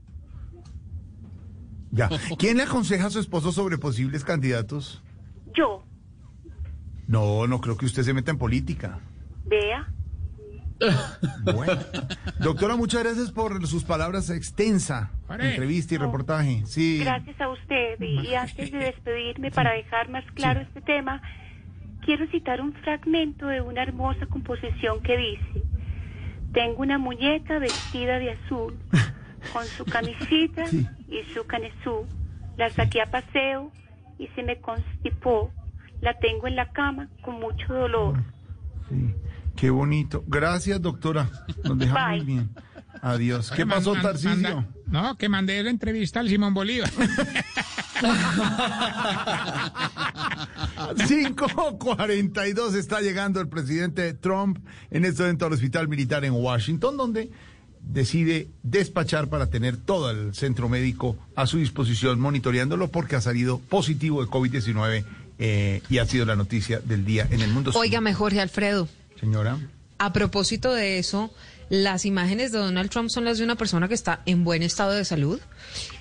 [1.91, 2.09] Ya.
[2.39, 5.03] ¿Quién le aconseja a su esposo sobre posibles candidatos?
[5.55, 5.83] Yo.
[7.07, 9.01] No, no creo que usted se meta en política.
[9.47, 9.91] Vea.
[11.55, 11.79] Bueno.
[12.41, 16.63] Doctora, muchas gracias por sus palabras extensa entrevista y reportaje.
[16.67, 17.01] Sí.
[17.01, 18.01] Gracias a usted.
[18.01, 21.21] Y, y antes de despedirme, para dejar más claro este tema,
[22.05, 25.63] quiero citar un fragmento de una hermosa composición que dice,
[26.53, 28.77] tengo una muñeca vestida de azul,
[29.53, 32.07] con su camisita y su canesú.
[32.57, 33.71] La saqué a paseo
[34.19, 35.53] y se me constipó.
[36.01, 38.23] La tengo en la cama con mucho dolor.
[39.59, 40.24] Qué bonito.
[40.26, 41.30] Gracias, doctora.
[41.64, 42.24] Nos dejamos Bye.
[42.24, 42.51] bien.
[43.01, 43.51] Adiós.
[43.55, 44.66] ¿Qué pasó, Tarcisio?
[44.86, 46.90] no, que mandé la entrevista al Simón Bolívar.
[50.97, 54.59] 5.42 está llegando el presidente Trump
[54.90, 57.30] en este evento al hospital militar en Washington, donde
[57.80, 63.59] decide despachar para tener todo el centro médico a su disposición, monitoreándolo porque ha salido
[63.59, 65.05] positivo de COVID-19
[65.39, 67.70] eh, y ha sido la noticia del día en el mundo.
[67.74, 68.89] Óigame, Jorge Alfredo,
[69.20, 69.59] Señora.
[69.99, 71.31] a propósito de eso,
[71.70, 74.93] las imágenes de Donald Trump son las de una persona que está en buen estado
[74.93, 75.40] de salud.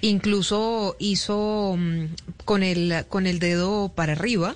[0.02, 2.06] Incluso hizo mm,
[2.46, 4.56] con el, con el dedo para arriba,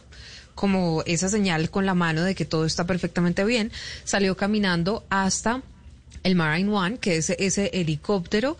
[0.56, 3.72] como esa señal con la mano de que todo está perfectamente bien.
[4.06, 5.62] Salió caminando hasta
[6.24, 8.58] el Marine One, que es ese helicóptero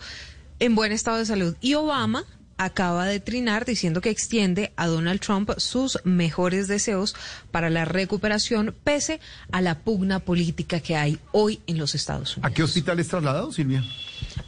[0.58, 1.56] en buen estado de salud.
[1.60, 2.24] Y Obama
[2.64, 7.14] acaba de trinar diciendo que extiende a Donald Trump sus mejores deseos
[7.50, 9.20] para la recuperación pese
[9.50, 12.50] a la pugna política que hay hoy en los Estados Unidos.
[12.50, 13.84] ¿A qué hospital es trasladado, Silvia?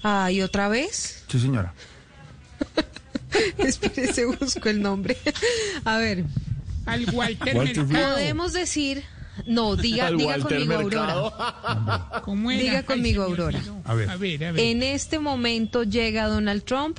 [0.03, 1.75] Ah, y otra vez, Sí, señora.
[3.59, 5.17] espérese, busco el nombre.
[5.85, 6.25] A ver.
[6.87, 8.15] Al Walter, Walter Mercado.
[8.15, 9.05] Podemos decir,
[9.47, 11.35] no, diga, diga conmigo, Mercado.
[11.35, 12.23] Aurora.
[12.25, 12.63] ¿Cómo era?
[12.63, 13.59] Diga conmigo, Aurora.
[13.59, 13.83] olvidó.
[13.85, 14.11] A ver.
[14.11, 14.65] A ver, a ver.
[14.65, 16.99] En este momento llega Donald Trump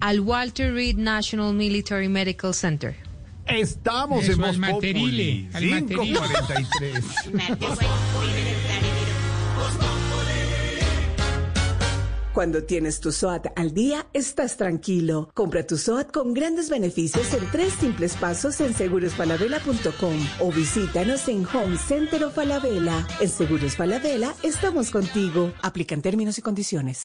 [0.00, 2.96] al Walter Reed National Military Medical Center.
[3.46, 5.50] Estamos Eso, en Voz Materile, Populi.
[5.52, 7.00] al Materile.
[7.56, 8.16] 5.43.
[12.32, 15.30] Cuando tienes tu SOAT al día, estás tranquilo.
[15.32, 21.46] Compra tu SOAT con grandes beneficios en tres simples pasos en segurosfalabella.com o visítanos en
[21.46, 23.06] Home Center of Falabella.
[23.20, 25.50] En Seguros Falabella estamos contigo.
[25.62, 27.04] Aplican términos y condiciones.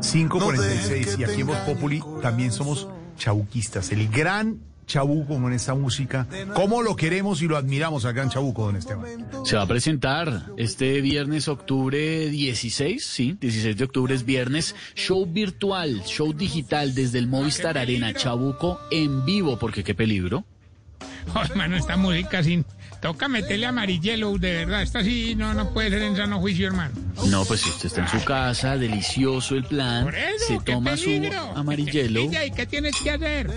[0.00, 3.92] 5.46 No dejes y aquí en Voz Populi también somos chauquistas.
[3.92, 6.26] El gran Chabuco con esta música?
[6.54, 9.26] ¿Cómo lo queremos y lo admiramos al gran Chabuco, don Esteban?
[9.44, 15.26] Se va a presentar este viernes, octubre 16, sí, 16 de octubre es viernes, show
[15.26, 20.44] virtual, show digital desde el Movistar Arena, Chabuco en vivo, porque qué peligro.
[21.36, 22.64] Oh, hermano, esta música sin...
[23.02, 24.82] Toca meterle amarillelo, de verdad.
[24.82, 26.94] Esta sí no, no puede ser en sano juicio, hermano.
[27.28, 30.72] No, pues si usted está en su casa, delicioso el plan, Por eso, se qué
[30.72, 31.40] toma su peligro.
[31.56, 33.50] amarillelo, Ella, ¿Y qué tienes que hacer?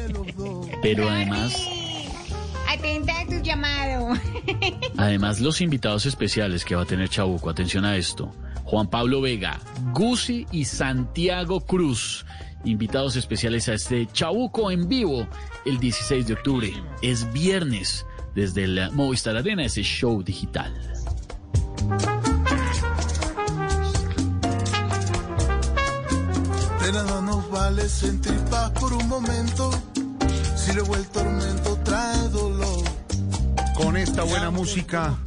[0.82, 1.56] pero además,
[2.68, 4.14] Atenta a tu llamado.
[4.98, 9.60] además los invitados especiales que va a tener Chabuco, atención a esto, Juan Pablo Vega,
[9.94, 12.26] Gusi y Santiago Cruz,
[12.64, 15.28] invitados especiales a este Chabuco en vivo
[15.66, 16.74] el 16 de octubre,
[17.04, 18.06] es viernes,
[18.36, 20.74] desde el Movistar Arena, ese show digital.
[26.82, 29.72] De nada nos vale sentir paz por un momento.
[30.56, 32.55] Si luego el tormento trae dolor.
[33.76, 35.18] Con esta buena música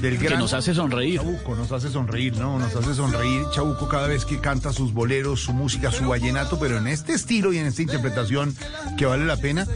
[0.00, 1.20] del Que gran nos hace sonreír.
[1.20, 2.58] Chabuco, nos hace sonreír, ¿no?
[2.58, 6.78] Nos hace sonreír Chabuco cada vez que canta sus boleros, su música, su vallenato, pero
[6.78, 8.54] en este estilo y en esta interpretación
[8.98, 9.66] que vale la pena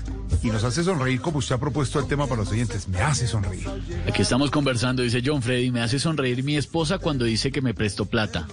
[0.43, 2.89] y nos hace sonreír como usted ha propuesto el tema para los oyentes.
[2.89, 3.67] Me hace sonreír.
[4.07, 7.75] Aquí estamos conversando, dice John Freddy, me hace sonreír mi esposa cuando dice que me
[7.75, 8.47] prestó plata.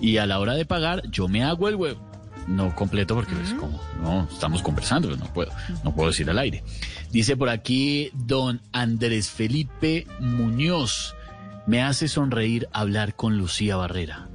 [0.00, 2.09] Y a la hora de pagar, yo me hago el huevo.
[2.50, 5.52] No completo porque es como, no, estamos conversando, no puedo,
[5.84, 6.64] no puedo decir al aire.
[7.12, 11.14] Dice por aquí don Andrés Felipe Muñoz,
[11.66, 14.28] me hace sonreír hablar con Lucía Barrera,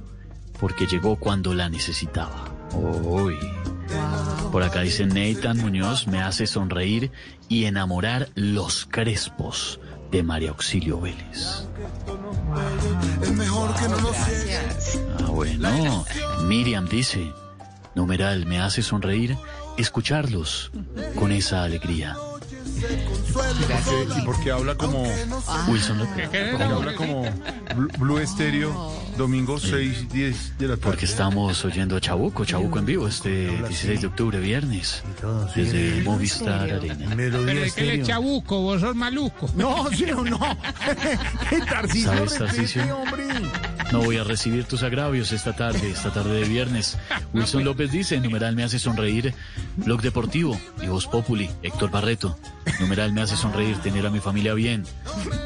[0.58, 2.46] porque llegó cuando la necesitaba.
[2.72, 3.36] Uy.
[4.50, 7.12] Por acá dice Nathan Muñoz, me hace sonreír
[7.50, 9.78] y enamorar los crespos
[10.10, 11.66] de María Auxilio Vélez.
[13.22, 16.04] Es mejor que no nos Ah, bueno.
[16.46, 17.30] Miriam dice,
[17.96, 19.36] numeral, me hace sonreír
[19.76, 20.70] escucharlos
[21.18, 22.16] con esa alegría.
[24.18, 25.02] Y porque habla como
[25.68, 26.28] Wilson López.
[26.60, 30.82] habla como Blu- Blue Estéreo, domingo 6, 10 de la tarde.
[30.90, 35.02] Porque estamos oyendo a Chabuco, Chabuco en vivo, este 16 de octubre, viernes,
[35.54, 37.14] desde Movistar Arena.
[37.16, 37.44] Pero
[37.74, 39.50] que le chabuco, vos sos maluco.
[39.56, 40.38] No, sí o no.
[41.70, 42.82] Tarcisio, ¿Sabes, Tarcisio?
[43.92, 46.98] No voy a recibir tus agravios esta tarde, esta tarde de viernes.
[47.32, 49.34] Wilson López dice, numeral me hace sonreír,
[49.76, 52.36] Blog Deportivo y Voz Populi, Héctor Barreto.
[52.80, 54.84] Numeral me hace sonreír tener a mi familia bien,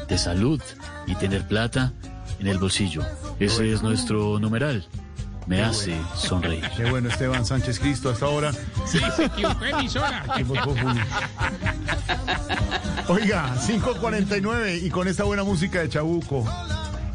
[0.07, 0.61] de salud
[1.05, 1.93] y tener plata
[2.39, 3.03] en el bolsillo.
[3.39, 4.87] Ese es nuestro numeral.
[5.47, 6.63] Me hace sonreír.
[6.75, 8.51] Qué bueno, Esteban Sánchez Cristo, hasta ahora.
[8.85, 10.25] Sí, se equivocó de emisora.
[10.37, 10.99] Y Voz Populi.
[13.07, 16.45] Oiga, 5.49 y con esta buena música de Chabuco,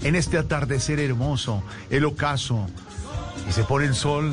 [0.02, 2.66] en este atardecer hermoso, el ocaso,
[3.48, 4.32] y se pone el sol,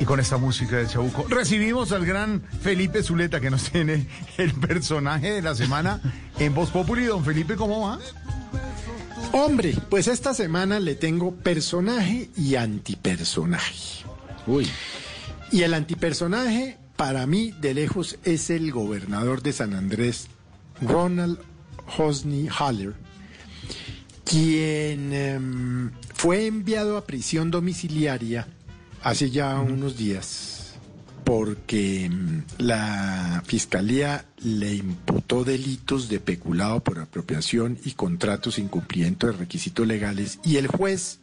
[0.00, 4.06] y con esta música de Chabuco, recibimos al gran Felipe Zuleta que nos tiene
[4.36, 6.00] el personaje de la semana
[6.38, 7.06] en Voz Populi.
[7.06, 7.98] Don Felipe, ¿cómo va?
[9.32, 14.04] Hombre, pues esta semana le tengo personaje y antipersonaje.
[14.46, 14.68] Uy.
[15.50, 20.28] Y el antipersonaje, para mí, de lejos, es el gobernador de San Andrés,
[20.80, 21.38] Ronald
[21.96, 22.94] Hosni Haller,
[24.28, 28.46] quien em, fue enviado a prisión domiciliaria
[29.02, 30.74] hace ya unos días
[31.24, 39.28] porque em, la fiscalía le imputó delitos de peculado por apropiación y contratos sin cumplimiento
[39.28, 41.20] de requisitos legales y el juez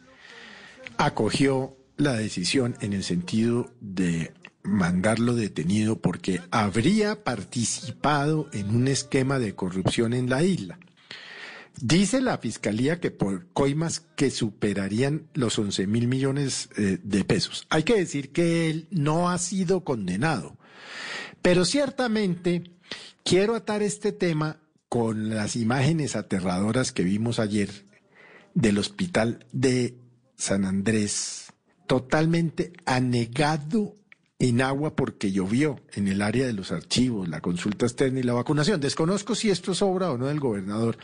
[0.96, 4.32] acogió la decisión en el sentido de
[4.64, 10.78] mandarlo detenido porque habría participado en un esquema de corrupción en la isla.
[11.80, 17.66] Dice la fiscalía que por coimas que superarían los 11 mil millones eh, de pesos.
[17.68, 20.56] Hay que decir que él no ha sido condenado,
[21.42, 22.70] pero ciertamente
[23.24, 27.84] quiero atar este tema con las imágenes aterradoras que vimos ayer
[28.54, 29.98] del hospital de
[30.36, 31.52] San Andrés,
[31.86, 33.94] totalmente anegado
[34.38, 38.34] en agua porque llovió en el área de los archivos, la consulta externa y la
[38.34, 38.80] vacunación.
[38.80, 40.98] Desconozco si esto es obra o no del gobernador,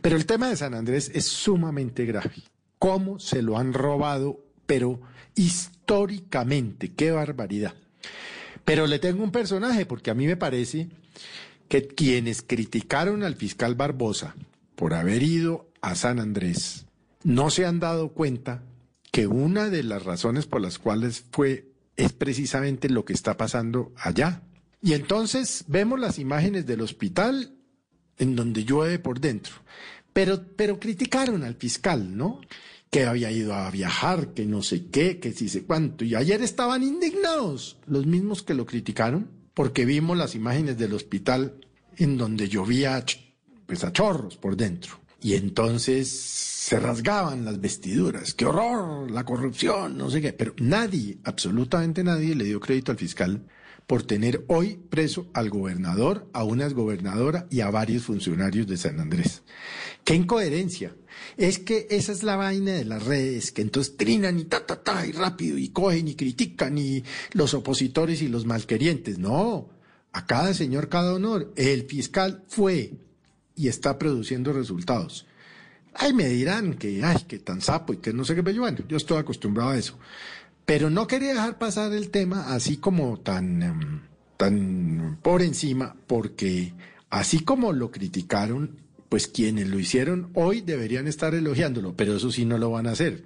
[0.00, 2.34] pero el tema de San Andrés es sumamente grave.
[2.78, 4.44] ¿Cómo se lo han robado?
[4.66, 5.00] Pero
[5.34, 7.74] históricamente, qué barbaridad.
[8.64, 10.88] Pero le tengo un personaje porque a mí me parece
[11.68, 14.34] que quienes criticaron al fiscal Barbosa
[14.74, 16.86] por haber ido a San Andrés
[17.24, 18.62] no se han dado cuenta
[19.10, 23.92] que una de las razones por las cuales fue es precisamente lo que está pasando
[23.96, 24.42] allá.
[24.80, 27.54] Y entonces vemos las imágenes del hospital
[28.18, 29.54] en donde llueve por dentro.
[30.12, 32.40] Pero, pero criticaron al fiscal, ¿no?
[32.90, 36.04] Que había ido a viajar, que no sé qué, que sí sé cuánto.
[36.04, 41.54] Y ayer estaban indignados, los mismos que lo criticaron, porque vimos las imágenes del hospital
[41.96, 43.04] en donde llovía
[43.66, 44.98] pues a chorros por dentro.
[45.22, 46.08] Y entonces
[46.62, 48.34] se rasgaban las vestiduras.
[48.34, 49.10] ¡Qué horror!
[49.10, 50.32] La corrupción, no sé qué.
[50.32, 53.44] Pero nadie, absolutamente nadie, le dio crédito al fiscal
[53.88, 59.00] por tener hoy preso al gobernador, a una exgobernadora y a varios funcionarios de San
[59.00, 59.42] Andrés.
[60.04, 60.94] ¡Qué incoherencia!
[61.36, 64.84] Es que esa es la vaina de las redes, que entonces trinan y ta, ta,
[64.84, 67.02] ta, y rápido, y cogen y critican, y
[67.32, 69.18] los opositores y los malquerientes.
[69.18, 69.68] No,
[70.12, 71.52] a cada señor, cada honor.
[71.56, 73.00] El fiscal fue
[73.56, 75.26] y está produciendo resultados.
[75.94, 78.78] Ay, me dirán que, ay, que tan sapo y que no sé qué, pero bueno,
[78.88, 79.98] yo estoy acostumbrado a eso.
[80.64, 84.00] Pero no quería dejar pasar el tema así como tan, em,
[84.36, 86.72] tan por encima, porque
[87.10, 88.78] así como lo criticaron,
[89.08, 92.92] pues quienes lo hicieron hoy deberían estar elogiándolo, pero eso sí no lo van a
[92.92, 93.24] hacer,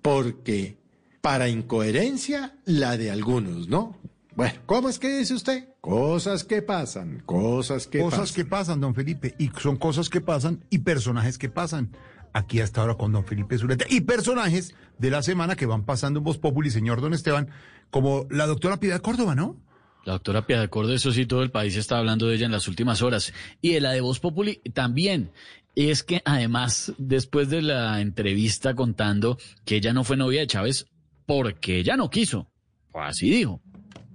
[0.00, 0.76] porque
[1.20, 3.98] para incoherencia la de algunos, ¿no?
[4.36, 5.68] Bueno, ¿cómo es que dice usted?
[5.80, 8.34] Cosas que pasan, cosas que cosas pasan.
[8.34, 11.96] que pasan, don Felipe, y son cosas que pasan y personajes que pasan.
[12.32, 16.18] Aquí hasta ahora con don Felipe Zuleta y personajes de la semana que van pasando
[16.20, 17.48] en Voz Populi, señor don Esteban,
[17.90, 19.56] como la doctora Piedad Córdoba, ¿no?
[20.04, 22.68] La doctora Piedad Córdoba, eso sí, todo el país está hablando de ella en las
[22.68, 23.32] últimas horas.
[23.60, 25.32] Y de la de Voz Populi también.
[25.74, 30.86] Es que además, después de la entrevista contando que ella no fue novia de Chávez
[31.26, 32.48] porque ella no quiso,
[32.92, 33.60] o así dijo.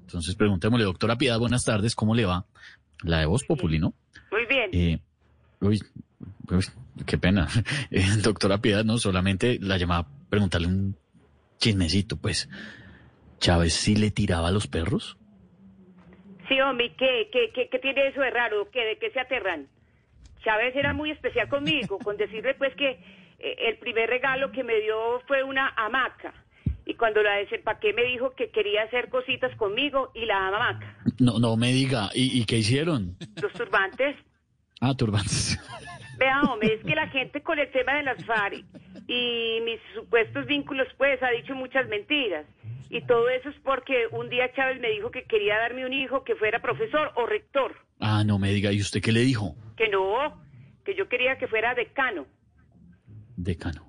[0.05, 2.45] Entonces preguntémosle, doctora Piedad, buenas tardes, ¿cómo le va?
[3.03, 3.93] La de Voz Populi, ¿no?
[4.31, 4.69] Muy bien.
[4.71, 4.99] Eh,
[5.61, 5.81] uy,
[6.51, 6.65] uy,
[7.05, 7.47] qué pena.
[7.91, 10.95] Eh, doctora Piedad, no, solamente la llamaba a preguntarle un
[11.57, 12.49] chismecito, pues.
[13.39, 15.17] ¿Chávez sí le tiraba a los perros?
[16.47, 18.69] Sí, hombre, ¿qué, qué, qué, qué tiene eso de raro?
[18.71, 19.67] ¿Qué, ¿De qué se aterran?
[20.43, 22.91] Chávez era muy especial conmigo, con decirle pues que
[23.39, 26.44] eh, el primer regalo que me dio fue una hamaca.
[26.85, 30.97] Y cuando la desempaqué me dijo que quería hacer cositas conmigo y la hamaca.
[31.19, 32.09] No, no me diga.
[32.13, 33.17] ¿Y, y qué hicieron?
[33.41, 34.15] Los turbantes.
[34.81, 35.59] Ah, turbantes.
[36.17, 38.63] Vea, hombre, es que la gente con el tema de las FARC
[39.07, 42.45] y mis supuestos vínculos, pues, ha dicho muchas mentiras.
[42.89, 46.23] Y todo eso es porque un día Chávez me dijo que quería darme un hijo
[46.23, 47.75] que fuera profesor o rector.
[47.99, 48.71] Ah, no me diga.
[48.71, 49.55] ¿Y usted qué le dijo?
[49.75, 50.41] Que no,
[50.85, 52.25] que yo quería que fuera decano.
[53.37, 53.85] Decano.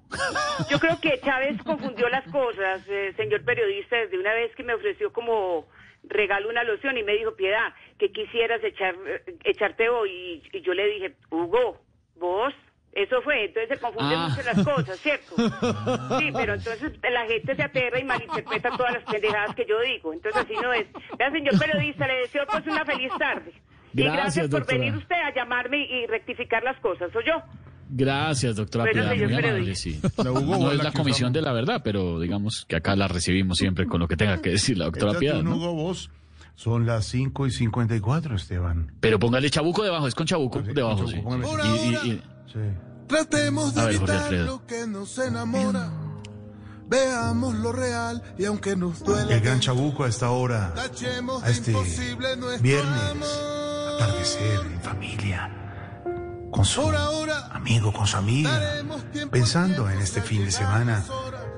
[0.70, 4.74] Yo creo que Chávez confundió las cosas, eh, señor periodista, desde una vez que me
[4.74, 5.66] ofreció como
[6.05, 10.10] regalo una loción y me dijo, Piedad, que quisieras echar, eh, echarte hoy.
[10.52, 11.81] Y, y yo le dije, Hugo,
[12.16, 12.55] vos,
[12.93, 13.44] eso fue.
[13.44, 14.28] Entonces se confunden Ah.
[14.31, 15.35] mucho las cosas, ¿cierto?
[16.18, 20.12] Sí, pero entonces la gente se aterra y malinterpreta todas las pendejadas que yo digo.
[20.12, 20.86] Entonces así no es.
[21.18, 23.52] Vea, señor periodista, le deseo pues una feliz tarde.
[23.93, 24.78] y Gracias, gracias por doctora.
[24.78, 27.43] venir usted a llamarme y rectificar las cosas, ¿soy yo?
[27.89, 29.15] Gracias, doctora Piedad.
[29.15, 30.01] Muy amable, sí.
[30.25, 34.01] No es la comisión de la verdad, pero digamos que acá la recibimos siempre con
[34.01, 35.43] lo que tenga que decir la doctora Piedad.
[35.43, 35.57] ¿no?
[35.57, 36.11] Hugo Boss.
[36.55, 38.91] Son las 5 y 54, Esteban.
[39.01, 41.17] Pero póngale chabuco debajo, es con chabuco debajo, sí.
[41.23, 42.23] póngale Y- y- y-
[43.07, 44.47] Tratemos de A ver, Jorge evitar Alfredo.
[44.47, 45.93] lo que nos enamora.
[46.89, 49.35] Veamos lo real y aunque nos duela.
[49.35, 51.73] El gran chabuco a esta hora, a este
[52.63, 53.41] viernes,
[53.95, 55.51] atardecer en familia,
[56.57, 56.81] con su
[57.53, 58.83] amigo, con su amiga,
[59.31, 61.05] pensando en este fin de semana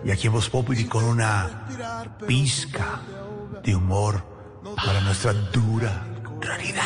[0.05, 1.69] y aquí en Voz Populi con una
[2.27, 3.01] pizca
[3.63, 4.25] de humor
[4.85, 6.05] para nuestra dura
[6.41, 6.83] realidad.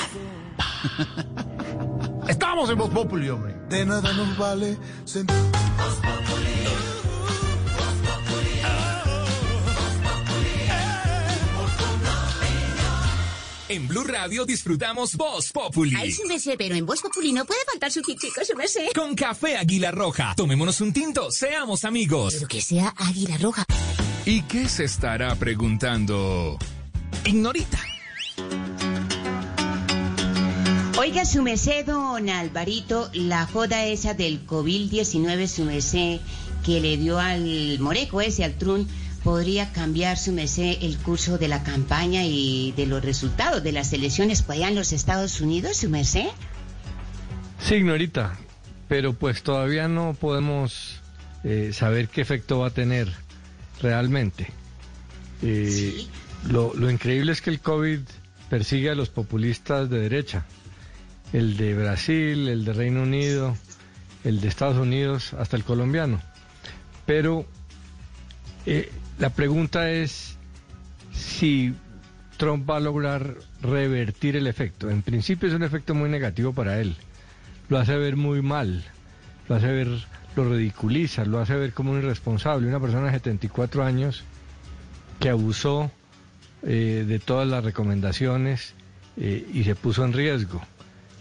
[2.28, 3.56] Estamos en Voz Populi, hombre.
[3.70, 4.76] de nada nos vale
[5.06, 5.36] sentir.
[13.72, 15.96] En Blue Radio disfrutamos Voz Populi.
[15.96, 18.88] Ay, su merced, pero en Voz Populi no puede faltar su tintico, su merced.
[18.94, 20.34] Con café Águila Roja.
[20.36, 22.34] Tomémonos un tinto, seamos amigos.
[22.34, 23.64] Pero que sea Águila Roja.
[24.26, 26.58] ¿Y qué se estará preguntando?
[27.24, 27.78] Ignorita.
[30.98, 36.20] Oiga, su merced, don Alvarito, la joda esa del COVID-19, su merced,
[36.62, 38.86] que le dio al moreco ese, al trun,
[39.24, 43.92] podría cambiar, su merced, el curso de la campaña y de los resultados de las
[43.92, 46.26] elecciones por allá en los Estados Unidos, su merced.
[47.60, 48.36] Sí, Ignorita,
[48.88, 51.00] pero pues todavía no podemos
[51.44, 53.08] eh, saber qué efecto va a tener
[53.80, 54.48] realmente.
[55.42, 56.06] Eh,
[56.48, 58.00] lo, lo increíble es que el COVID
[58.50, 60.44] persigue a los populistas de derecha,
[61.32, 63.56] el de Brasil, el de Reino Unido,
[64.24, 66.20] el de Estados Unidos, hasta el colombiano.
[67.06, 67.46] Pero
[68.66, 68.90] eh,
[69.22, 70.36] la pregunta es
[71.14, 71.72] si
[72.38, 74.90] Trump va a lograr revertir el efecto.
[74.90, 76.96] En principio es un efecto muy negativo para él.
[77.68, 78.82] Lo hace ver muy mal,
[79.48, 79.86] lo hace ver,
[80.34, 82.66] lo ridiculiza, lo hace ver como un irresponsable.
[82.66, 84.24] Una persona de 74 años
[85.20, 85.92] que abusó
[86.64, 88.74] eh, de todas las recomendaciones
[89.16, 90.60] eh, y se puso en riesgo.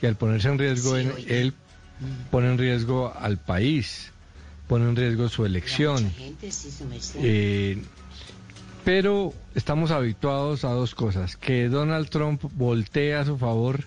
[0.01, 1.53] Y al ponerse en riesgo, él, él
[2.31, 4.10] pone en riesgo al país,
[4.71, 6.13] pone en riesgo su elección.
[7.15, 7.83] Eh,
[8.85, 13.83] pero estamos habituados a dos cosas, que Donald Trump voltee a su favor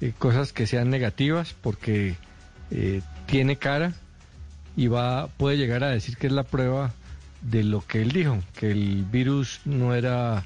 [0.00, 2.14] eh, cosas que sean negativas porque
[2.70, 3.92] eh, tiene cara
[4.76, 6.92] y va puede llegar a decir que es la prueba
[7.42, 10.44] de lo que él dijo, que el virus no era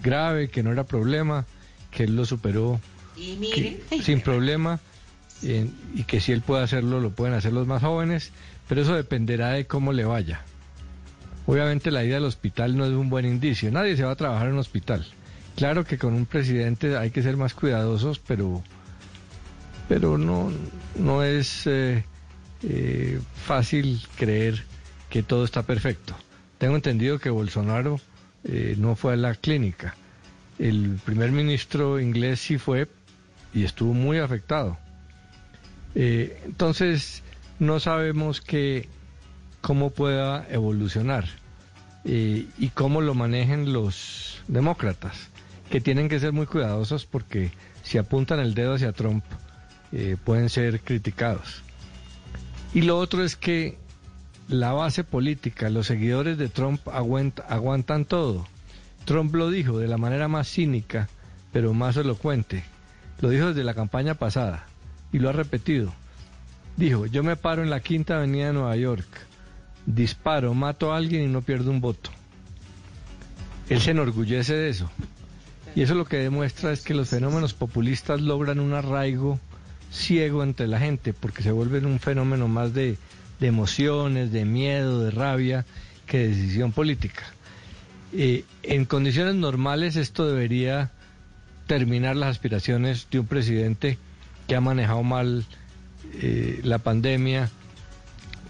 [0.00, 1.44] grave, que no era problema,
[1.90, 2.80] que él lo superó
[3.52, 4.78] que- sin problema
[5.42, 8.30] y que si él puede hacerlo, lo pueden hacer los más jóvenes,
[8.68, 10.42] pero eso dependerá de cómo le vaya.
[11.46, 14.48] Obviamente la ida al hospital no es un buen indicio, nadie se va a trabajar
[14.48, 15.06] en un hospital.
[15.56, 18.62] Claro que con un presidente hay que ser más cuidadosos, pero,
[19.88, 20.52] pero no,
[20.96, 22.04] no es eh,
[22.62, 24.62] eh, fácil creer
[25.08, 26.14] que todo está perfecto.
[26.58, 27.98] Tengo entendido que Bolsonaro
[28.44, 29.96] eh, no fue a la clínica.
[30.58, 32.86] El primer ministro inglés sí fue
[33.54, 34.76] y estuvo muy afectado.
[35.94, 37.24] Entonces,
[37.58, 38.88] no sabemos que,
[39.60, 41.24] cómo pueda evolucionar
[42.04, 45.28] eh, y cómo lo manejen los demócratas,
[45.70, 47.50] que tienen que ser muy cuidadosos porque
[47.82, 49.24] si apuntan el dedo hacia Trump,
[49.92, 51.62] eh, pueden ser criticados.
[52.74, 53.78] Y lo otro es que
[54.48, 58.46] la base política, los seguidores de Trump aguant- aguantan todo.
[59.04, 61.08] Trump lo dijo de la manera más cínica,
[61.52, 62.64] pero más elocuente.
[63.20, 64.66] Lo dijo desde la campaña pasada
[65.12, 65.92] y lo ha repetido.
[66.78, 69.04] Dijo, yo me paro en la quinta avenida de Nueva York,
[69.84, 72.10] disparo, mato a alguien y no pierdo un voto.
[73.68, 74.88] Él se enorgullece de eso.
[75.74, 79.40] Y eso lo que demuestra es que los fenómenos populistas logran un arraigo
[79.90, 82.96] ciego entre la gente, porque se vuelven un fenómeno más de,
[83.40, 85.66] emociones, de miedo, de rabia,
[86.06, 87.24] que de decisión política.
[88.12, 90.92] Eh, en condiciones normales esto debería
[91.66, 93.98] terminar las aspiraciones de un presidente
[94.46, 95.44] que ha manejado mal
[96.14, 97.50] eh, la pandemia,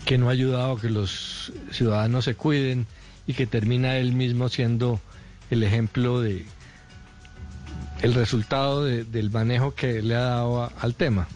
[0.04, 2.86] que no ha ayudado a que los ciudadanos se cuiden
[3.26, 5.00] y que termina él mismo siendo
[5.50, 6.46] el ejemplo de
[8.02, 11.26] el resultado de- del manejo que le ha dado al tema.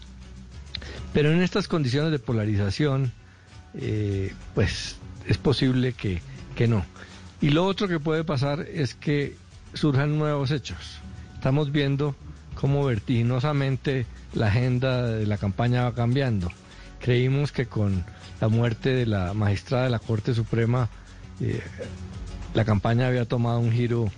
[1.13, 3.11] Pero en estas condiciones de polarización,
[3.75, 4.95] eh, pues
[5.27, 6.21] es posible que,
[6.55, 6.85] que no.
[7.41, 9.35] Y lo otro que puede pasar es que
[9.73, 10.99] surjan nuevos hechos.
[11.35, 12.15] Estamos viendo
[12.63, 16.49] cómo vertiginosamente la agenda de la campaña va cambiando.
[17.01, 18.05] Creímos que con
[18.39, 20.87] la muerte de la magistrada de la Corte Suprema
[21.41, 21.59] eh,
[22.53, 24.09] la campaña había tomado un giro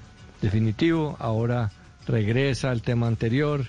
[0.44, 1.72] definitivo, ahora
[2.06, 3.66] regresa al tema anterior.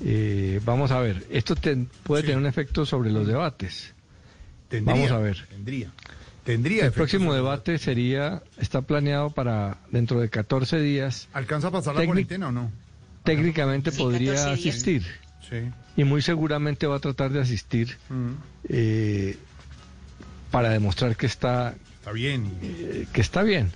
[0.00, 1.54] Eh, vamos a ver, esto
[2.02, 3.92] puede tener un efecto sobre los debates.
[4.70, 5.46] Tendría, Vamos a ver.
[5.50, 5.92] Tendría.
[6.44, 6.86] Tendría.
[6.86, 11.28] El próximo debate sería, está planeado para dentro de 14 días.
[11.34, 12.85] ¿Alcanza a pasar la cuarentena o no?
[13.26, 14.58] Técnicamente Sí, podría 14 días.
[14.60, 15.02] asistir
[15.48, 15.56] Sí.
[15.96, 18.30] y muy seguramente va a tratar de asistir Mm.
[18.70, 19.36] eh,
[20.50, 22.50] para demostrar que está, Está bien.
[22.62, 23.72] eh, que está bien.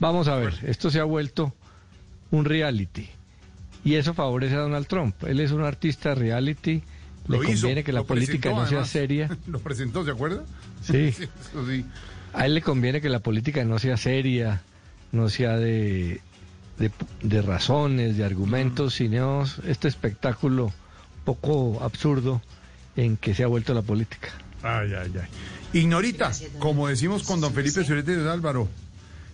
[0.00, 1.54] Vamos a ver, esto se ha vuelto
[2.30, 3.08] un reality
[3.84, 5.14] y eso favorece a Donald Trump.
[5.24, 6.82] Él es un artista reality,
[7.28, 8.90] le Lo hizo, conviene que la política presentó, no sea además.
[8.90, 9.36] seria.
[9.46, 10.44] Lo presentó, ¿se acuerda?
[10.82, 11.08] Sí.
[11.08, 11.84] Eso sí.
[12.32, 14.60] A él le conviene que la política no sea seria,
[15.12, 16.20] no sea de,
[16.78, 16.90] de,
[17.22, 20.72] de razones, de argumentos, sino este espectáculo
[21.24, 22.42] poco absurdo
[22.96, 24.28] en que se ha vuelto la política.
[24.62, 25.28] Ay, ay, ay.
[25.72, 28.68] Ignorita, como decimos con don Felipe Surete de Álvaro,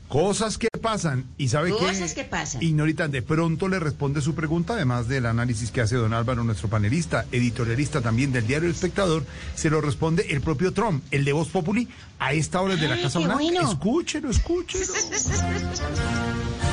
[0.09, 1.25] cosas que pasan.
[1.39, 1.87] ¿Y sabe qué?
[1.87, 2.63] Cosas que pasan.
[2.63, 6.69] Ignorita, de pronto le responde su pregunta, además del análisis que hace don Álvaro, nuestro
[6.69, 9.25] panelista, editorialista también del diario El Espectador,
[9.55, 11.89] se lo responde el propio Trump, el de Voz Populi,
[12.19, 13.37] a esta hora de la Casa Blanca.
[13.37, 13.71] bueno.
[13.71, 14.85] Escúchelo, escúchelo.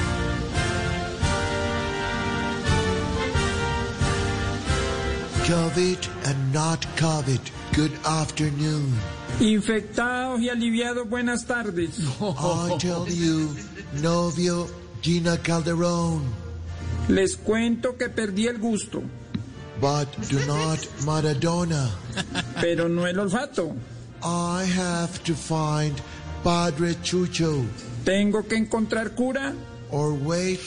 [5.50, 5.98] COVID
[6.30, 7.42] and not COVID.
[7.74, 8.94] Good afternoon.
[9.40, 11.98] Infectados y aliviados, buenas tardes.
[12.22, 13.56] I tell you,
[14.00, 14.68] novio
[15.02, 16.22] Gina Calderón.
[17.08, 19.02] Les cuento que perdí el gusto,
[19.82, 21.90] But do not Maradona.
[22.62, 23.76] pero no el olfato.
[24.22, 26.00] I have to find
[26.44, 27.66] Padre Chucho.
[28.06, 29.56] Tengo que encontrar cura
[29.90, 30.60] Or wait,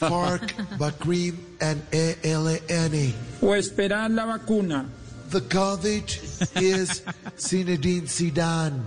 [0.00, 3.12] Fark, Bakrim, and ALN.
[3.42, 4.86] o esperar la vacuna.
[5.30, 7.02] The COVID is
[7.36, 8.82] Zinedine Zidane.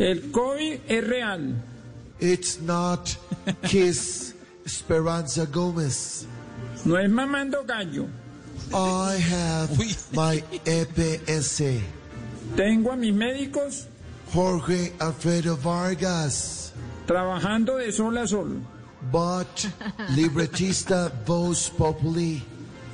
[0.00, 1.54] El COVID es real.
[2.20, 3.16] It's not
[3.62, 4.34] Kiss
[4.66, 6.26] Esperanza Gomez.
[6.84, 8.08] No es mamando gallo.
[8.74, 9.70] I have
[10.14, 11.80] my EPS.
[12.56, 13.86] Tengo a mis médicos
[14.32, 16.72] Jorge Alfredo Vargas.
[17.06, 18.60] trabajando de sol a sol.
[19.10, 19.70] But
[20.10, 22.42] libretista Voz Populi.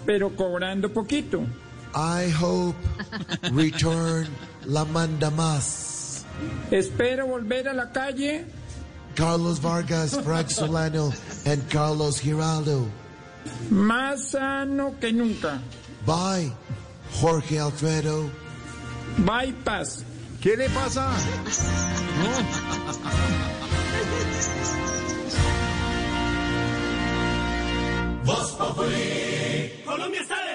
[0.07, 1.47] pero cobrando poquito.
[1.95, 2.77] I hope
[3.53, 4.29] return
[4.67, 6.25] la manda más.
[6.71, 8.45] Espero volver a la calle.
[9.15, 11.13] Carlos Vargas, Frank Solano,
[11.47, 12.87] and Carlos Giraldo.
[13.71, 15.61] Más sano que nunca.
[16.05, 16.53] Bye,
[17.13, 18.29] Jorge Alfredo.
[19.19, 20.05] Bye, paz.
[20.41, 21.09] ¿Qué le pasa?
[28.25, 29.83] Voz Populi.
[29.85, 30.54] Colombia está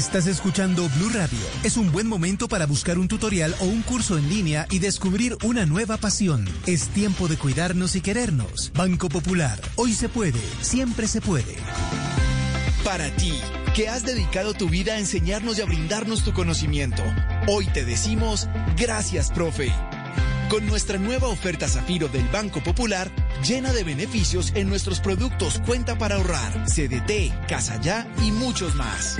[0.00, 1.38] Estás escuchando Blue Radio.
[1.62, 5.36] Es un buen momento para buscar un tutorial o un curso en línea y descubrir
[5.42, 6.48] una nueva pasión.
[6.64, 8.72] Es tiempo de cuidarnos y querernos.
[8.74, 9.60] Banco Popular.
[9.76, 10.40] Hoy se puede.
[10.62, 11.54] Siempre se puede.
[12.82, 13.34] Para ti,
[13.74, 17.02] que has dedicado tu vida a enseñarnos y a brindarnos tu conocimiento,
[17.46, 18.48] hoy te decimos
[18.78, 19.70] gracias, profe.
[20.48, 23.08] Con nuestra nueva oferta Zafiro del Banco Popular,
[23.46, 29.19] llena de beneficios en nuestros productos Cuenta para ahorrar, CDT, Casa Ya y muchos más.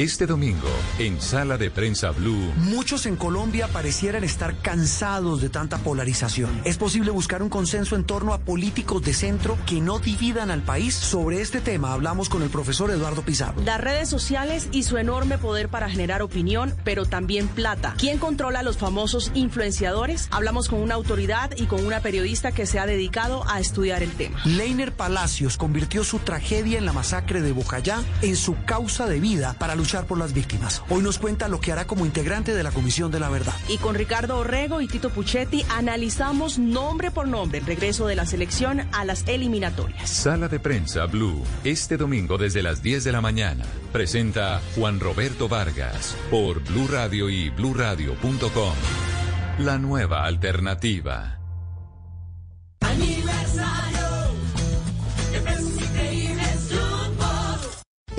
[0.00, 0.66] Este domingo,
[0.98, 6.62] en Sala de Prensa Blue, Muchos en Colombia parecieran estar cansados de tanta polarización.
[6.64, 10.62] Es posible buscar un consenso en torno a políticos de centro que no dividan al
[10.62, 10.94] país.
[10.94, 13.60] Sobre este tema hablamos con el profesor Eduardo Pizarro.
[13.62, 17.94] Las redes sociales y su enorme poder para generar opinión, pero también plata.
[17.98, 20.28] ¿Quién controla a los famosos influenciadores?
[20.30, 24.12] Hablamos con una autoridad y con una periodista que se ha dedicado a estudiar el
[24.12, 24.40] tema.
[24.46, 29.54] Leiner Palacios convirtió su tragedia en la masacre de Bocayá en su causa de vida
[29.58, 30.84] para luchar por las víctimas.
[30.88, 33.54] Hoy nos cuenta lo que hará como integrante de la Comisión de la Verdad.
[33.66, 38.24] Y con Ricardo Orrego y Tito Puchetti analizamos nombre por nombre el regreso de la
[38.24, 40.08] selección a las eliminatorias.
[40.08, 43.64] Sala de Prensa Blue, este domingo desde las 10 de la mañana.
[43.92, 48.74] Presenta Juan Roberto Vargas por Blue Radio y bluradio.com.
[49.58, 51.39] La nueva alternativa.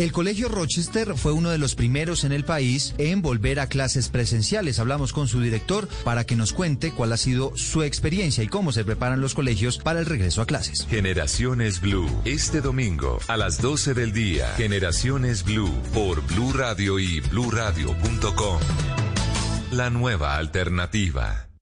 [0.02, 4.10] El Colegio Rochester fue uno de los primeros en el país en volver a clases
[4.10, 4.80] presenciales.
[4.80, 8.72] Hablamos con su director para que nos cuente cuál ha sido su experiencia y cómo
[8.72, 10.88] se preparan los colegios para el regreso a clases.
[10.90, 14.48] Generaciones Blue, este domingo a las 12 del día.
[14.58, 18.60] Generaciones Blue por Blue Radio y bluradio.com.
[19.70, 21.51] La nueva alternativa.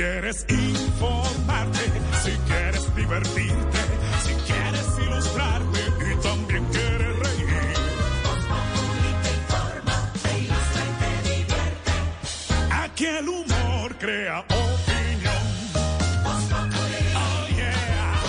[0.00, 1.84] Quieres informarte,
[2.24, 3.78] si quieres divertirte,
[4.24, 7.76] si quieres ilustrarte y también quieres reír.
[8.24, 11.92] Voz Populi te informa, te ilustra y te divierte.
[12.82, 15.44] Aquí el humor crea opinión.
[16.24, 17.02] Voz Populi.
[17.14, 18.22] Oh yeah.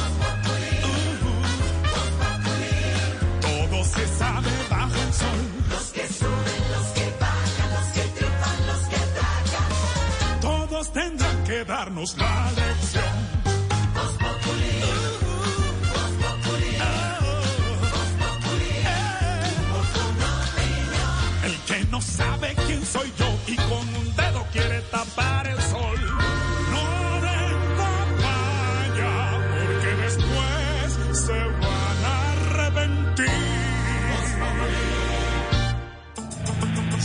[0.91, 1.39] Uh-huh.
[3.41, 5.51] Todo se sabe bajo el sol.
[12.02, 13.01] Que darnos la lección.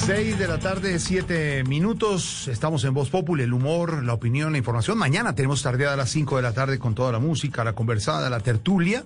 [0.06, 2.46] 6 de la tarde, 7 minutos.
[2.46, 4.96] Estamos en Voz Populi, el humor, la opinión, la información.
[4.96, 8.30] Mañana tenemos tardeada a las 5 de la tarde con toda la música, la conversada,
[8.30, 9.04] la tertulia.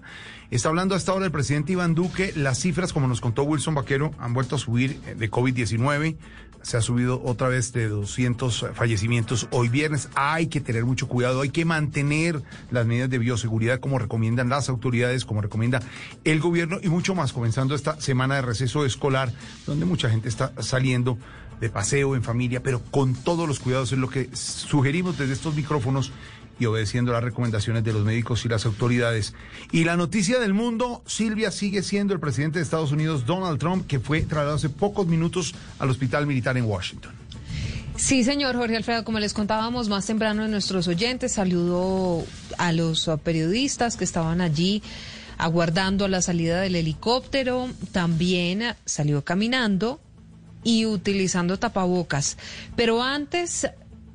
[0.50, 2.34] Está hablando hasta ahora el presidente Iván Duque.
[2.36, 6.18] Las cifras, como nos contó Wilson Vaquero, han vuelto a subir eh, de COVID-19.
[6.62, 10.08] Se ha subido otra vez de 200 fallecimientos hoy viernes.
[10.14, 14.68] Hay que tener mucho cuidado, hay que mantener las medidas de bioseguridad como recomiendan las
[14.68, 15.80] autoridades, como recomienda
[16.24, 19.32] el gobierno y mucho más, comenzando esta semana de receso escolar,
[19.66, 21.18] donde mucha gente está saliendo
[21.60, 25.54] de paseo en familia, pero con todos los cuidados es lo que sugerimos desde estos
[25.54, 26.10] micrófonos
[26.60, 29.34] y obedeciendo las recomendaciones de los médicos y las autoridades.
[29.72, 33.86] Y la noticia del mundo, Silvia, sigue siendo el presidente de Estados Unidos, Donald Trump,
[33.86, 37.12] que fue trasladado hace pocos minutos al hospital militar en Washington.
[37.96, 42.24] Sí, señor Jorge Alfredo, como les contábamos más temprano en nuestros oyentes, saludó
[42.58, 44.82] a los periodistas que estaban allí
[45.36, 50.00] aguardando la salida del helicóptero, también salió caminando
[50.62, 52.36] y utilizando tapabocas.
[52.76, 53.68] Pero antes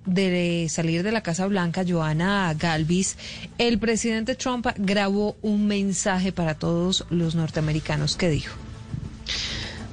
[0.05, 3.17] de salir de la Casa Blanca, Joana Galvis,
[3.57, 8.55] el presidente Trump grabó un mensaje para todos los norteamericanos que dijo.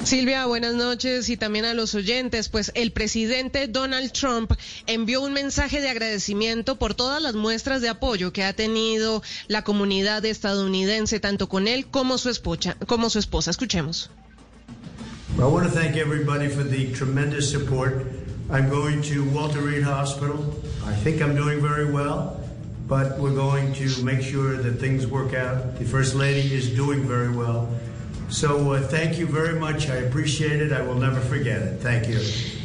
[0.04, 2.48] Silvia, buenas noches y también a los oyentes.
[2.48, 4.52] Pues el presidente Donald Trump
[4.88, 9.62] envió un mensaje de agradecimiento por todas las muestras de apoyo que ha tenido la
[9.62, 12.76] comunidad estadounidense, tanto con él como su esposa.
[12.86, 13.52] Como su esposa.
[13.52, 14.10] Escuchemos.
[15.40, 18.06] I want to thank everybody for the tremendous support.
[18.50, 20.54] I'm going to Walter Reed Hospital.
[20.84, 22.38] I think I'm doing very well,
[22.86, 25.78] but we're going to make sure that things work out.
[25.78, 27.68] The First Lady is doing very well.
[28.28, 29.88] So uh, thank you very much.
[29.88, 30.70] I appreciate it.
[30.70, 31.80] I will never forget it.
[31.80, 32.61] Thank you.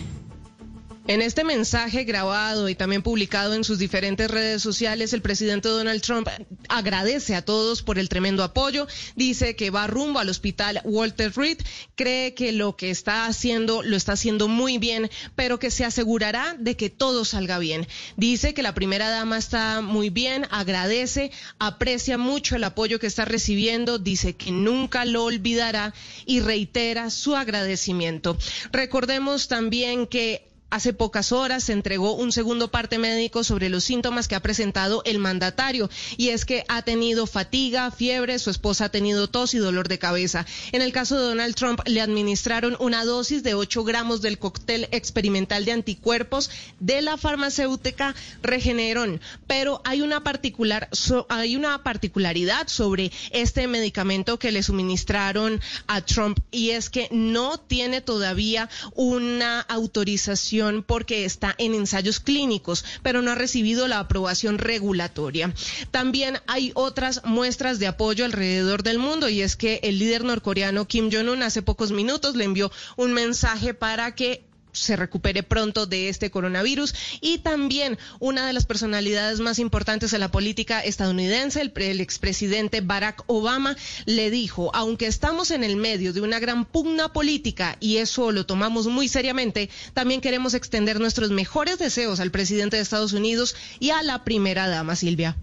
[1.07, 6.01] En este mensaje grabado y también publicado en sus diferentes redes sociales, el presidente Donald
[6.01, 6.27] Trump
[6.67, 11.59] agradece a todos por el tremendo apoyo, dice que va rumbo al hospital Walter Reed,
[11.95, 16.57] cree que lo que está haciendo lo está haciendo muy bien, pero que se asegurará
[16.59, 17.87] de que todo salga bien.
[18.17, 23.23] Dice que la primera dama está muy bien, agradece, aprecia mucho el apoyo que está
[23.23, 25.93] recibiendo, dice que nunca lo olvidará
[26.25, 28.37] y reitera su agradecimiento.
[28.73, 34.27] Recordemos también que Hace pocas horas se entregó un segundo parte médico sobre los síntomas
[34.27, 38.89] que ha presentado el mandatario y es que ha tenido fatiga, fiebre, su esposa ha
[38.89, 40.45] tenido tos y dolor de cabeza.
[40.73, 44.89] En el caso de Donald Trump le administraron una dosis de 8 gramos del cóctel
[44.91, 46.49] experimental de anticuerpos
[46.81, 48.13] de la farmacéutica
[48.43, 55.61] Regeneron, pero hay una particular so- hay una particularidad sobre este medicamento que le suministraron
[55.87, 62.83] a Trump y es que no tiene todavía una autorización porque está en ensayos clínicos,
[63.03, 65.53] pero no ha recibido la aprobación regulatoria.
[65.91, 70.87] También hay otras muestras de apoyo alrededor del mundo y es que el líder norcoreano
[70.87, 74.46] Kim Jong-un hace pocos minutos le envió un mensaje para que
[74.77, 80.19] se recupere pronto de este coronavirus y también una de las personalidades más importantes de
[80.19, 83.75] la política estadounidense, el, el expresidente Barack Obama,
[84.05, 88.45] le dijo, aunque estamos en el medio de una gran pugna política y eso lo
[88.45, 93.91] tomamos muy seriamente, también queremos extender nuestros mejores deseos al presidente de Estados Unidos y
[93.91, 95.37] a la primera dama, Silvia.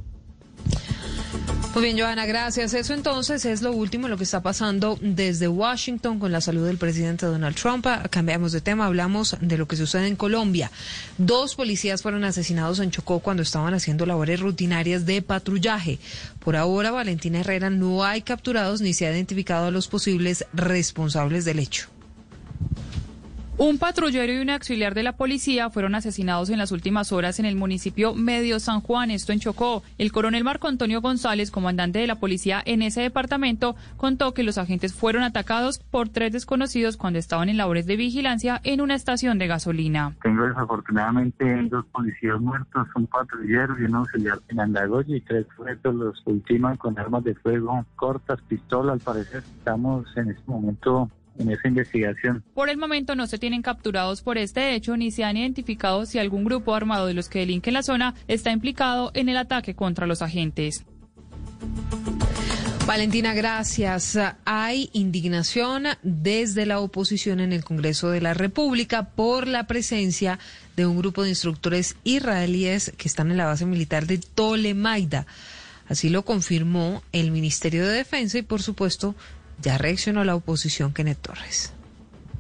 [1.75, 2.73] Muy bien, Joana, gracias.
[2.73, 6.79] Eso entonces es lo último, lo que está pasando desde Washington con la salud del
[6.79, 7.85] presidente Donald Trump.
[7.89, 10.71] Ah, Cambiamos de tema, hablamos de lo que sucede en Colombia.
[11.19, 15.99] Dos policías fueron asesinados en Chocó cuando estaban haciendo labores rutinarias de patrullaje.
[16.39, 21.45] Por ahora, Valentina Herrera no hay capturados ni se ha identificado a los posibles responsables
[21.45, 21.89] del hecho.
[23.57, 27.47] Un patrullero y un auxiliar de la policía fueron asesinados en las últimas horas en
[27.47, 29.85] el municipio Medio San Juan, esto en Chocó.
[29.97, 34.59] El coronel Marco Antonio González, comandante de la policía en ese departamento, contó que los
[34.59, 39.39] agentes fueron atacados por tres desconocidos cuando estaban en labores de vigilancia en una estación
[39.39, 40.17] de gasolina.
[40.21, 45.95] Tengo desafortunadamente dos policías muertos, un patrullero y un auxiliar en Andagoya y tres sujetos
[45.95, 49.45] los ultiman con armas de fuego cortas, pistola al parecer.
[49.59, 51.09] Estamos en este momento
[51.39, 52.45] en esa investigación.
[52.55, 56.19] Por el momento no se tienen capturados por este hecho ni se han identificado si
[56.19, 60.07] algún grupo armado de los que delinquen la zona está implicado en el ataque contra
[60.07, 60.85] los agentes.
[62.87, 64.19] Valentina, gracias.
[64.45, 70.39] Hay indignación desde la oposición en el Congreso de la República por la presencia
[70.77, 75.27] de un grupo de instructores israelíes que están en la base militar de Tolemaida.
[75.89, 79.15] Así lo confirmó el Ministerio de Defensa y, por supuesto,
[79.65, 81.73] ya reaccionó la oposición Kenneth Torres.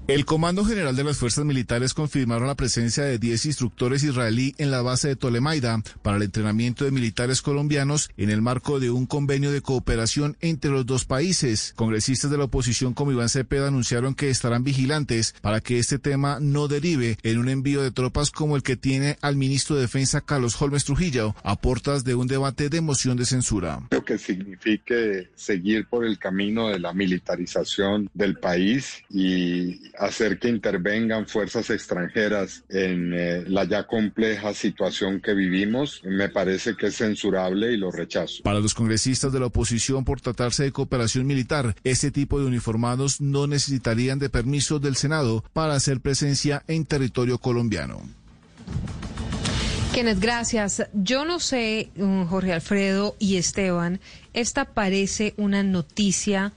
[0.06, 4.70] El Comando General de las Fuerzas Militares confirmaron la presencia de 10 instructores israelí en
[4.70, 9.06] la base de Tolemaida para el entrenamiento de militares colombianos en el marco de un
[9.06, 11.72] convenio de cooperación entre los dos países.
[11.74, 16.36] Congresistas de la oposición como Iván Cepeda anunciaron que estarán vigilantes para que este tema
[16.38, 20.20] no derive en un envío de tropas como el que tiene al ministro de Defensa
[20.20, 23.80] Carlos Holmes Trujillo a portas de un debate de moción de censura.
[24.04, 31.26] Que signifique seguir por el camino de la militarización del país y hacer que intervengan
[31.26, 37.72] fuerzas extranjeras en eh, la ya compleja situación que vivimos, me parece que es censurable
[37.72, 38.42] y lo rechazo.
[38.42, 43.20] Para los congresistas de la oposición por tratarse de cooperación militar, este tipo de uniformados
[43.20, 48.02] no necesitarían de permiso del Senado para hacer presencia en territorio colombiano.
[49.92, 50.82] Kenneth, gracias.
[50.92, 54.00] Yo no sé, mm, Jorge Alfredo y Esteban,
[54.32, 56.52] esta parece una noticia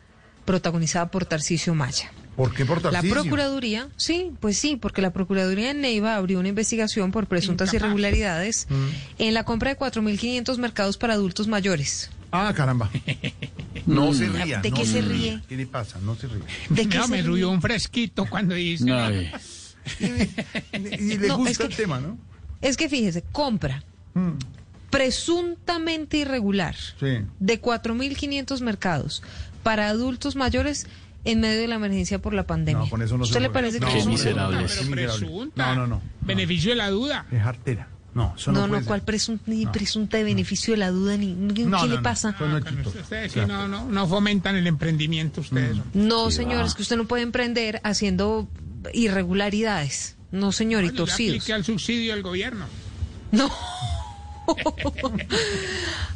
[0.46, 2.12] protagonizada por Tarcisio Maya.
[2.38, 3.02] ¿Por qué por La?
[3.02, 7.82] Procuraduría, sí, pues sí, porque la Procuraduría en Neiva abrió una investigación por presuntas Incapaz.
[7.84, 8.86] irregularidades Mm.
[9.18, 12.10] en la compra de 4.500 mercados para adultos mayores.
[12.32, 12.90] Ah, caramba.
[13.88, 14.14] No Mm.
[14.16, 14.60] se ría.
[14.60, 15.32] ¿De no qué se ríe.
[15.32, 15.42] ríe?
[15.48, 15.98] ¿Qué le pasa?
[16.00, 16.42] No se ríe.
[16.70, 17.46] ¿De qué no, se me ríe?
[17.46, 18.92] un fresquito cuando dice.
[18.92, 19.32] Ay.
[20.00, 22.18] Y le No, gusta es el tema, ¿no?
[22.62, 23.84] Es que fíjese, compra
[24.14, 24.32] Mm.
[24.90, 27.20] presuntamente irregular Sí.
[27.40, 29.24] de 4.500 mercados
[29.64, 30.86] para adultos mayores
[31.26, 32.84] en medio de la emergencia por la pandemia.
[32.84, 34.66] No, con eso no se ¿Usted le parece No, que Es miserable.
[35.56, 36.02] No, no, no.
[36.22, 37.26] Beneficio de la duda.
[37.32, 37.90] Es artera.
[38.14, 38.86] No, eso no, No, puede.
[38.86, 39.72] ¿cuál presunta, ni No.
[39.72, 41.18] presunta de beneficio de la duda?
[41.18, 42.36] Ni, ¿Qué no, le pasa?
[42.86, 45.78] Ustedes sí no, no, no fomentan el emprendimiento ustedes.
[45.94, 48.48] No, Sí, señor, es que usted no puede emprender haciendo
[48.94, 50.16] irregularidades.
[50.32, 51.50] No, señor, y torcidos.
[51.50, 52.66] al subsidio del gobierno.
[53.32, 53.52] No.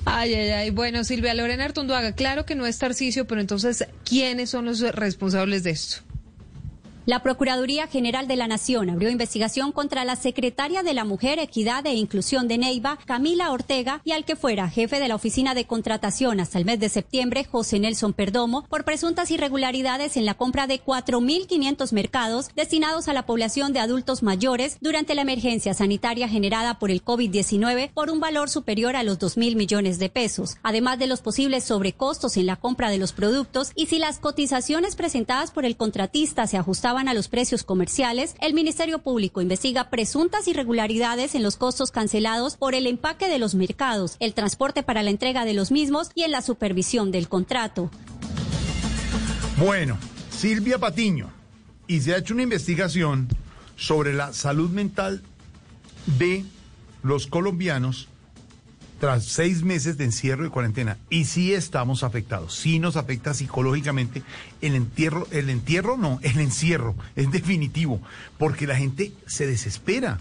[0.05, 0.69] Ay, ay, ay.
[0.71, 5.63] Bueno, Silvia Lorena Artunduaga, claro que no es Tarcicio, pero entonces, ¿quiénes son los responsables
[5.63, 6.10] de esto?
[7.07, 11.83] La Procuraduría General de la Nación abrió investigación contra la secretaria de la Mujer, Equidad
[11.87, 15.65] e Inclusión de Neiva, Camila Ortega, y al que fuera jefe de la Oficina de
[15.65, 20.67] Contratación hasta el mes de septiembre, José Nelson Perdomo, por presuntas irregularidades en la compra
[20.67, 26.77] de 4.500 mercados destinados a la población de adultos mayores durante la emergencia sanitaria generada
[26.77, 31.07] por el COVID-19 por un valor superior a los 2.000 millones de pesos, además de
[31.07, 35.65] los posibles sobrecostos en la compra de los productos y si las cotizaciones presentadas por
[35.65, 41.43] el contratista se ajustaban a los precios comerciales, el Ministerio Público investiga presuntas irregularidades en
[41.43, 45.53] los costos cancelados por el empaque de los mercados, el transporte para la entrega de
[45.53, 47.89] los mismos y en la supervisión del contrato.
[49.57, 49.97] Bueno,
[50.29, 51.31] Silvia Patiño.
[51.87, 53.29] Y se ha hecho una investigación
[53.77, 55.21] sobre la salud mental
[56.19, 56.43] de
[57.03, 58.09] los colombianos
[59.01, 60.95] tras seis meses de encierro y cuarentena.
[61.09, 64.21] Y sí estamos afectados, sí nos afecta psicológicamente
[64.61, 67.99] el entierro, el entierro no, el encierro, es definitivo,
[68.37, 70.19] porque la gente se desespera.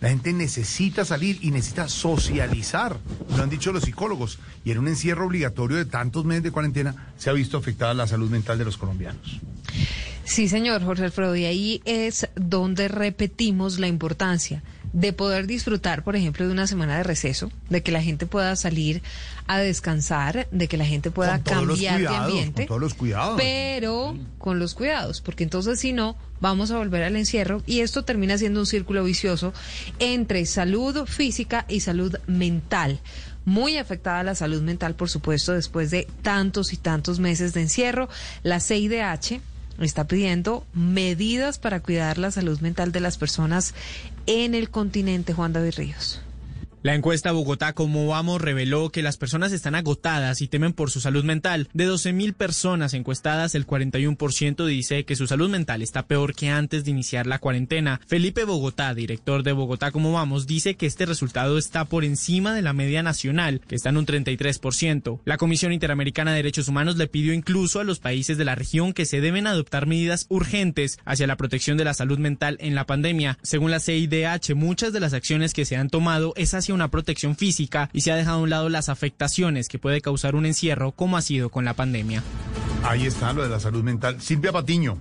[0.00, 2.98] La gente necesita salir y necesita socializar,
[3.36, 4.38] lo han dicho los psicólogos.
[4.64, 8.06] Y en un encierro obligatorio de tantos meses de cuarentena se ha visto afectada la
[8.06, 9.40] salud mental de los colombianos.
[10.24, 14.62] Sí, señor Jorge Alfredo, y ahí es donde repetimos la importancia
[14.94, 18.54] de poder disfrutar, por ejemplo, de una semana de receso, de que la gente pueda
[18.54, 19.02] salir
[19.48, 22.62] a descansar, de que la gente pueda cambiar de cuidados, ambiente.
[22.62, 23.34] con todos los cuidados.
[23.36, 28.04] Pero con los cuidados, porque entonces si no, vamos a volver al encierro y esto
[28.04, 29.52] termina siendo un círculo vicioso
[29.98, 33.00] entre salud física y salud mental.
[33.44, 38.08] Muy afectada la salud mental, por supuesto, después de tantos y tantos meses de encierro.
[38.44, 39.40] La CIDH
[39.80, 43.74] está pidiendo medidas para cuidar la salud mental de las personas
[44.26, 46.20] en el continente, Juan David Ríos.
[46.84, 51.00] La encuesta Bogotá Cómo Vamos reveló que las personas están agotadas y temen por su
[51.00, 51.70] salud mental.
[51.72, 56.84] De 12.000 personas encuestadas, el 41% dice que su salud mental está peor que antes
[56.84, 58.02] de iniciar la cuarentena.
[58.06, 62.60] Felipe Bogotá, director de Bogotá Cómo Vamos, dice que este resultado está por encima de
[62.60, 65.20] la media nacional, que está en un 33%.
[65.24, 68.92] La Comisión Interamericana de Derechos Humanos le pidió incluso a los países de la región
[68.92, 72.84] que se deben adoptar medidas urgentes hacia la protección de la salud mental en la
[72.84, 73.38] pandemia.
[73.40, 77.36] Según la CIDH, muchas de las acciones que se han tomado es hacia una protección
[77.36, 80.92] física y se ha dejado a un lado las afectaciones que puede causar un encierro
[80.92, 82.22] como ha sido con la pandemia.
[82.82, 84.20] Ahí está lo de la salud mental.
[84.20, 84.98] Silvia Patiño.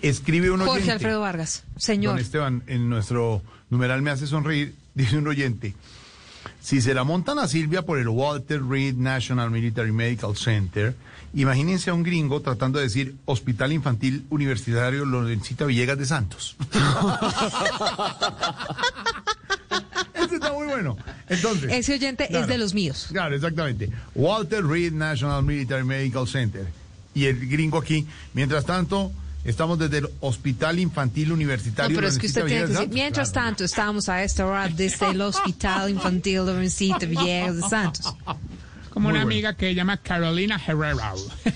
[0.00, 0.80] Escribe un oyente.
[0.80, 2.14] Jorge Alfredo Vargas, señor.
[2.14, 5.74] Don Esteban, en nuestro numeral me hace sonreír, dice un oyente.
[6.60, 10.94] Si se la montan a Silvia por el Walter Reed National Military Medical Center,
[11.34, 16.56] imagínense a un gringo tratando de decir Hospital Infantil Universitario Lorencita Villegas de Santos.
[20.44, 20.96] Ese está muy bueno.
[21.28, 23.06] Entonces, Ese oyente claro, es de los míos.
[23.10, 23.90] Claro, exactamente.
[24.14, 26.66] Walter Reed National Military Medical Center.
[27.14, 28.06] Y el gringo aquí.
[28.32, 29.12] Mientras tanto,
[29.44, 31.96] estamos desde el Hospital Infantil No, Universitario.
[31.96, 35.20] pero es que usted tiene que decir, mientras tanto, estamos a esta hora desde el
[35.20, 38.14] Hospital Infantil Lorencita Villegas de Santos.
[38.90, 39.32] Como Muy una bueno.
[39.34, 41.12] amiga que se llama Carolina Herrera.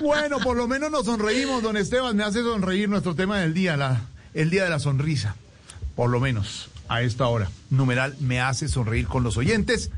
[0.00, 2.16] Bueno, por lo menos nos sonreímos, don Esteban.
[2.16, 4.00] Me hace sonreír nuestro tema del día, la,
[4.34, 5.34] el día de la sonrisa.
[5.96, 7.50] Por lo menos a esta hora.
[7.70, 9.90] Numeral me hace sonreír con los oyentes.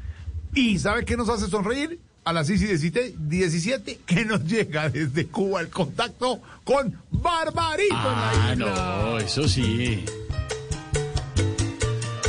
[0.55, 2.01] ¿Y sabe qué nos hace sonreír?
[2.25, 7.95] A las 6 y 17, 17 que nos llega desde Cuba el contacto con Barbarito
[7.95, 8.67] en la Ah, isla.
[8.67, 10.05] no, eso sí.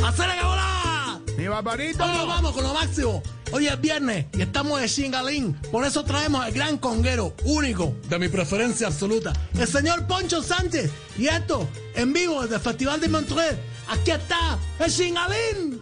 [0.04, 1.20] ¡Hacer hola!
[1.36, 2.04] ¡Mi barbarito!
[2.04, 3.22] Hoy nos vamos con lo máximo.
[3.54, 5.52] Hoy es viernes y estamos de Shingalín.
[5.70, 10.90] Por eso traemos al gran conguero, único, de mi preferencia absoluta, el señor Poncho Sánchez.
[11.18, 13.58] Y esto, en vivo desde el Festival de Montreux.
[13.88, 15.81] Aquí está, el Shingalín.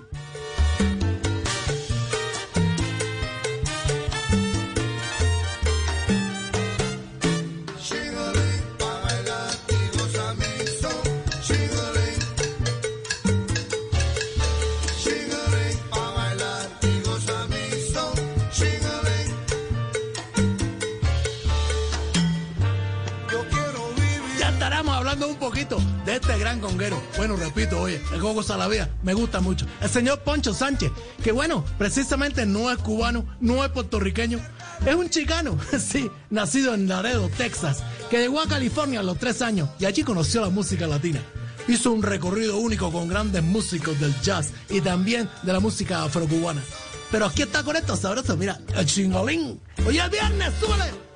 [25.41, 27.03] Poquito de este gran conguero.
[27.17, 29.67] Bueno, repito, oye, el Gogo Salavía me gusta mucho.
[29.81, 30.93] El señor Poncho Sánchez,
[31.25, 34.39] que bueno, precisamente no es cubano, no es puertorriqueño,
[34.87, 39.43] es un chicano, sí, nacido en Laredo, Texas, que llegó a California a los tres
[39.43, 41.21] años y allí conoció la música latina.
[41.67, 46.63] Hizo un recorrido único con grandes músicos del jazz y también de la música afrocubana.
[47.11, 49.61] Pero aquí está con esto sabroso, mira, el chingolín.
[49.87, 51.10] Oye, el viernes, súbele.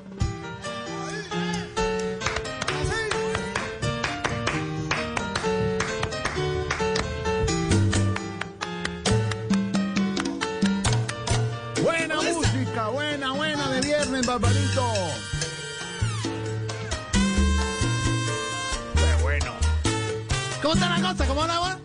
[14.39, 14.93] Barbarito.
[18.95, 19.53] Qué bueno.
[20.61, 21.27] ¿Cómo está la cosa?
[21.29, 21.79] ¿Cómo la va?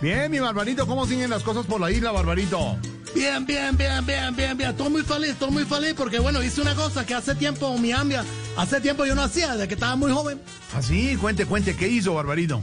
[0.00, 2.76] Bien, mi Barbarito, ¿cómo siguen las cosas por la isla, Barbarito?
[3.14, 4.70] Bien, bien, bien, bien, bien, bien.
[4.70, 7.92] Estoy muy feliz, estoy muy feliz porque, bueno, hice una cosa que hace tiempo mi
[7.92, 8.24] ambia,
[8.56, 10.40] hace tiempo yo no hacía, desde que estaba muy joven.
[10.74, 12.60] Así, cuente, cuente, ¿qué hizo, Barbarito?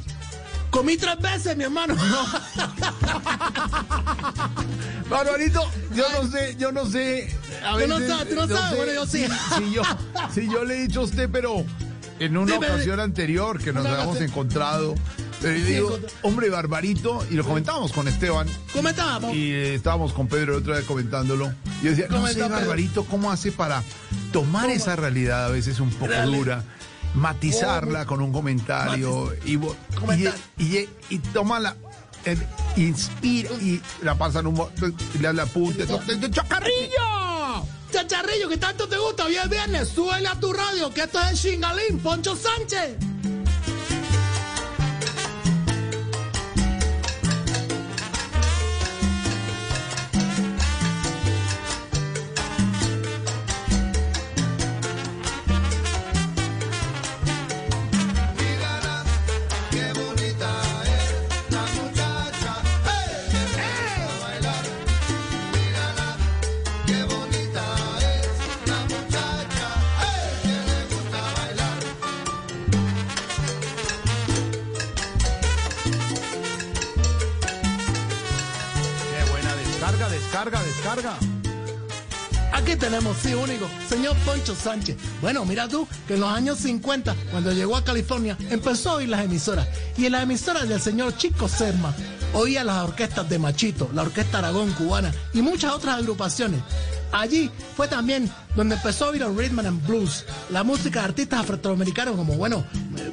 [0.71, 1.95] Comí tres veces, mi hermano.
[5.09, 7.35] Barbarito, yo no sé, yo no sé.
[7.63, 9.25] A Tú no sabes, tú no sabes, bueno, yo sí.
[9.25, 9.83] Si, si yo,
[10.33, 11.65] si yo le he dicho a usted, pero
[12.19, 14.29] en una Dime, ocasión anterior que nos habíamos ocasión.
[14.29, 14.95] encontrado,
[15.41, 18.47] pero yo digo, hombre, Barbarito, y lo comentábamos con Esteban.
[18.71, 19.35] Comentábamos.
[19.35, 21.51] Y eh, estábamos con Pedro otra vez comentándolo.
[21.81, 22.41] Y yo decía, no ¿Cómo sé?
[22.43, 23.83] Barbarito, ¿cómo hace para
[24.31, 26.63] tomar esa realidad a veces un poco dura,
[27.13, 31.75] matizarla con un comentario y, y, y, y tómala,
[32.25, 32.37] eh,
[32.77, 34.53] inspira y la pasa en un...
[34.55, 34.69] mo-
[35.13, 35.85] y le da la punta.
[36.31, 37.65] ¡Chacarrillo!
[37.91, 41.31] Chacharrillo, que tanto te gusta, hoy es viernes, súbele a tu radio, que esto es
[41.31, 42.95] el Shingalín, Poncho Sánchez.
[82.91, 84.97] Tenemos, sí, único, señor Poncho Sánchez.
[85.21, 89.07] Bueno, mira tú, que en los años 50, cuando llegó a California, empezó a oír
[89.07, 89.65] las emisoras.
[89.97, 91.95] Y en las emisoras del señor Chico Serma,
[92.33, 96.59] oía las orquestas de Machito, la Orquesta Aragón cubana y muchas otras agrupaciones.
[97.13, 101.49] Allí fue también donde empezó a oír el rhythm and blues, la música de artistas
[101.49, 102.65] afroamericanos como, bueno,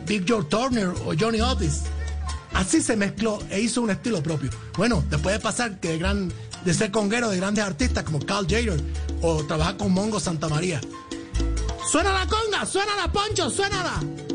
[0.08, 1.82] Big George Turner o Johnny Otis.
[2.52, 4.50] Así se mezcló e hizo un estilo propio.
[4.76, 6.32] Bueno, después de pasar que de, gran,
[6.64, 8.80] de ser conguero de grandes artistas como Carl Jader
[9.22, 10.80] o trabajar con Mongo Santa María.
[11.90, 12.66] ¡Suena la conga!
[12.66, 13.50] ¡Suena la poncho!
[13.50, 14.27] ¡Suena la!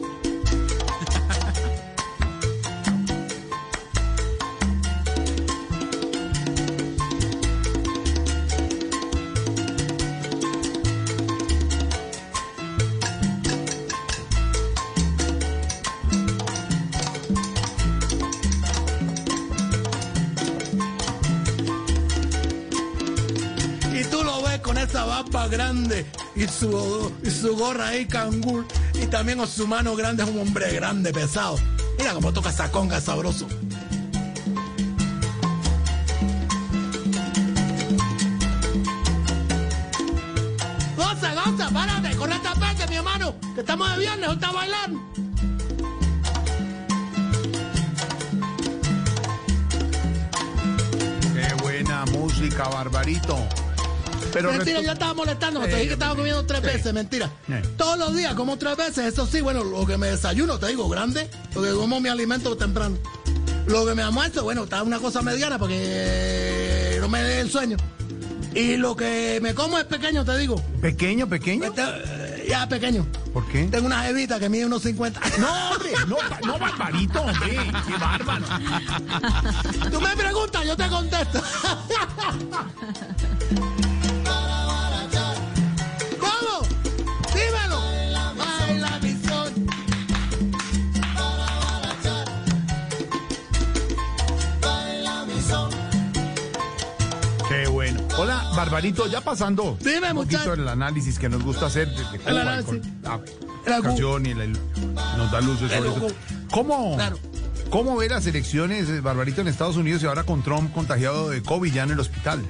[25.53, 26.03] Grande
[26.35, 28.65] y su, y su gorra ahí cangur
[28.95, 31.59] y también con su mano grande es un hombre grande, pesado.
[31.99, 33.47] Mira cómo toca esa conga sabroso.
[40.97, 45.01] Goza, goza, párate, corre esta parte, mi hermano, que estamos de viernes, está bailando.
[51.35, 53.62] Qué buena música, Barbarito.
[54.33, 57.29] Pero mentira, restu- ya estaba molestando, te Eh, dije que estaba comiendo tres veces, mentira.
[57.49, 57.61] Eh.
[57.77, 60.89] Todos los días como tres veces, eso sí, bueno, lo que me desayuno, te digo,
[60.89, 62.97] grande, porque como mi alimento temprano.
[63.67, 67.77] Lo que me almuerzo, bueno, está una cosa mediana porque no me dé el sueño.
[68.53, 70.61] Y lo que me como es pequeño, te digo.
[70.81, 71.63] ¿Pequeño, pequeño?
[71.65, 73.07] Este, ya pequeño.
[73.33, 73.63] ¿Por qué?
[73.71, 75.19] Tengo una jevita que mide unos 50.
[75.39, 77.57] No, hombre, no, no, Barbarito, hombre,
[77.87, 78.45] qué bárbaro.
[79.91, 81.41] Tú me preguntas, yo te contesto.
[98.55, 102.41] Barbarito, ya pasando Dime, un poquito el análisis que nos gusta hacer de, de Cuba,
[102.41, 102.65] análisis.
[102.67, 102.81] con
[103.65, 104.45] la agu- canción y la-
[105.17, 106.07] nos da luces sobre eso.
[106.51, 107.17] ¿Cómo, Claro.
[107.69, 111.41] ¿Cómo ve las elecciones, eh, Barbarito, en Estados Unidos y ahora con Trump contagiado de
[111.41, 112.41] COVID ya en el hospital?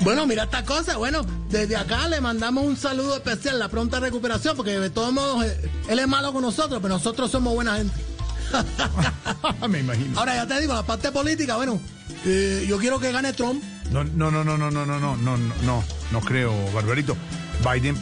[0.00, 0.96] Bueno, mira esta cosa.
[0.96, 5.44] Bueno, desde acá le mandamos un saludo especial, la pronta recuperación, porque de todos modos
[5.44, 7.94] eh, él es malo con nosotros, pero nosotros somos buena gente.
[9.68, 10.18] Me imagino.
[10.18, 11.80] Ahora ya te digo, la parte política, bueno,
[12.24, 13.62] eh, yo quiero que gane Trump.
[13.90, 17.16] No, no, no, no, no, no, no, no, no, no, no, no creo, Barbarito.
[17.62, 17.96] Biden,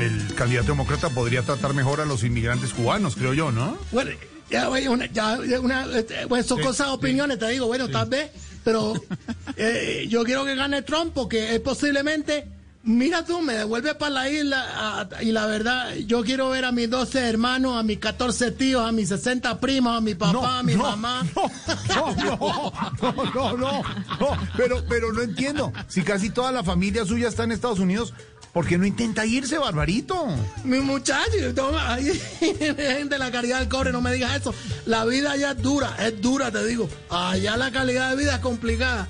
[0.00, 3.78] el candidato demócrata, podría tratar mejor a los inmigrantes cubanos, creo yo, ¿no?
[3.90, 4.10] Bueno,
[4.50, 8.30] ya, una, ya, una, este, bueno, son Sí, cosas, opiniones, te digo, bueno, tal vez,
[8.64, 8.92] pero
[9.56, 12.46] eh, yo quiero que gane Trump porque es posiblemente,
[12.84, 16.72] mira tú, me devuelve para la isla a- y la verdad, yo quiero ver a
[16.72, 20.44] mis 12 hermanos, a mis 14 tíos, a mis 60 primos, a mi papá, No,
[20.44, 21.24] a mi no, mamá.
[21.34, 23.82] No, no, no, no, no,
[24.20, 25.72] no, pero, pero no entiendo.
[25.88, 28.12] Si casi toda la familia suya está en Estados Unidos,
[28.52, 30.26] ¿por qué no intenta irse, Barbarito?
[30.64, 31.30] Mi muchacho,
[31.78, 32.10] ahí,
[32.40, 34.54] gente, la calidad del cobre, no me digas eso.
[34.86, 36.88] La vida allá es dura, es dura, te digo.
[37.10, 39.06] Allá la calidad de vida es complicada.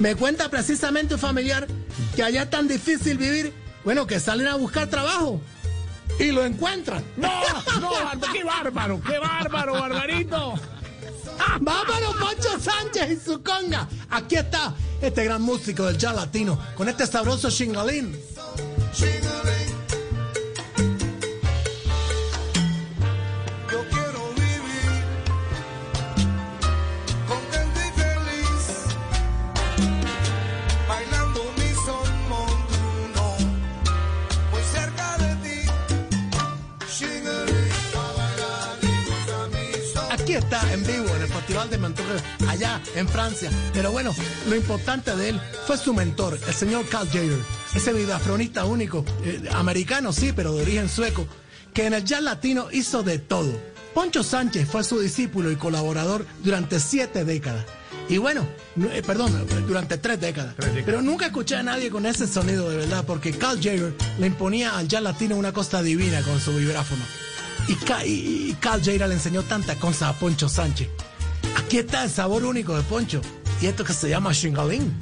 [0.00, 1.66] Me cuenta precisamente un familiar
[2.14, 3.52] que allá es tan difícil vivir,
[3.84, 5.40] bueno, que salen a buscar trabajo
[6.18, 7.04] y lo encuentran.
[7.16, 7.28] No,
[7.80, 7.90] no,
[8.32, 10.54] qué bárbaro, qué bárbaro, Barbarito.
[11.60, 13.88] ¡Vámonos, Poncho Sánchez y su conga!
[14.10, 18.16] Aquí está este gran músico del jazz latino con este sabroso chingalín.
[40.48, 43.50] Está en vivo en el Festival de Montreux, allá en Francia.
[43.74, 44.14] Pero bueno,
[44.48, 47.38] lo importante de él fue su mentor, el señor Carl Jader,
[47.74, 51.26] ese vibrafronista único, eh, americano sí, pero de origen sueco,
[51.74, 53.52] que en el jazz latino hizo de todo.
[53.92, 57.66] Poncho Sánchez fue su discípulo y colaborador durante siete décadas.
[58.08, 60.54] Y bueno, no- eh, perdón, durante tres décadas.
[60.86, 64.78] Pero nunca escuché a nadie con ese sonido de verdad, porque Carl Jager le imponía
[64.78, 67.02] al jazz latino una costa divina con su vibráfono.
[67.68, 70.88] Y, Ca- y- Carl Jager le enseñó tantas cosas a Poncho Sánchez.
[71.56, 73.20] Aquí está el sabor único de Poncho.
[73.60, 74.92] Y esto que se llama Shingalín.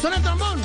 [0.00, 0.60] ¡Suena el trombón!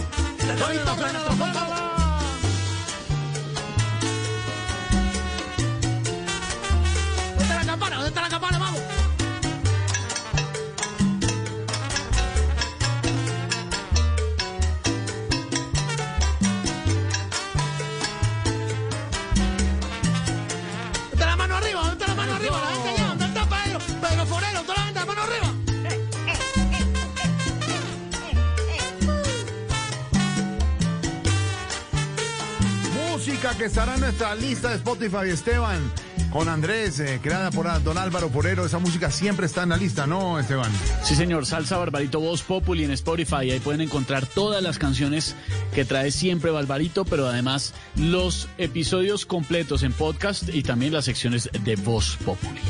[33.67, 35.91] Estará en nuestra lista de Spotify, Esteban,
[36.31, 38.65] con Andrés, eh, creada por Don Álvaro Porero.
[38.65, 40.71] Esa música siempre está en la lista, ¿no, Esteban?
[41.03, 41.45] Sí, señor.
[41.45, 43.51] Salsa Barbarito Voz Populi en Spotify.
[43.51, 45.35] Ahí pueden encontrar todas las canciones
[45.73, 51.49] que trae siempre Barbarito, pero además los episodios completos en podcast y también las secciones
[51.51, 52.61] de Voz Populi.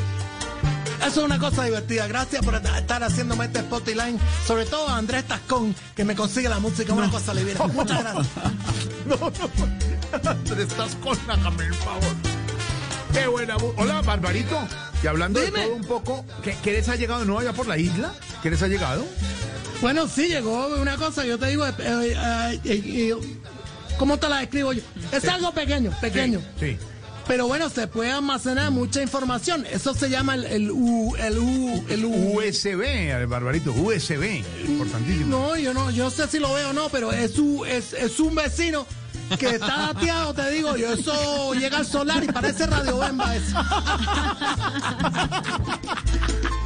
[1.00, 2.08] Eso es una cosa divertida.
[2.08, 4.16] Gracias por estar haciéndome este Spotify.
[4.44, 6.92] Sobre todo a Andrés Tascón, que me consigue la música.
[6.92, 7.66] Una cosa divina.
[7.72, 8.26] Muchas gracias.
[9.06, 9.87] No, no.
[10.24, 12.14] Andrés Tascón, hágame el favor.
[13.12, 13.56] Qué buena.
[13.76, 14.58] Hola, Barbarito.
[15.02, 15.60] Y hablando Dime.
[15.60, 18.12] de todo un poco, ¿qué, qué les ha llegado nuevo allá por la isla?
[18.42, 19.04] ¿Qué les ha llegado?
[19.80, 23.14] Bueno, sí, llegó una cosa, yo te digo, eh, eh, eh,
[23.96, 24.82] ¿cómo te la describo yo?
[25.12, 26.40] Es algo pequeño, pequeño.
[26.58, 26.76] Sí.
[27.28, 29.66] Pero bueno, se puede almacenar mucha información.
[29.70, 32.38] Eso se llama el, el U, el U, el U.
[32.38, 34.42] USB, Barbarito, USB.
[34.66, 35.26] Importantísimo.
[35.26, 37.34] No, yo no, yo no sé si lo veo o no, pero es
[37.68, 38.86] es, es un vecino
[39.36, 43.56] que está dateado, te digo yo, eso llega al solar y parece Radio Bemba eso.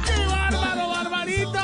[0.05, 1.59] ¡Qué bárbaro, Barbarito!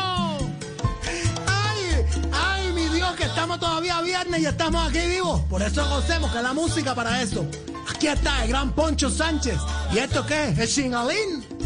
[1.48, 2.06] ¡Ay!
[2.34, 5.42] ¡Ay, mi Dios, que estamos todavía viernes y estamos aquí vivos!
[5.50, 7.46] Por eso gocemos, que la música para eso.
[7.90, 9.60] Aquí está el gran Poncho Sánchez.
[9.94, 10.60] ¿Y esto qué es?
[10.60, 11.59] ¿El chingalín?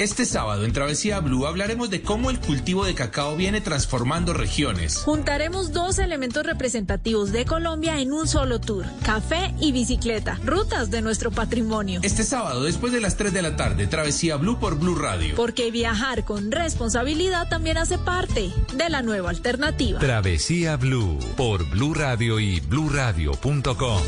[0.00, 4.96] Este sábado en Travesía Blue hablaremos de cómo el cultivo de cacao viene transformando regiones.
[4.96, 11.02] Juntaremos dos elementos representativos de Colombia en un solo tour, café y bicicleta, rutas de
[11.02, 12.00] nuestro patrimonio.
[12.02, 15.34] Este sábado, después de las 3 de la tarde, Travesía Blue por Blue Radio.
[15.36, 19.98] Porque viajar con responsabilidad también hace parte de la nueva alternativa.
[19.98, 24.00] Travesía Blue por Blue Radio y bluradio.com.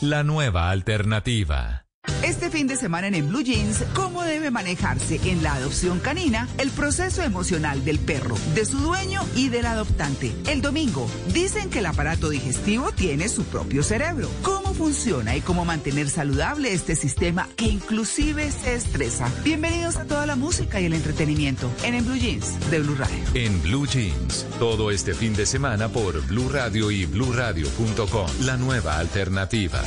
[0.00, 1.85] La nueva alternativa.
[2.22, 6.48] Este fin de semana en, en Blue Jeans, ¿cómo debe manejarse en la adopción canina
[6.58, 10.32] el proceso emocional del perro, de su dueño y del adoptante?
[10.46, 14.28] El domingo, dicen que el aparato digestivo tiene su propio cerebro.
[14.42, 19.30] ¿Cómo funciona y cómo mantener saludable este sistema que inclusive se estresa?
[19.44, 23.16] Bienvenidos a toda la música y el entretenimiento en, en Blue Jeans de Blue Radio.
[23.34, 28.30] En Blue Jeans, todo este fin de semana por Blue Radio y bluradio.com.
[28.40, 29.82] La nueva alternativa.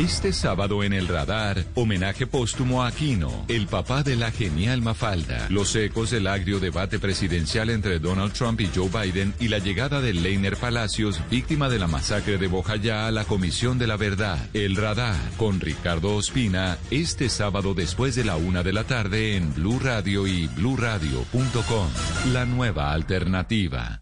[0.00, 5.46] Este sábado en el radar, homenaje póstumo a Aquino, el papá de la genial Mafalda,
[5.50, 10.00] los ecos del agrio debate presidencial entre Donald Trump y Joe Biden y la llegada
[10.00, 14.38] de Leiner Palacios, víctima de la masacre de Bojayá a la Comisión de la Verdad.
[14.54, 19.52] El radar, con Ricardo Ospina, este sábado después de la una de la tarde en
[19.52, 21.88] Blue Radio y bluradio.com.
[22.32, 23.99] La nueva alternativa.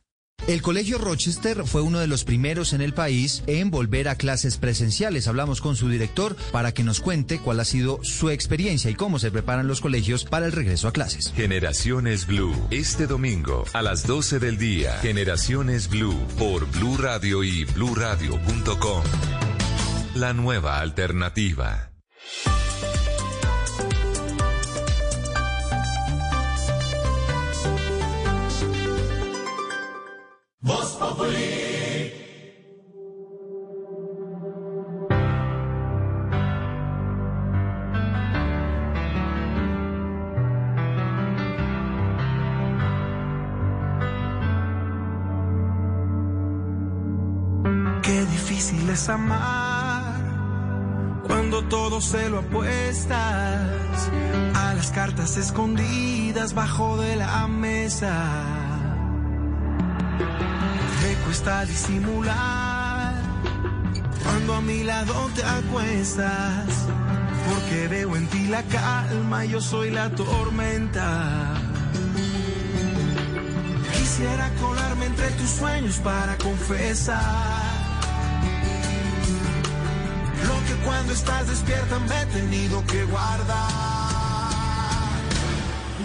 [0.49, 4.57] El Colegio Rochester fue uno de los primeros en el país en volver a clases
[4.57, 5.29] presenciales.
[5.29, 9.19] Hablamos con su director para que nos cuente cuál ha sido su experiencia y cómo
[9.19, 11.35] se preparan los colegios para el regreso a clases.
[11.37, 14.95] Generaciones Blue, este domingo a las 12 del día.
[15.03, 19.03] Generaciones Blue por Blue Radio y bluradio.com.
[20.15, 21.88] La nueva alternativa.
[48.03, 50.15] Qué difícil es amar
[51.27, 54.11] cuando todo se lo apuestas
[54.55, 58.68] a las cartas escondidas bajo de la mesa.
[61.29, 63.13] Cuesta disimular
[64.25, 66.67] cuando a mi lado te acuestas,
[67.47, 71.53] porque veo en ti la calma yo soy la tormenta.
[73.93, 77.21] Quisiera colarme entre tus sueños para confesar
[80.47, 83.69] lo que cuando estás despierta me he tenido que guardar.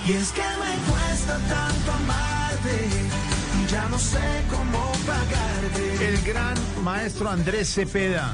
[0.06, 3.13] Y es que me cuesta tanto amarte
[3.74, 4.20] ya no sé
[4.52, 6.08] cómo pagarte.
[6.08, 8.32] El gran maestro Andrés Cepeda,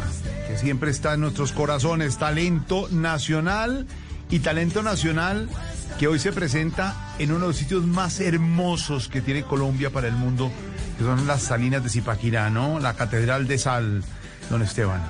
[0.48, 3.88] que siempre está en nuestros corazones, talento nacional
[4.30, 5.50] y talento nacional
[5.98, 10.08] que hoy se presenta en uno de los sitios más hermosos que tiene Colombia para
[10.08, 10.52] el mundo,
[10.98, 12.80] que son las Salinas de Zipaquirá, ¿no?
[12.80, 14.04] La Catedral de Sal,
[14.50, 15.02] don Esteban.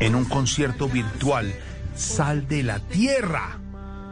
[0.00, 1.54] En un concierto virtual,
[1.96, 3.58] Sal de la Tierra.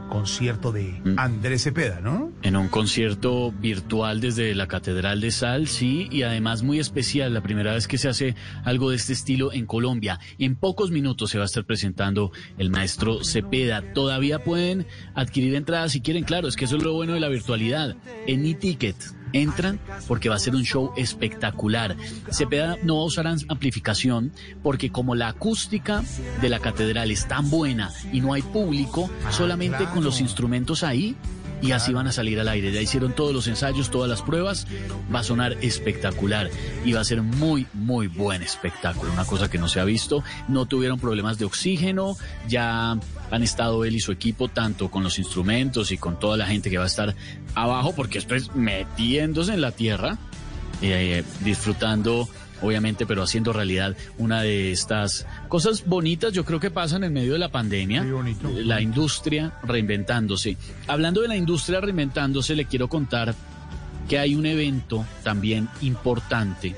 [0.08, 2.32] Concierto de Andrés Cepeda, ¿no?
[2.42, 7.42] En un concierto virtual desde la Catedral de Sal, sí, y además muy especial, la
[7.42, 8.34] primera vez que se hace
[8.64, 10.20] algo de este estilo en Colombia.
[10.38, 13.92] En pocos minutos se va a estar presentando el maestro Cepeda.
[13.92, 17.28] Todavía pueden adquirir entradas si quieren, claro, es que eso es lo bueno de la
[17.28, 17.96] virtualidad.
[18.26, 18.96] En e-ticket
[19.32, 21.96] entran porque va a ser un show espectacular.
[22.30, 24.32] Cepeda no va a usar amplificación
[24.62, 26.02] porque como la acústica
[26.40, 31.16] de la catedral es tan buena y no hay público, solamente con los instrumentos ahí
[31.62, 32.72] y así van a salir al aire.
[32.72, 34.66] Ya hicieron todos los ensayos, todas las pruebas.
[35.14, 36.50] Va a sonar espectacular
[36.84, 39.12] y va a ser muy, muy buen espectáculo.
[39.12, 40.22] Una cosa que no se ha visto.
[40.48, 42.16] No tuvieron problemas de oxígeno.
[42.48, 42.98] Ya
[43.30, 46.70] han estado él y su equipo tanto con los instrumentos y con toda la gente
[46.70, 47.14] que va a estar
[47.54, 50.18] abajo, porque esto es metiéndose en la tierra,
[50.82, 52.28] eh, disfrutando
[52.62, 57.34] obviamente, pero haciendo realidad una de estas cosas bonitas, yo creo que pasan en medio
[57.34, 58.04] de la pandemia.
[58.64, 60.56] La industria reinventándose.
[60.86, 63.34] Hablando de la industria reinventándose, le quiero contar
[64.08, 66.74] que hay un evento también importante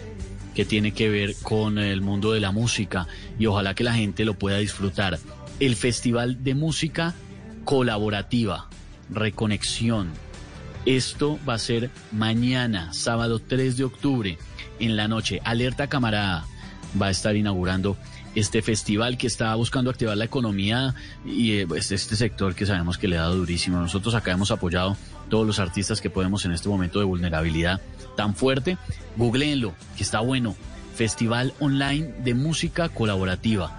[0.54, 3.06] que tiene que ver con el mundo de la música
[3.38, 5.18] y ojalá que la gente lo pueda disfrutar.
[5.60, 7.14] El Festival de Música
[7.64, 8.68] Colaborativa,
[9.10, 10.10] Reconexión.
[10.86, 14.39] Esto va a ser mañana, sábado 3 de octubre
[14.78, 15.40] en la noche.
[15.44, 16.44] Alerta Camarada
[17.01, 17.97] va a estar inaugurando
[18.36, 20.94] este festival que está buscando activar la economía
[21.26, 23.80] y eh, pues, este sector que sabemos que le ha dado durísimo.
[23.80, 24.97] Nosotros acá hemos apoyado
[25.28, 27.81] todos los artistas que podemos en este momento de vulnerabilidad
[28.16, 28.78] tan fuerte.
[29.16, 30.55] Googleenlo, que está bueno.
[30.94, 33.77] Festival online de música colaborativa.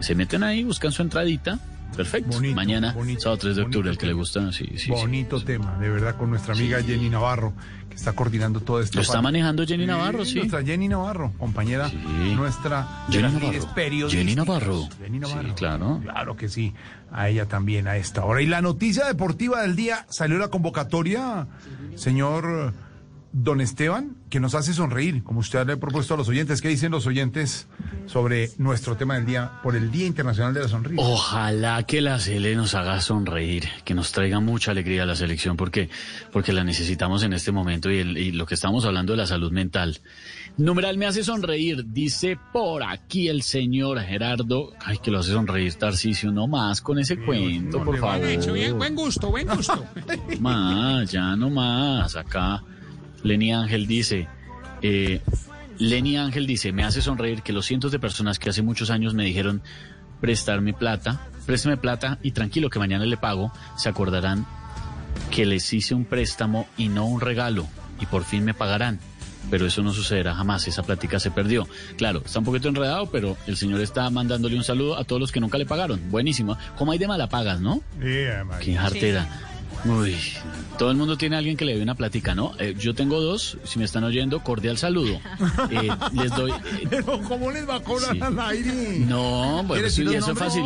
[0.00, 1.58] Se meten ahí, buscan su entradita.
[1.96, 2.40] Perfecto.
[2.54, 4.52] Mañana, sábado 3 de octubre, el que le gusta.
[4.52, 7.52] Sí, sí, bonito tema, de verdad, con nuestra amiga Jenny Navarro,
[7.88, 8.98] que está coordinando todo esto.
[8.98, 10.38] Lo está manejando Jenny Navarro, sí.
[10.38, 11.90] Nuestra Jenny Navarro, compañera
[12.36, 14.08] nuestra Jenny Navarro.
[14.08, 14.88] Jenny Navarro.
[14.98, 15.48] Jenny Navarro.
[15.48, 16.00] Sí, claro.
[16.02, 16.72] Claro que sí.
[17.12, 18.40] A ella también a esta hora.
[18.40, 21.48] Y la noticia deportiva del día, salió la convocatoria,
[21.96, 22.72] señor
[23.32, 26.60] Don Esteban, que nos hace sonreír, como usted le ha propuesto a los oyentes.
[26.60, 27.68] ¿Qué dicen los oyentes
[28.06, 31.00] sobre nuestro tema del día por el Día Internacional de la Sonrisa?
[31.00, 35.56] Ojalá que la Sele nos haga sonreír, que nos traiga mucha alegría a la selección,
[35.56, 35.88] porque,
[36.32, 39.26] porque la necesitamos en este momento y, el- y lo que estamos hablando de la
[39.28, 40.00] salud mental.
[40.56, 44.72] Numeral me hace sonreír, dice por aquí el señor Gerardo.
[44.84, 48.26] Ay, que lo hace sonreír, Tarcisio, no más con ese cuento, por favor.
[48.26, 49.84] Bien hecho, bien, buen gusto, buen gusto.
[50.40, 52.16] Más, ya no más.
[52.16, 52.60] Acá
[53.22, 54.28] Lenny Ángel dice,
[54.82, 55.20] eh,
[55.78, 59.14] Lenny Ángel dice, me hace sonreír que los cientos de personas que hace muchos años
[59.14, 59.62] me dijeron
[60.20, 64.46] prestarme plata, préstame plata y tranquilo que mañana le pago, se acordarán
[65.30, 67.66] que les hice un préstamo y no un regalo
[68.00, 68.98] y por fin me pagarán.
[69.50, 71.66] Pero eso no sucederá jamás, esa plática se perdió.
[71.96, 75.32] Claro, está un poquito enredado, pero el señor está mandándole un saludo a todos los
[75.32, 76.10] que nunca le pagaron.
[76.10, 76.58] Buenísimo.
[76.76, 77.82] Como hay de mala pagas, ¿no?
[78.60, 79.28] Qué jartera.
[79.84, 80.16] Uy,
[80.78, 82.52] todo el mundo tiene a alguien que le dé una plática, ¿no?
[82.58, 85.18] Eh, yo tengo dos, si me están oyendo, cordial saludo.
[85.70, 86.50] Eh, les doy...
[86.50, 88.20] eh, Pero ¿cómo les va a cobrar Sí.
[88.20, 88.98] al aire?
[89.00, 90.64] no, bueno, ¿Quieres sí, eso es fácil.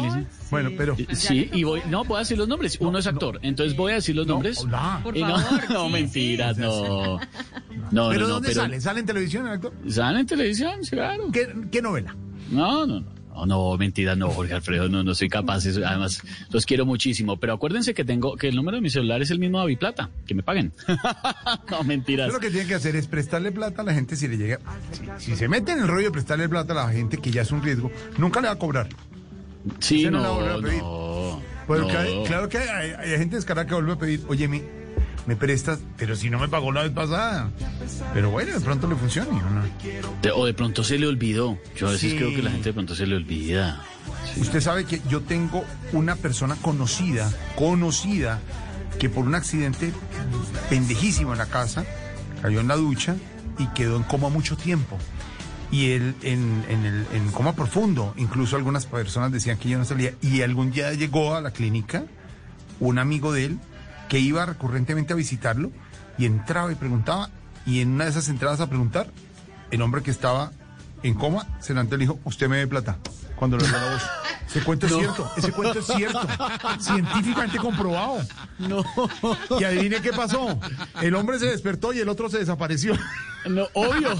[0.50, 0.94] Bueno, pero...
[0.98, 2.76] Eh, Sí, y voy, no, puedo decir los nombres.
[2.80, 4.58] Uno es actor, entonces voy a decir los nombres.
[4.58, 5.14] Por no, favor,
[5.70, 7.18] no, sí, mentiras, no.
[7.92, 8.80] No, ¿Pero no, no, dónde pero sale?
[8.80, 9.72] ¿Sale en televisión el actor?
[9.88, 10.82] ¿Sale en televisión?
[10.84, 11.30] Sí, claro.
[11.32, 12.16] ¿Qué, qué novela?
[12.50, 13.06] No, no, no.
[13.34, 15.66] No, no, mentiras, no, Jorge Alfredo, no, no soy capaz.
[15.66, 17.36] eso- además, los quiero muchísimo.
[17.36, 20.08] Pero acuérdense que tengo, que el número de mi celular es el mismo de Plata,
[20.26, 20.72] que me paguen.
[21.70, 22.32] no, mentiras.
[22.32, 24.60] Lo que tiene que hacer es prestarle plata a la gente si le llega.
[25.18, 27.42] Si, si se mete en el rollo de prestarle plata a la gente, que ya
[27.42, 28.88] es un riesgo, nunca le va a cobrar.
[29.80, 30.82] Sí, no, pedir.
[30.82, 31.42] no.
[31.66, 31.88] Pues no.
[32.24, 34.62] claro, que hay, hay gente descarada que vuelve a pedir, oye, me,
[35.26, 37.50] me prestas, pero si no me pagó la vez pasada.
[38.12, 39.30] Pero bueno, de pronto le funciona.
[39.30, 39.62] ¿o no?
[40.22, 41.58] De- o de pronto se le olvidó.
[41.76, 42.16] Yo a veces Sí.
[42.16, 43.82] creo que la gente de pronto se le olvida.
[44.36, 48.40] Usted sabe que yo tengo una persona conocida, conocida,
[48.98, 49.92] que por un accidente
[50.68, 51.84] pendejísimo en la casa,
[52.42, 53.16] cayó en la ducha
[53.58, 54.98] y quedó en coma mucho tiempo.
[55.70, 59.84] Y él en, en el, en coma profundo, incluso algunas personas decían que ya no
[59.84, 60.12] salía.
[60.22, 62.04] Y algún día llegó a la clínica
[62.80, 63.58] un amigo de él
[64.14, 65.72] que iba recurrentemente a visitarlo
[66.18, 67.30] y entraba y preguntaba.
[67.66, 69.08] Y en una de esas entradas a preguntar,
[69.72, 70.52] el hombre que estaba
[71.02, 72.96] en coma se levantó y le dijo, usted me dé plata.
[73.36, 74.02] Cuando le la voz.
[74.46, 76.20] Ese cuento es cierto, ese cuento es cierto.
[76.78, 78.20] Científicamente comprobado.
[78.58, 78.84] No.
[79.58, 80.58] Y adivine qué pasó.
[81.00, 82.96] El hombre se despertó y el otro se desapareció.
[83.46, 84.12] No, obvio.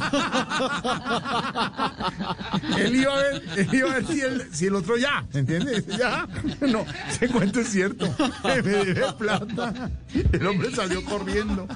[2.76, 5.86] Él iba a ver, él iba a ver si el, si el otro ya, ¿entiendes?
[5.86, 6.26] Ya.
[6.60, 8.12] No, ese cuento es cierto.
[8.42, 9.90] Me debe plata.
[10.32, 11.68] El hombre salió corriendo.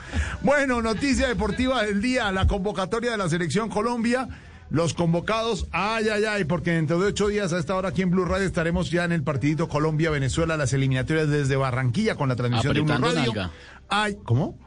[0.42, 4.28] Bueno, noticia deportiva del día, la convocatoria de la selección Colombia.
[4.70, 8.10] Los convocados, ay, ay, ay, porque dentro de ocho días a esta hora aquí en
[8.10, 12.74] Blue Radio estaremos ya en el partidito Colombia-Venezuela, las eliminatorias desde Barranquilla con la transmisión
[12.74, 13.32] de Blue Apretando Radio.
[13.34, 13.50] nalga.
[13.88, 14.58] Ay, ¿cómo?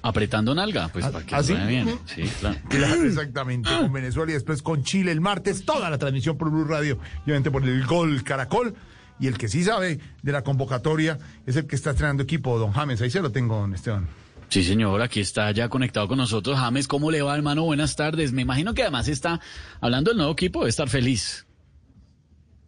[0.00, 1.54] Apretando nalga, pues para que ¿ah, sí?
[1.66, 1.98] bien.
[2.06, 2.56] Sí, claro.
[2.68, 6.64] Claro, exactamente, con Venezuela y después con Chile el martes, toda la transmisión por Blue
[6.64, 8.74] Radio, obviamente por el Gol Caracol.
[9.20, 12.70] Y el que sí sabe de la convocatoria es el que está estrenando equipo, don
[12.70, 13.00] James.
[13.02, 14.06] Ahí se lo tengo, don Esteban.
[14.50, 16.58] Sí, señor, aquí está ya conectado con nosotros.
[16.58, 17.64] James, ¿cómo le va, hermano?
[17.64, 18.32] Buenas tardes.
[18.32, 19.40] Me imagino que además está
[19.80, 21.44] hablando del nuevo equipo, debe estar feliz.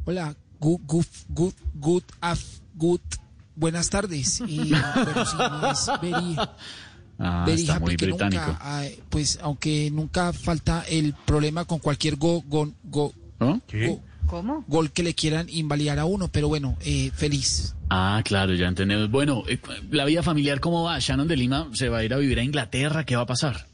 [0.04, 3.00] Hola, good, good, good, good, af- good.
[3.56, 4.40] Buenas tardes.
[4.46, 6.36] Y, pero sí, no es very,
[7.22, 8.46] Ah, very está happy muy que británico.
[8.46, 13.60] nunca, pues aunque nunca falta el problema con cualquier go, go, go, ¿No?
[13.72, 14.64] go- ¿Cómo?
[14.68, 17.74] gol que le quieran invalidar a uno, pero bueno, eh, feliz.
[17.90, 19.10] Ah, claro, ya entendemos.
[19.10, 19.58] Bueno, eh,
[19.90, 20.98] la vida familiar, ¿cómo va?
[21.00, 23.04] Shannon de Lima se va a ir a vivir a Inglaterra.
[23.04, 23.66] ¿Qué va a pasar?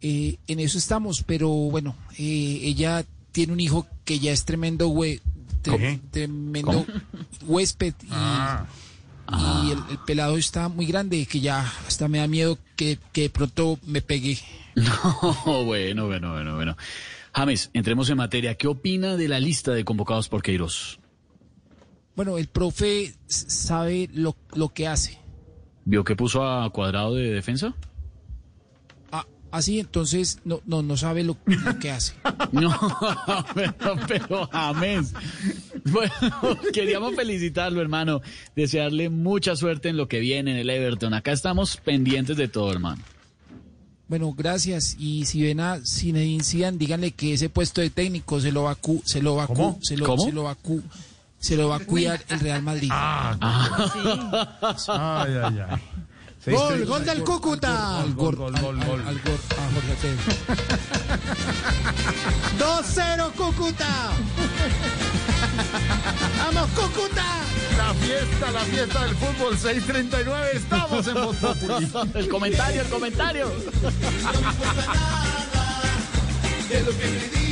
[0.00, 4.88] Eh, en eso estamos, pero bueno, eh, ella tiene un hijo que ya es tremendo
[4.90, 5.20] hue-
[5.62, 6.00] tre- ¿Cómo?
[6.10, 6.86] tremendo
[7.46, 8.66] huésped y, Ah.
[9.64, 13.22] y el, el pelado está muy grande que ya hasta me da miedo que, que
[13.22, 14.38] de pronto me pegue.
[14.74, 16.76] No, bueno, bueno, bueno, bueno.
[17.34, 18.54] James, entremos en materia.
[18.54, 21.00] ¿Qué opina de la lista de convocados por Queiroz?
[22.14, 25.18] Bueno, el profe sabe lo, lo que hace.
[25.84, 27.74] ¿Vio que puso a cuadrado de defensa?
[29.10, 32.14] Ah, así entonces no, no, no sabe lo, lo que hace.
[32.52, 32.70] No,
[33.54, 33.74] pero,
[34.06, 35.12] pero James.
[35.86, 36.12] Bueno,
[36.72, 38.20] queríamos felicitarlo, hermano.
[38.54, 41.14] Desearle mucha suerte en lo que viene en el Everton.
[41.14, 43.02] Acá estamos pendientes de todo, hermano.
[44.08, 44.96] Bueno, gracias.
[44.98, 48.72] Y si ven a Zinedine Zidane, díganle que ese puesto de técnico se lo va
[48.72, 49.78] a cu- se lo va a cu- ¿Cómo?
[49.82, 50.22] se lo, ¿Cómo?
[50.24, 50.82] se lo va a cu-
[51.38, 52.90] se lo va a cuidar el Real Madrid.
[54.88, 55.80] Ay, ay, ay.
[56.46, 58.00] Gol, gol del Cúcuta.
[58.00, 59.00] Al gol, gol, gol, al- gol.
[59.06, 60.18] al gol, a Jorge Alfredo.
[63.24, 64.10] 2-0 Cúcuta.
[66.38, 67.24] ¡Vamos, Cúcuta!
[67.78, 70.50] La fiesta, la fiesta del fútbol 639.
[70.54, 71.36] Estamos en Voz.
[72.14, 73.50] El comentario, el comentario.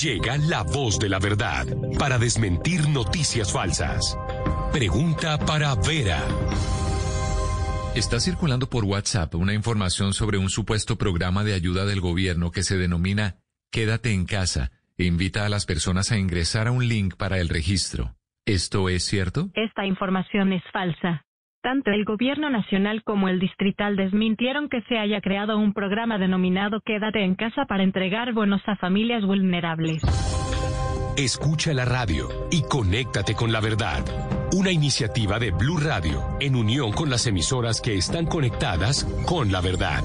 [0.00, 1.66] Llega la voz de la verdad
[1.98, 4.16] para desmentir noticias falsas.
[4.72, 6.22] Pregunta para Vera.
[7.96, 12.62] Está circulando por WhatsApp una información sobre un supuesto programa de ayuda del gobierno que
[12.62, 13.38] se denomina
[13.72, 17.48] Quédate en casa e invita a las personas a ingresar a un link para el
[17.48, 18.14] registro.
[18.46, 19.50] ¿Esto es cierto?
[19.54, 21.24] Esta información es falsa.
[21.60, 26.80] Tanto el gobierno nacional como el distrital desmintieron que se haya creado un programa denominado
[26.80, 30.00] Quédate en casa para entregar bonos a familias vulnerables.
[31.16, 34.04] Escucha la radio y conéctate con la verdad.
[34.52, 39.60] Una iniciativa de Blue Radio en unión con las emisoras que están conectadas con la
[39.60, 40.04] verdad.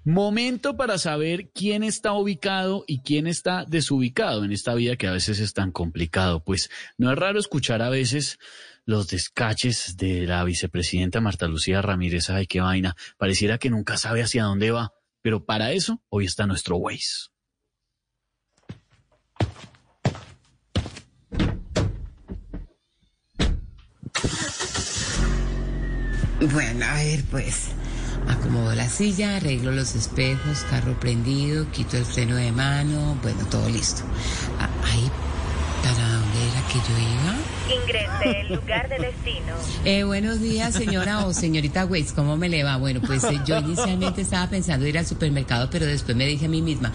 [0.09, 5.12] Momento para saber quién está ubicado y quién está desubicado en esta vida que a
[5.12, 6.43] veces es tan complicado.
[6.43, 8.39] Pues no es raro escuchar a veces
[8.87, 12.31] los descaches de la vicepresidenta Marta Lucía Ramírez.
[12.31, 12.97] Ay, qué vaina.
[13.19, 14.95] Pareciera que nunca sabe hacia dónde va.
[15.20, 17.28] Pero para eso hoy está nuestro Waze.
[26.51, 27.75] Bueno, a ver, pues.
[28.27, 33.69] Acomodo la silla, arreglo los espejos, carro prendido, quito el freno de mano, bueno, todo
[33.69, 34.03] listo.
[34.59, 35.11] Ah, Ahí,
[35.83, 37.83] ¿para dónde era que yo iba?
[37.83, 39.55] Ingrese el lugar de destino.
[39.85, 42.77] Eh, buenos días, señora o señorita Weiss, ¿cómo me le va?
[42.77, 46.49] Bueno, pues eh, yo inicialmente estaba pensando ir al supermercado, pero después me dije a
[46.49, 46.93] mí misma,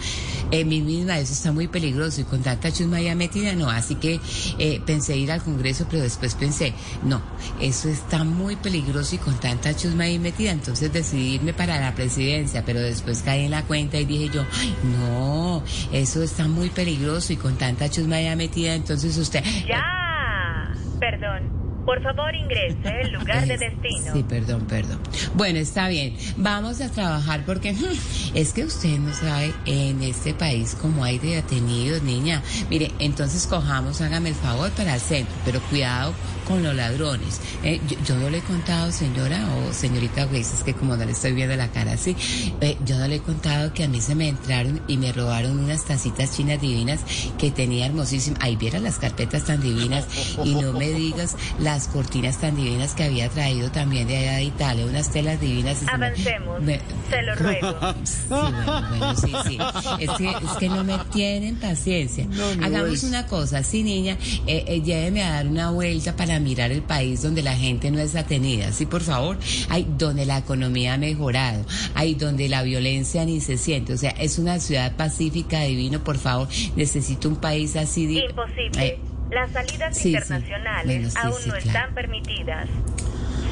[0.50, 3.68] eh, mí misma, eso está muy peligroso y con tanta chusma ya metida, no.
[3.68, 4.20] Así que
[4.58, 7.20] eh, pensé ir al Congreso, pero después pensé, no,
[7.60, 10.52] eso está muy peligroso y con tanta chusma ahí metida.
[10.52, 14.44] Entonces decidí irme para la presidencia, pero después caí en la cuenta y dije yo,
[14.52, 18.74] ay, no, eso está muy peligroso y con tanta chusma ya metida.
[18.84, 19.42] Entonces usted.
[19.66, 20.74] Ya.
[21.00, 21.64] Perdón.
[21.86, 24.12] Por favor, ingrese el lugar de destino.
[24.12, 25.00] Sí, perdón, perdón.
[25.34, 26.14] Bueno, está bien.
[26.36, 31.18] Vamos a trabajar porque hmm, es que usted no sabe en este país cómo hay
[31.18, 32.42] de detenidos, niña.
[32.68, 36.12] Mire, entonces cojamos, hágame el favor para el centro, pero cuidado
[36.46, 37.40] con los ladrones.
[37.62, 41.04] Eh, yo, yo no le he contado, señora o señorita Weiss, es que como no
[41.04, 42.16] le estoy viendo la cara así,
[42.60, 45.58] eh, yo no le he contado que a mí se me entraron y me robaron
[45.58, 47.00] unas tacitas chinas divinas
[47.38, 48.40] que tenía hermosísimas.
[48.42, 50.04] Ahí viera las carpetas tan divinas
[50.44, 54.44] y no me digas las cortinas tan divinas que había traído también de allá de
[54.44, 55.76] Italia, unas telas divinas.
[55.82, 56.60] y se me- Avancemos.
[56.62, 57.76] me- Se lo ruego.
[58.04, 59.58] Sí, bueno, bueno, sí, sí.
[60.00, 62.26] Es que, es que no me tienen paciencia.
[62.26, 63.04] no Hagamos es.
[63.04, 64.16] una cosa, sí, niña,
[64.46, 67.98] eh, eh, lléveme a dar una vuelta para mirar el país donde la gente no
[67.98, 69.38] es atenida, sí, por favor.
[69.68, 71.64] Ay, donde la economía ha mejorado,
[71.94, 73.92] ay, donde la violencia ni se siente.
[73.92, 76.48] O sea, es una ciudad pacífica, divino, por favor.
[76.76, 78.18] Necesito un país así.
[78.18, 78.86] Imposible.
[78.86, 78.98] Eh,
[79.30, 80.08] Las salidas sí, sí.
[80.10, 81.58] internacionales Bueno, sí, aún no claro.
[81.58, 82.68] están permitidas.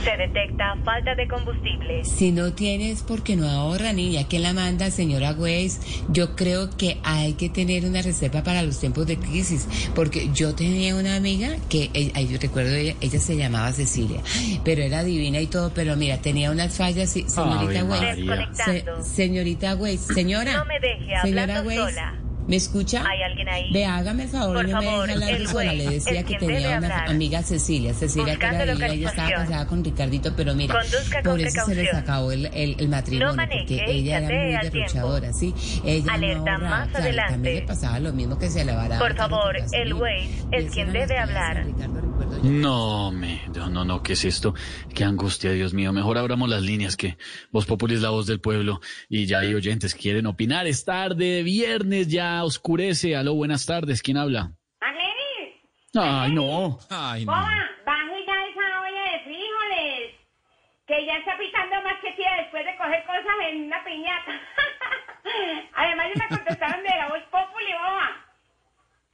[0.05, 2.05] Se detecta falta de combustible.
[2.05, 5.81] Si no tienes porque no ahorra, niña, ¿quién la manda, señora Weiss?
[6.09, 10.55] Yo creo que hay que tener una reserva para los tiempos de crisis, porque yo
[10.55, 14.21] tenía una amiga que, eh, yo recuerdo, ella, ella se llamaba Cecilia,
[14.65, 18.17] pero era divina y todo, pero mira, tenía unas fallas, sí, señorita Weiss.
[18.17, 19.03] Desconectando.
[19.05, 20.57] señorita Weiss, señora.
[20.57, 22.22] No me deje señora Weiss, sola.
[22.49, 23.05] ¿Me escucha?
[23.09, 23.73] ¿Hay alguien ahí?
[23.73, 25.73] Ve, hágame el favor Por no me favor, deje hablar sola.
[25.75, 27.09] Le decía que tenía una hablar.
[27.11, 31.33] amiga Cecilia, Cecilia que era divina, ella estaba casada con Ricardito, pero mira, Conduzca con
[31.33, 34.61] por eso se les acabó el, el, el matrimonio, No maneje porque ella era muy
[34.71, 34.77] tiempo.
[34.77, 35.55] derrochadora, ¿sí?
[35.85, 37.33] Ella Alerta no más claro, adelante.
[37.33, 38.99] también le pasaba lo mismo que se le varaba.
[38.99, 41.65] Por favor, el Waze es quien debe hablar.
[42.43, 44.55] No, me, no, no, no, ¿qué es esto?
[44.95, 45.93] Qué angustia, Dios mío.
[45.93, 47.17] Mejor abramos las líneas que
[47.53, 50.67] Voz Populi es la voz del pueblo y ya hay oyentes que quieren opinar.
[50.67, 53.15] Es tarde, viernes, ya oscurece.
[53.17, 54.03] Aló, buenas tardes.
[54.03, 54.51] ¿Quién habla?
[54.81, 55.55] Arlenis,
[55.95, 56.79] Ay, no.
[56.91, 60.15] Ay, boba, baje ya esa olla de frijoles,
[60.87, 64.41] que ya está pitando más que tía después de coger cosas en una piñata.
[65.75, 68.11] Además ya me contestaron de la voz populi, boba.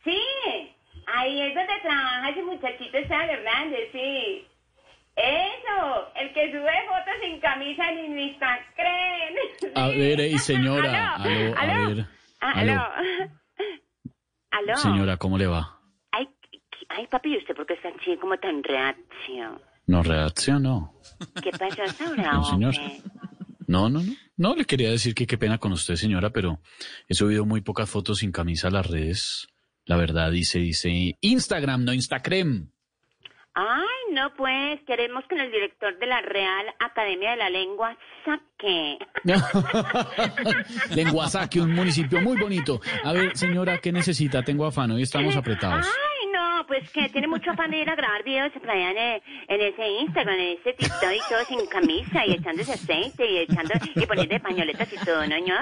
[0.04, 0.20] Sí,
[1.14, 4.46] ahí es donde trabaja ese muchachito Esteban Hernández, sí.
[5.16, 9.34] Eso, el que sube fotos sin camisa ni ni está creen.
[9.74, 11.14] A ver, ey, señora.
[11.16, 11.96] Aló, a aló.
[11.96, 12.06] ver.
[12.40, 12.72] Ah, Aló.
[12.72, 13.30] aló.
[14.50, 14.76] Aló.
[14.76, 15.78] Señora, ¿cómo le va?
[16.10, 16.28] Ay,
[16.88, 19.60] ay, papi, ¿y usted por qué está así como tan reacción?
[19.86, 20.94] No reaccionó.
[21.42, 22.32] ¿Qué pasó, Saura?
[22.32, 22.74] No, señor.
[23.66, 24.12] No, no, no.
[24.36, 26.60] No, le quería decir que qué pena con usted, señora, pero
[27.08, 29.48] he subido muy pocas fotos sin camisa a las redes.
[29.84, 32.70] La verdad, dice, dice Instagram, no Instagram.
[33.60, 38.98] Ay, no, pues, queremos que el director de la Real Academia de la Lengua saque.
[40.94, 42.80] Lenguasaque, un municipio muy bonito.
[43.02, 44.44] A ver, señora, ¿qué necesita?
[44.44, 45.84] Tengo afán, hoy estamos apretados.
[45.84, 46.17] Ay,
[46.58, 49.60] no, pues que tiene mucho afán de ir a grabar videos por allá en, en
[49.60, 54.06] ese Instagram, en ese TikTok y todo sin camisa y echándose aceite y echando y
[54.06, 55.58] poniendo pañoletas y todo, ¿no, señor?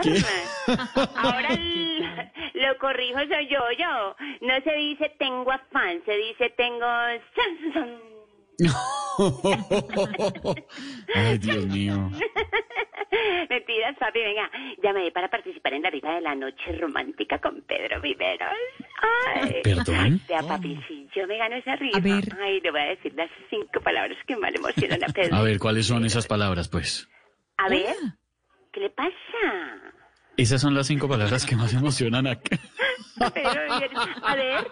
[1.16, 1.48] Ahora
[2.54, 4.16] Lo corrijo soy yo, yo.
[4.40, 6.86] No se dice tengo afán, se dice tengo...
[11.14, 12.10] Ay, Dios mío.
[13.48, 14.50] Mentiras, papi, venga.
[14.82, 18.50] Llamé para participar en la rifa de la noche romántica con Pedro Viveros.
[19.00, 19.60] Ay.
[19.62, 20.20] ¿Perdón?
[20.28, 21.98] Vea, papi, si yo me gano esa rifa,
[22.40, 25.36] ay, le voy a decir las cinco palabras que más le emocionan a Pedro.
[25.36, 27.08] A ver, ¿cuáles son esas palabras, pues?
[27.56, 27.94] A ver,
[28.72, 29.12] ¿qué le pasa?
[30.36, 32.58] Esas son las cinco palabras que más emocionan acá.
[33.34, 34.66] Viveros, a ver,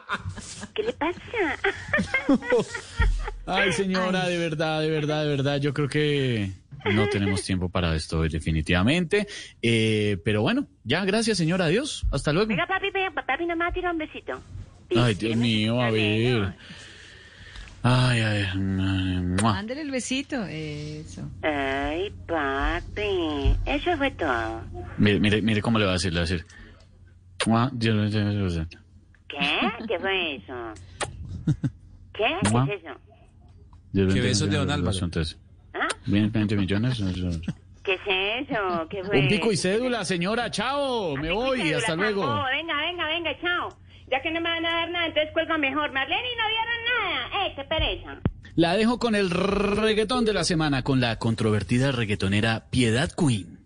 [0.74, 1.20] ¿qué le pasa?
[3.46, 6.52] Ay, señora, de verdad, de verdad, de verdad, yo creo que
[6.92, 9.26] no tenemos tiempo para esto, definitivamente.
[9.62, 12.48] Eh, pero bueno, ya, gracias, señora, adiós, hasta luego.
[12.48, 14.40] Venga, papi, venga, papi, nomás tira un besito.
[14.94, 16.54] Ay, Dios mío, a ver.
[17.86, 18.46] Ay, ay.
[18.56, 20.42] Mándale el besito.
[20.46, 21.28] Eso.
[21.42, 24.62] Ay, papi, eso fue todo.
[24.96, 26.46] Mire, mire, mire cómo le va a decir, le va a decir.
[29.28, 29.38] ¿Qué?
[29.86, 30.54] ¿Qué fue eso?
[32.14, 32.24] ¿Qué?
[32.42, 34.14] ¿Qué es eso?
[34.14, 34.96] ¿Qué besos de don Álvaro?
[35.02, 35.38] entonces.
[35.74, 35.88] ¿Ah?
[36.06, 37.02] 20 millones.
[37.82, 38.88] ¿Qué es eso?
[38.88, 39.20] ¿Qué fue?
[39.20, 42.22] Un pico y cédula, señora, chao, me voy, hasta luego.
[42.44, 43.68] Venga, venga, venga, chao.
[44.14, 45.90] Ya que no me van a dar nada, entonces cuelga mejor.
[45.90, 47.46] Marlene, y no dieron nada.
[47.48, 48.20] ¡Eh, qué pereza!
[48.54, 53.58] La dejo con el reggaetón de la semana, con la controvertida reggaetonera Piedad Queen.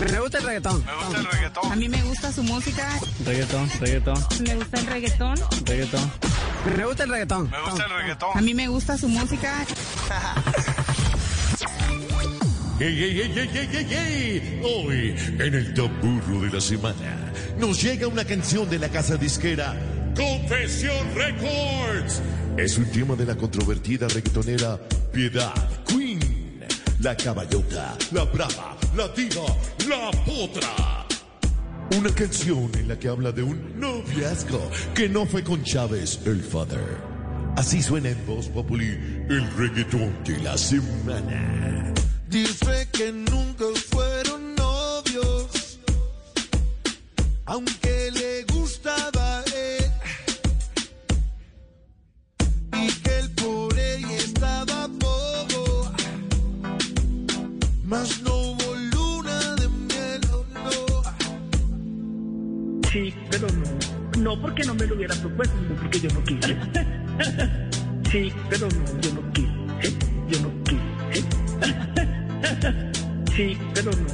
[0.00, 0.82] Me gusta el reggaetón.
[0.86, 1.72] Me gusta el reggaetón.
[1.72, 2.88] A mí me gusta su música.
[3.26, 5.36] Reggaetón, reggaetón, Me gusta el reggaetón.
[5.66, 6.12] reggaetón.
[6.74, 7.50] Me gusta el reggaetón.
[7.50, 8.30] Me gusta el reggaetón.
[8.34, 9.52] A mí me gusta su música.
[12.78, 14.60] ¡Ey, ey, ey, ey, ey, ey, ey!
[14.62, 19.16] Hoy, en el Top Burro de la semana, nos llega una canción de la casa
[19.16, 19.74] disquera
[20.14, 22.20] Confesión Records.
[22.58, 24.78] Es un tema de la controvertida reggaetonera
[25.10, 25.54] Piedad
[25.86, 26.20] Queen.
[27.00, 29.46] La caballota, la brava, la diva,
[29.88, 31.06] la potra.
[31.98, 36.42] Una canción en la que habla de un noviazgo que no fue con Chávez, el
[36.42, 36.98] father.
[37.56, 38.90] Así suena en Voz Populi
[39.30, 41.94] el reggaetón de la semana.
[42.28, 45.78] Dice que nunca fueron novios,
[47.44, 49.90] aunque le gustaba él.
[52.72, 55.92] Y que él por ella estaba bobo,
[57.84, 60.20] mas no hubo luna de miel,
[60.52, 61.02] no.
[62.90, 64.20] Sí, pero no.
[64.20, 66.56] No porque no me lo hubiera propuesto, sino porque yo no quise.
[68.10, 69.55] Sí, pero no, yo no quise.
[73.36, 74.06] Sí, pero no.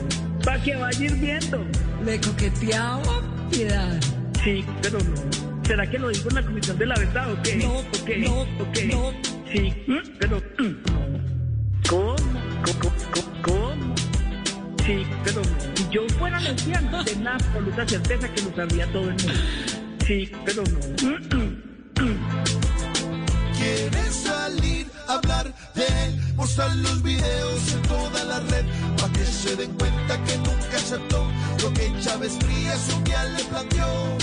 [0.44, 1.64] ¿Para que vaya ir viendo?
[2.04, 4.00] Le coqueteaba piedad.
[4.42, 5.14] Sí, pero no.
[5.64, 7.54] ¿Será que lo digo en la comisión de la verdad o qué?
[7.56, 8.16] No, ¿o qué?
[8.18, 8.86] No, ¿o qué?
[8.86, 9.12] No.
[9.52, 9.98] Sí, ¿mm?
[10.18, 10.74] pero no.
[11.88, 12.16] ¿Cómo?
[12.64, 12.92] ¿Cómo?
[13.42, 13.94] ¿Cómo?
[14.84, 15.76] Sí, pero no.
[15.76, 19.32] Si yo fuera lesbiana, tengo la absoluta certeza que lo sabría todo el mundo.
[20.04, 20.80] Sí, pero no.
[23.56, 28.64] Quiere salir a hablar de él, mostrar los videos en toda la red,
[28.96, 31.26] para que se den cuenta que nunca aceptó
[31.62, 34.18] lo que Chávez Frías un día le planteó.